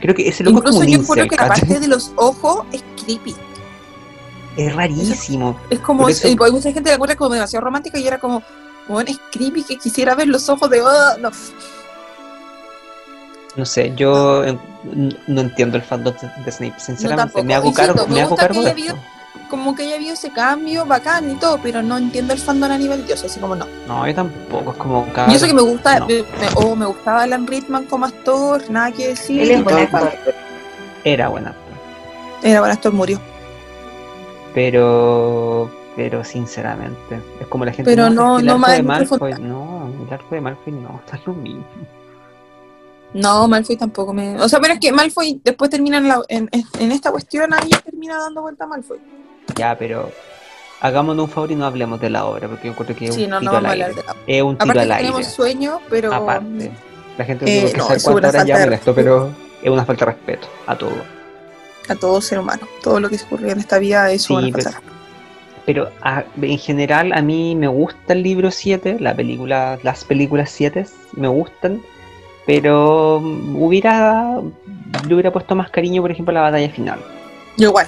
[0.00, 2.64] Creo que ese loco es como Incluso yo incel, que la parte de los ojos
[2.72, 3.34] es creepy.
[4.56, 5.56] Es rarísimo.
[5.70, 8.42] Es como, eso- hay mucha gente que la encuentra como demasiado romántica y era como,
[8.88, 10.80] bueno, es creepy que quisiera ver los ojos de...
[10.84, 11.30] "Ah", no.
[13.56, 14.58] No sé, yo eh,
[15.26, 17.22] no entiendo el fandom de de Snape, sinceramente.
[17.22, 17.44] tampoco.
[17.44, 19.00] me hago Insisto, cargo, me me hago gusta cargo que de haya esto.
[19.48, 22.76] Como que haya habido ese cambio bacán y todo, pero no entiendo el fandom a
[22.78, 23.66] nivel dios, así como no.
[23.86, 26.06] No, yo tampoco, es como Y eso que me gusta, no.
[26.06, 26.24] me, me-
[26.56, 29.40] oh, me gustaba Alan Rickman como actor, nada que decir.
[29.40, 30.12] Él es y buen actor.
[31.04, 31.54] Era buena.
[32.42, 33.20] Era buen actor, murió.
[34.52, 37.90] Pero, pero sinceramente, es como la gente.
[37.90, 41.18] Pero no- el no arco más de Malfoy, no, el arco de Malfoy no, está
[41.26, 41.64] lo mismo.
[43.14, 44.38] No, Malfoy tampoco me...
[44.40, 47.70] O sea, pero es que Malfoy después termina en, la- en, en esta cuestión, ahí
[47.84, 48.98] termina dando vuelta a Malfoy.
[49.54, 50.10] Ya, pero
[50.82, 53.24] hagámonos un favor y no hablemos de la obra, porque yo encuentro que es Sí,
[53.24, 53.88] un no, tiro no al aire.
[53.94, 54.16] de la...
[54.26, 55.08] Es un tiro Aparte al aire.
[55.08, 56.12] tenemos sueño, pero...
[56.12, 56.70] Aparte.
[57.16, 59.30] La gente Eh, tiene que no, saber cuántas horas esto, pero
[59.62, 61.16] es una falta de respeto a todo.
[61.88, 62.66] A todo ser humano.
[62.82, 64.82] Todo lo que ocurrió en esta vida es Sí, una pues, falta.
[65.66, 70.50] Pero a- en general a mí me gusta el libro 7, la película, las películas
[70.50, 70.86] 7
[71.16, 71.82] me gustan,
[72.46, 74.40] pero mm, hubiera
[75.06, 77.00] le hubiera puesto más cariño, por ejemplo, a la batalla final.
[77.58, 77.86] Yo igual.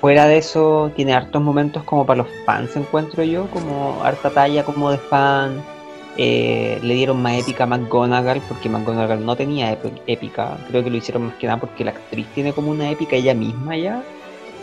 [0.00, 4.64] Fuera de eso, tiene hartos momentos como para los fans, encuentro yo, como harta talla
[4.64, 5.60] como de fan.
[6.16, 10.56] Eh, le dieron más épica a McGonagall porque McGonagall no tenía épica.
[10.68, 13.34] Creo que lo hicieron más que nada porque la actriz tiene como una épica ella
[13.34, 14.02] misma ya.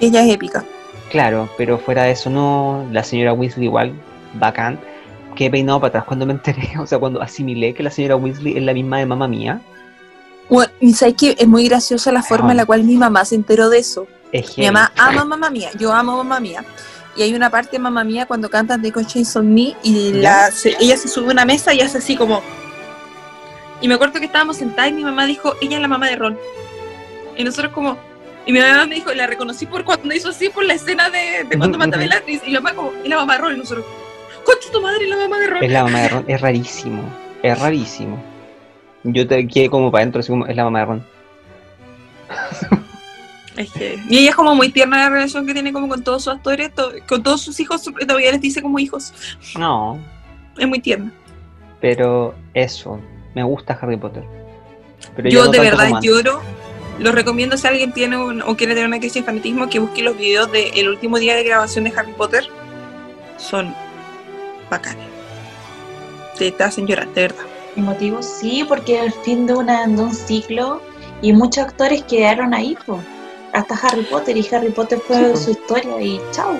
[0.02, 0.66] Ella es épica.
[1.12, 3.94] Claro, pero fuera de eso no, la señora Weasley igual,
[4.34, 4.80] bacán.
[5.38, 8.58] He peinado para atrás cuando me enteré, o sea, cuando asimilé que la señora Weasley
[8.58, 9.62] es la misma de mamá mía.
[10.50, 13.36] Bueno, y sabes que es muy graciosa la forma en la cual mi mamá se
[13.36, 14.08] enteró de eso.
[14.32, 16.64] Es Mi mamá ama mamá mía, yo amo mamá mía.
[17.18, 20.52] Y hay una parte de mamá mía cuando cantan The Conscience on Me y la,
[20.52, 22.42] se- ella se sube a una mesa y hace así como.
[23.82, 26.16] Y me acuerdo que estábamos sentados y mi mamá dijo, ella es la mamá de
[26.16, 26.38] Ron.
[27.38, 27.98] Y nosotros como.
[28.48, 31.46] Y mi mamá me dijo, la reconocí por cuando hizo así por la escena de,
[31.50, 32.00] de cuando mata a.
[32.00, 32.48] Bellatrix.
[32.48, 33.56] Y la mamá como, es la mamá de Ron.
[33.56, 33.86] Y nosotros,
[34.44, 35.64] concha tu madre, es la mamá de Ron.
[35.64, 37.04] Es la mamá de Ron, es rarísimo,
[37.42, 38.24] es rarísimo.
[39.04, 41.06] Yo te quedé como para adentro, así como, es la mamá de Ron.
[43.58, 46.26] Es que- y ella es como muy tierna la relación que tiene como con todos
[46.26, 49.14] sus actores, to- con todos sus hijos, todavía les dice como hijos.
[49.58, 49.98] No,
[50.58, 51.10] Es muy tierna.
[51.80, 53.00] pero eso,
[53.34, 54.24] me gusta Harry Potter.
[55.16, 56.42] Pero Yo no de verdad lloro.
[57.00, 60.02] Lo recomiendo si alguien tiene un- o quiere tener una crisis de fanatismo que busque
[60.02, 62.48] los videos del último día de grabación de Harry Potter.
[63.38, 63.74] Son
[64.70, 65.06] bacanes.
[66.38, 67.44] Te, te hacen llorar, de verdad.
[67.76, 70.82] Emotivo, sí, porque el fin de, una, de un ciclo
[71.22, 73.00] y muchos actores quedaron ahí, po.
[73.52, 76.58] hasta Harry Potter, y Harry Potter fue Sí, su historia y chao.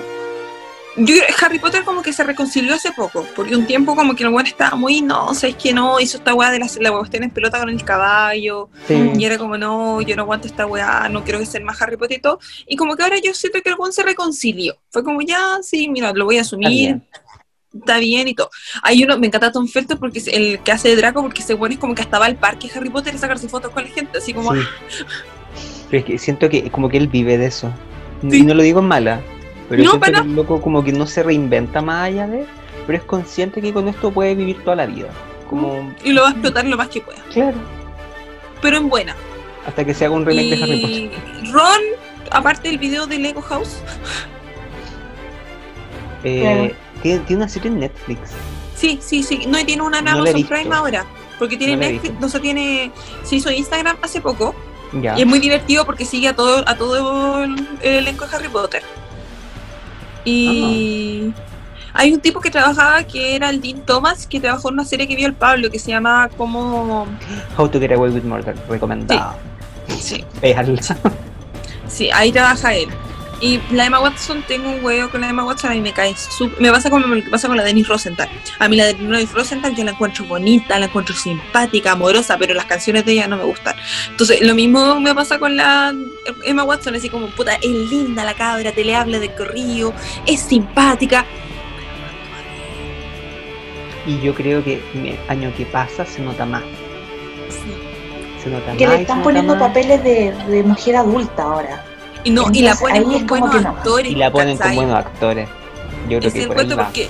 [0.98, 4.30] Yo Harry Potter como que se reconcilió hace poco, porque un tiempo como que el
[4.30, 7.30] weón estaba muy, no, sabes que no, hizo esta weá de la, la cuestión en
[7.30, 9.12] pelota con el caballo, Sí.
[9.14, 11.98] y era como, no, yo no aguanto esta weá, no quiero que sea más Harry
[11.98, 15.04] Potter y todo, y como que ahora yo siento que el weón se reconcilió, fue
[15.04, 17.06] como, ya, sí, mira, lo voy a Está asumir, bien.
[17.78, 18.48] está bien y todo.
[18.82, 21.52] Hay uno, me encanta Tom Felton porque es el que hace de Draco, porque ese
[21.52, 23.90] weón es como que hasta va al parque Harry Potter y sacarse fotos con la
[23.90, 24.60] gente, así como, Sí.
[25.90, 27.70] Pero es que siento que como que él vive de eso.
[28.30, 28.38] Sí.
[28.38, 29.22] Y no lo digo en mala,
[29.68, 32.46] pero No, siento para que el loco como que no se reinventa más allá de,
[32.86, 35.08] pero es consciente que con esto puede vivir toda la vida.
[35.48, 37.56] Como, y lo va a explotar lo más que pueda, claro,
[38.60, 39.14] pero en buena.
[39.66, 41.44] hasta que se haga un remake de Harry Potter.
[41.44, 41.80] Y Ron,
[42.30, 43.78] aparte del video de Lego House,
[46.24, 48.30] Eh, tiene, tiene una serie en Netflix.
[48.74, 49.46] Sí, sí, sí.
[49.46, 50.42] No, y tiene una en Amazon.
[50.44, 51.04] Prime ahora.
[51.38, 52.90] Porque tiene No Netflix, no sé, tiene.
[53.22, 54.54] Se hizo Instagram hace poco.
[55.00, 55.16] Ya.
[55.16, 58.48] Y es muy divertido porque sigue a todo, a todo el, el elenco de Harry
[58.48, 58.82] Potter.
[60.26, 61.32] Y
[61.94, 65.06] hay un tipo que trabajaba que era el Dean Thomas, que trabajó en una serie
[65.06, 67.06] que vio el Pablo, que se llama como.
[67.56, 69.36] How to Get Away with Murder, recomendado.
[71.88, 72.88] Sí, ahí trabaja él.
[73.38, 76.14] Y la Emma Watson, tengo un huevo con la Emma Watson, a mí me cae.
[76.58, 78.28] me pasa como me pasa con la Denise Rosenthal.
[78.58, 82.64] A mí la Denise Rosenthal yo la encuentro bonita, la encuentro simpática, amorosa, pero las
[82.64, 83.76] canciones de ella no me gustan.
[84.08, 85.94] Entonces, lo mismo me pasa con la
[86.44, 89.92] Emma Watson, así como, puta, es linda la cabra, te le habla de corrido,
[90.26, 91.26] es simpática.
[94.06, 94.80] Y yo creo que
[95.28, 96.62] año que pasa se nota más.
[98.42, 98.94] Se nota Que más.
[98.94, 99.68] le y están poniendo más.
[99.68, 101.84] papeles de, de mujer adulta ahora.
[102.26, 103.68] Y no, y la ponen con como buenos no.
[103.70, 104.10] actores.
[104.10, 104.76] Y la ponen con ¿cachai?
[104.76, 105.48] buenos actores.
[106.08, 106.84] Yo creo que por ahí va.
[106.84, 107.08] porque,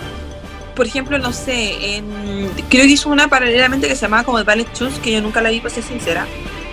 [0.74, 4.44] por ejemplo, no sé, en, creo que hizo una paralelamente que se llamaba como The
[4.44, 6.26] Ballet Shoes, que yo nunca la vi, para ser sincera.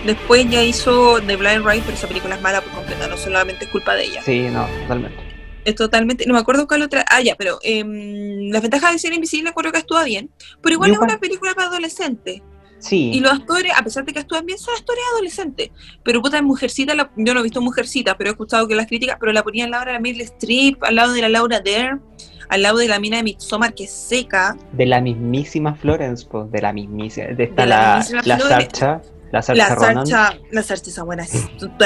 [0.06, 3.64] Después ya hizo The Blind Ride, pero esa película es mala por completa, no solamente
[3.64, 4.22] es culpa de ella.
[4.24, 5.18] Sí, no, totalmente.
[5.64, 7.06] Es totalmente, no me acuerdo cuál otra.
[7.10, 10.30] Ah, ya, pero em, La ventaja de ser invisible creo que actúa bien,
[10.62, 12.42] pero igual Yo es una película para adolescentes.
[12.84, 13.12] Sí.
[13.14, 15.70] Y los actores, a pesar de que actúan bien, son actores adolescentes.
[16.04, 18.88] Pero puta, en Mujercita, la- yo no he visto Mujercita, pero he escuchado que las
[18.88, 21.60] críticas, pero la ponían al lado de la Meryl Streep, al lado de la Laura
[21.62, 22.02] Dern,
[22.50, 24.58] al lado de la mina de Midsommar, que es seca.
[24.74, 27.28] De la mismísima Florence, pues, de la mismísima.
[27.28, 28.40] De esta De la la, la.
[28.40, 29.76] Sarcha, la Sarcha La.
[29.80, 31.26] Sarcha, la Sarcha esa buena,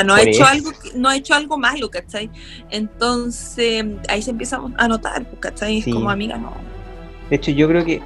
[0.03, 2.29] no ha hecho algo, no ha hecho algo malo, ¿cachai?
[2.71, 5.81] Entonces, ahí se empieza a notar, ¿cachai?
[5.81, 5.91] Sí.
[5.91, 6.53] como amiga, no.
[7.29, 8.01] De hecho, yo creo que.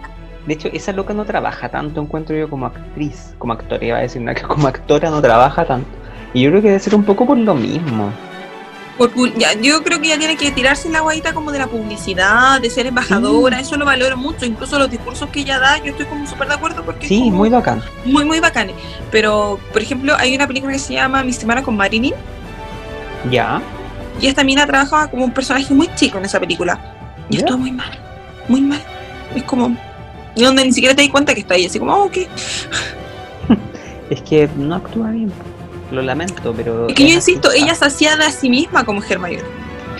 [0.45, 3.34] De hecho, esa loca no trabaja tanto, encuentro yo, como actriz.
[3.38, 5.88] Como actora, iba a decir, una que como actora no trabaja tanto.
[6.34, 8.11] Y yo creo que debe ser un poco por lo mismo.
[8.98, 12.61] Por ya, yo creo que ya tiene que tirarse la guaita como de la publicidad,
[12.61, 16.06] de ser embajadora, eso lo valoro mucho, incluso los discursos que ella da, yo estoy
[16.06, 17.82] como súper de acuerdo porque Sí, muy bacán.
[18.06, 18.76] muy, muy bacanes.
[19.10, 22.14] Pero, por ejemplo, hay una película que se llama Mi semana con Marilyn,
[23.30, 23.61] Ya.
[24.20, 26.80] y esta mina trabajaba como un personaje muy chico en esa película.
[27.30, 27.40] Y ¿Ya?
[27.40, 27.92] estuvo muy mal,
[28.48, 28.82] muy mal.
[29.36, 29.76] Es como,
[30.35, 32.18] y donde ni siquiera te di cuenta que está ahí, así como, oh, ok.
[34.10, 35.32] Es que no actúa bien.
[35.90, 36.88] Lo lamento, pero.
[36.90, 39.42] Es que yo insisto, ella de a sí misma como Hermione.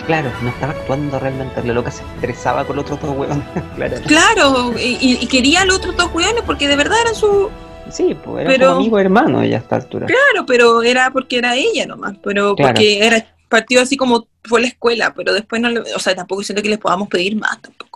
[0.06, 1.62] Claro, no estaba actuando realmente.
[1.64, 3.44] La loca se estresaba con los otros dos huevones.
[3.76, 3.96] claro.
[4.06, 7.50] Claro, y, quería a los otros dos weones porque de verdad eran su,
[7.90, 10.06] Sí, pues era Pero- como amigo hermano ya a esta altura.
[10.06, 12.74] Claro, pero era porque era ella nomás, pero Claro.
[12.74, 16.42] porque era partido así como fue la escuela, pero después no le, o sea, tampoco
[16.42, 17.91] siento que les podamos pedir más tampoco.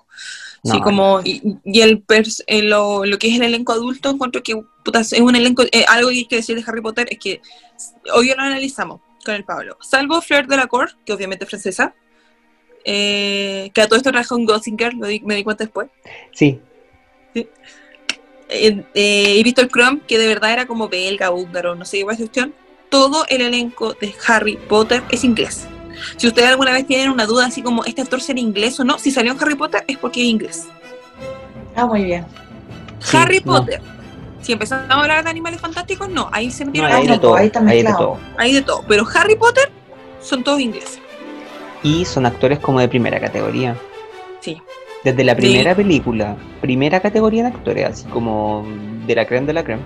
[0.65, 4.43] Sí, como, y, y el pers- eh, lo, lo que es el elenco adulto, encuentro
[4.43, 7.19] que puta, es un elenco, eh, algo que hay que decir de Harry Potter es
[7.19, 7.41] que
[8.15, 11.95] hoy lo analizamos con el Pablo, salvo Fleur de la Cour, que obviamente es francesa,
[12.85, 14.11] eh, que a todo esto
[14.79, 15.89] Girl, lo di- me di cuenta después.
[16.33, 16.61] Sí,
[17.35, 17.49] Eh,
[18.95, 22.05] eh, he visto el Chrome, que de verdad era como belga, húngaro, no sé qué
[22.05, 22.55] cuestión.
[22.89, 25.67] Todo el elenco de Harry Potter es inglés.
[26.17, 28.99] Si ustedes alguna vez tienen una duda así como este actor será inglés o no,
[28.99, 30.69] si salió en Harry Potter es porque es inglés.
[31.75, 32.25] Ah, muy bien.
[33.01, 33.53] Sí, Harry no.
[33.59, 33.81] Potter.
[34.43, 37.15] Si empezamos a hablar de animales fantásticos, no, ahí se no, metieron hay ahí, de
[37.15, 37.35] no, todo.
[37.37, 37.99] ahí está Hay de mezclado.
[37.99, 38.19] todo.
[38.39, 38.85] ahí de todo.
[38.87, 39.71] Pero Harry Potter
[40.21, 41.01] son todos ingleses.
[41.83, 43.77] Y son actores como de primera categoría.
[44.41, 44.61] Sí.
[45.05, 45.41] Desde la Sí.
[45.41, 48.65] primera película, primera categoría de actores, así como
[49.07, 49.83] de la creme de la creme.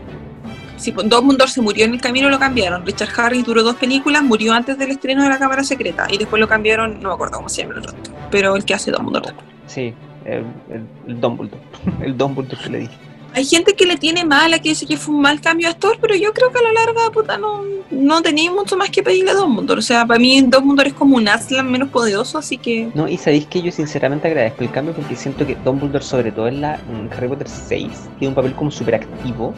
[0.81, 2.85] Si pues, Dumbledore se murió en el camino, lo cambiaron.
[2.87, 6.07] Richard Harris duró dos películas, murió antes del estreno de la Cámara Secreta.
[6.11, 7.93] Y después lo cambiaron, no me acuerdo cómo se llama el otro.
[8.31, 9.37] Pero el que hace Dumbledore.
[9.67, 9.93] Sí,
[10.25, 11.63] el, el, el Dumbledore.
[12.03, 12.95] El Dumbledore que le dije.
[13.33, 15.99] Hay gente que le tiene mala, que dice que fue un mal cambio de actor,
[16.01, 19.31] pero yo creo que a la larga, puta, no, no tenía mucho más que pedirle
[19.31, 19.79] a Dumbledore.
[19.79, 22.91] O sea, para mí Dumbledore es como un Aslan menos poderoso, así que...
[22.95, 26.49] No, y sabéis que yo sinceramente agradezco el cambio porque siento que Dumbledore, sobre todo
[26.49, 29.55] en, la, en Harry Potter 6, tiene un papel como súper activo.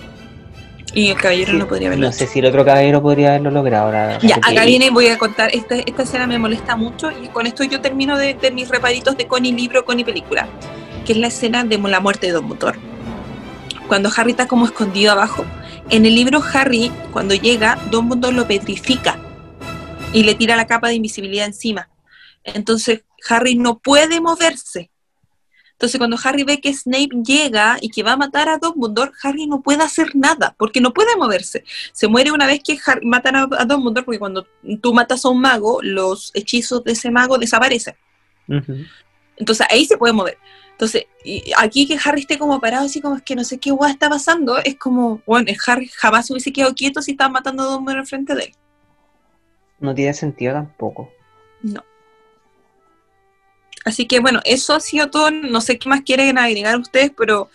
[0.95, 2.19] Y el caballero Sí, no podría haberlo No hecho.
[2.19, 3.87] sé si el otro caballero podría haberlo logrado.
[3.87, 7.47] ahora, Ya, acá viene, voy a contar, esta, esta escena me molesta mucho y con
[7.47, 10.47] esto yo termino de, de mis reparitos de Connie libro, Connie película,
[11.07, 12.79] que es la escena de la muerte de Dumbledore.
[13.89, 15.45] Cuando Harry está como escondido abajo.
[15.91, 19.19] En el libro Harry, cuando llega, Dumbledore lo petrifica
[20.13, 21.89] y le tira la capa de invisibilidad encima.
[22.45, 24.91] Entonces Harry no puede moverse.
[25.83, 29.49] Entonces cuando Harry ve que Snape llega y que va a matar a Dumbledore, Harry
[29.49, 33.35] no puede hacer nada porque no puede moverse se muere una vez que Har- matan
[33.35, 34.47] a, a Dumbledore, porque cuando
[34.81, 37.97] tú matas a un mago, los hechizos de ese mago desaparecen.
[39.37, 40.39] Entonces ahí se puede mover.
[40.71, 43.73] Entonces, y aquí que Harry esté como parado, así como es que no sé qué
[43.73, 47.33] guay está pasando, es como, bueno, el Harry jamás se hubiese quedado quieto si estaban
[47.33, 48.53] matando a Dumbledore enfrente de él.
[49.81, 51.11] No tiene sentido tampoco.
[51.63, 51.83] No.
[53.85, 55.31] Así que bueno, eso ha sido todo.
[55.31, 57.49] No sé qué más quieren agregar ustedes, pero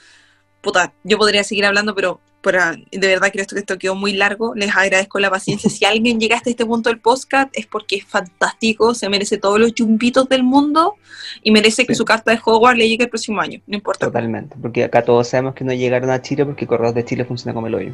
[0.61, 4.53] puta, yo podría seguir hablando, pero para, de verdad creo que esto quedó muy largo.
[4.55, 5.69] Les agradezco la paciencia.
[5.69, 9.59] Si alguien llega hasta este punto del podcast es porque es fantástico, se merece todos
[9.59, 10.95] los chumpitos del mundo
[11.43, 11.97] y merece que Sí.
[11.97, 13.59] su carta de Hogwarts le llegue el próximo año.
[13.67, 14.05] No importa.
[14.05, 14.55] Totalmente.
[14.61, 17.67] Porque acá todos sabemos que no llegaron a Chile porque Correos de Chile funciona como
[17.67, 17.91] el hoyo.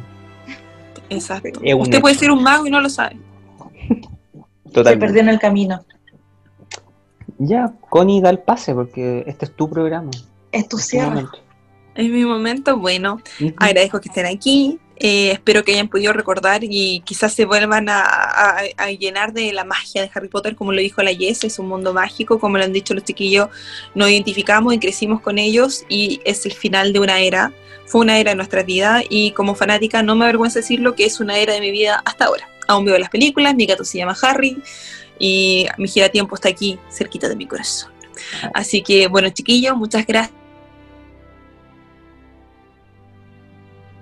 [1.10, 1.60] Exacto.
[1.78, 3.16] Usted puede ser un mago y no lo sabe.
[3.88, 5.06] Se Totalmente.
[5.06, 5.84] perdió en el camino.
[7.38, 10.10] Ya, Connie, da el pase porque este es tu programa.
[10.52, 11.08] Es tu es cierre.
[11.10, 11.38] momento.
[11.96, 13.20] En mi momento, bueno,
[13.56, 14.78] agradezco que estén aquí.
[14.96, 19.52] eh, espero que hayan podido recordar y quizás se vuelvan a, a- a llenar de
[19.52, 22.58] la magia de Harry Potter, como lo dijo la Jess, es un mundo mágico, como
[22.58, 23.48] lo han dicho los chiquillos,
[23.96, 27.52] nos identificamos y crecimos con ellos y es el final de una era,
[27.86, 31.18] fue una era de nuestra vida y como fanática no me avergüenza decirlo que es
[31.18, 32.48] una era de mi vida hasta ahora.
[32.68, 34.56] Aún veo las películas, mi gato se llama Harry
[35.18, 37.92] y mi giratiempo está aquí cerquita de mi corazón.
[38.52, 40.36] Así que bueno chiquillos, muchas gracias.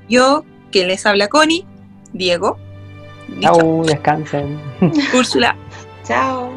[0.08, 1.64] Yo, que les habla Connie,
[2.12, 2.58] Diego,
[3.40, 4.60] Chau, descansen.
[5.14, 5.56] Úrsula,
[6.04, 6.52] Chao.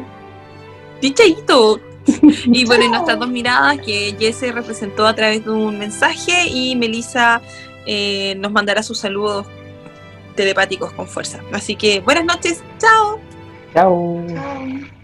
[1.00, 1.80] Dichaito.
[2.44, 6.76] Y bueno, y nuestras dos miradas que Jesse representó a través de un mensaje y
[6.76, 7.42] Melissa
[7.84, 9.46] eh, nos mandará sus saludos
[10.36, 11.40] telepáticos con fuerza.
[11.52, 13.25] Así que buenas noches, chao.
[13.76, 14.24] Chau.
[14.26, 14.95] Chao.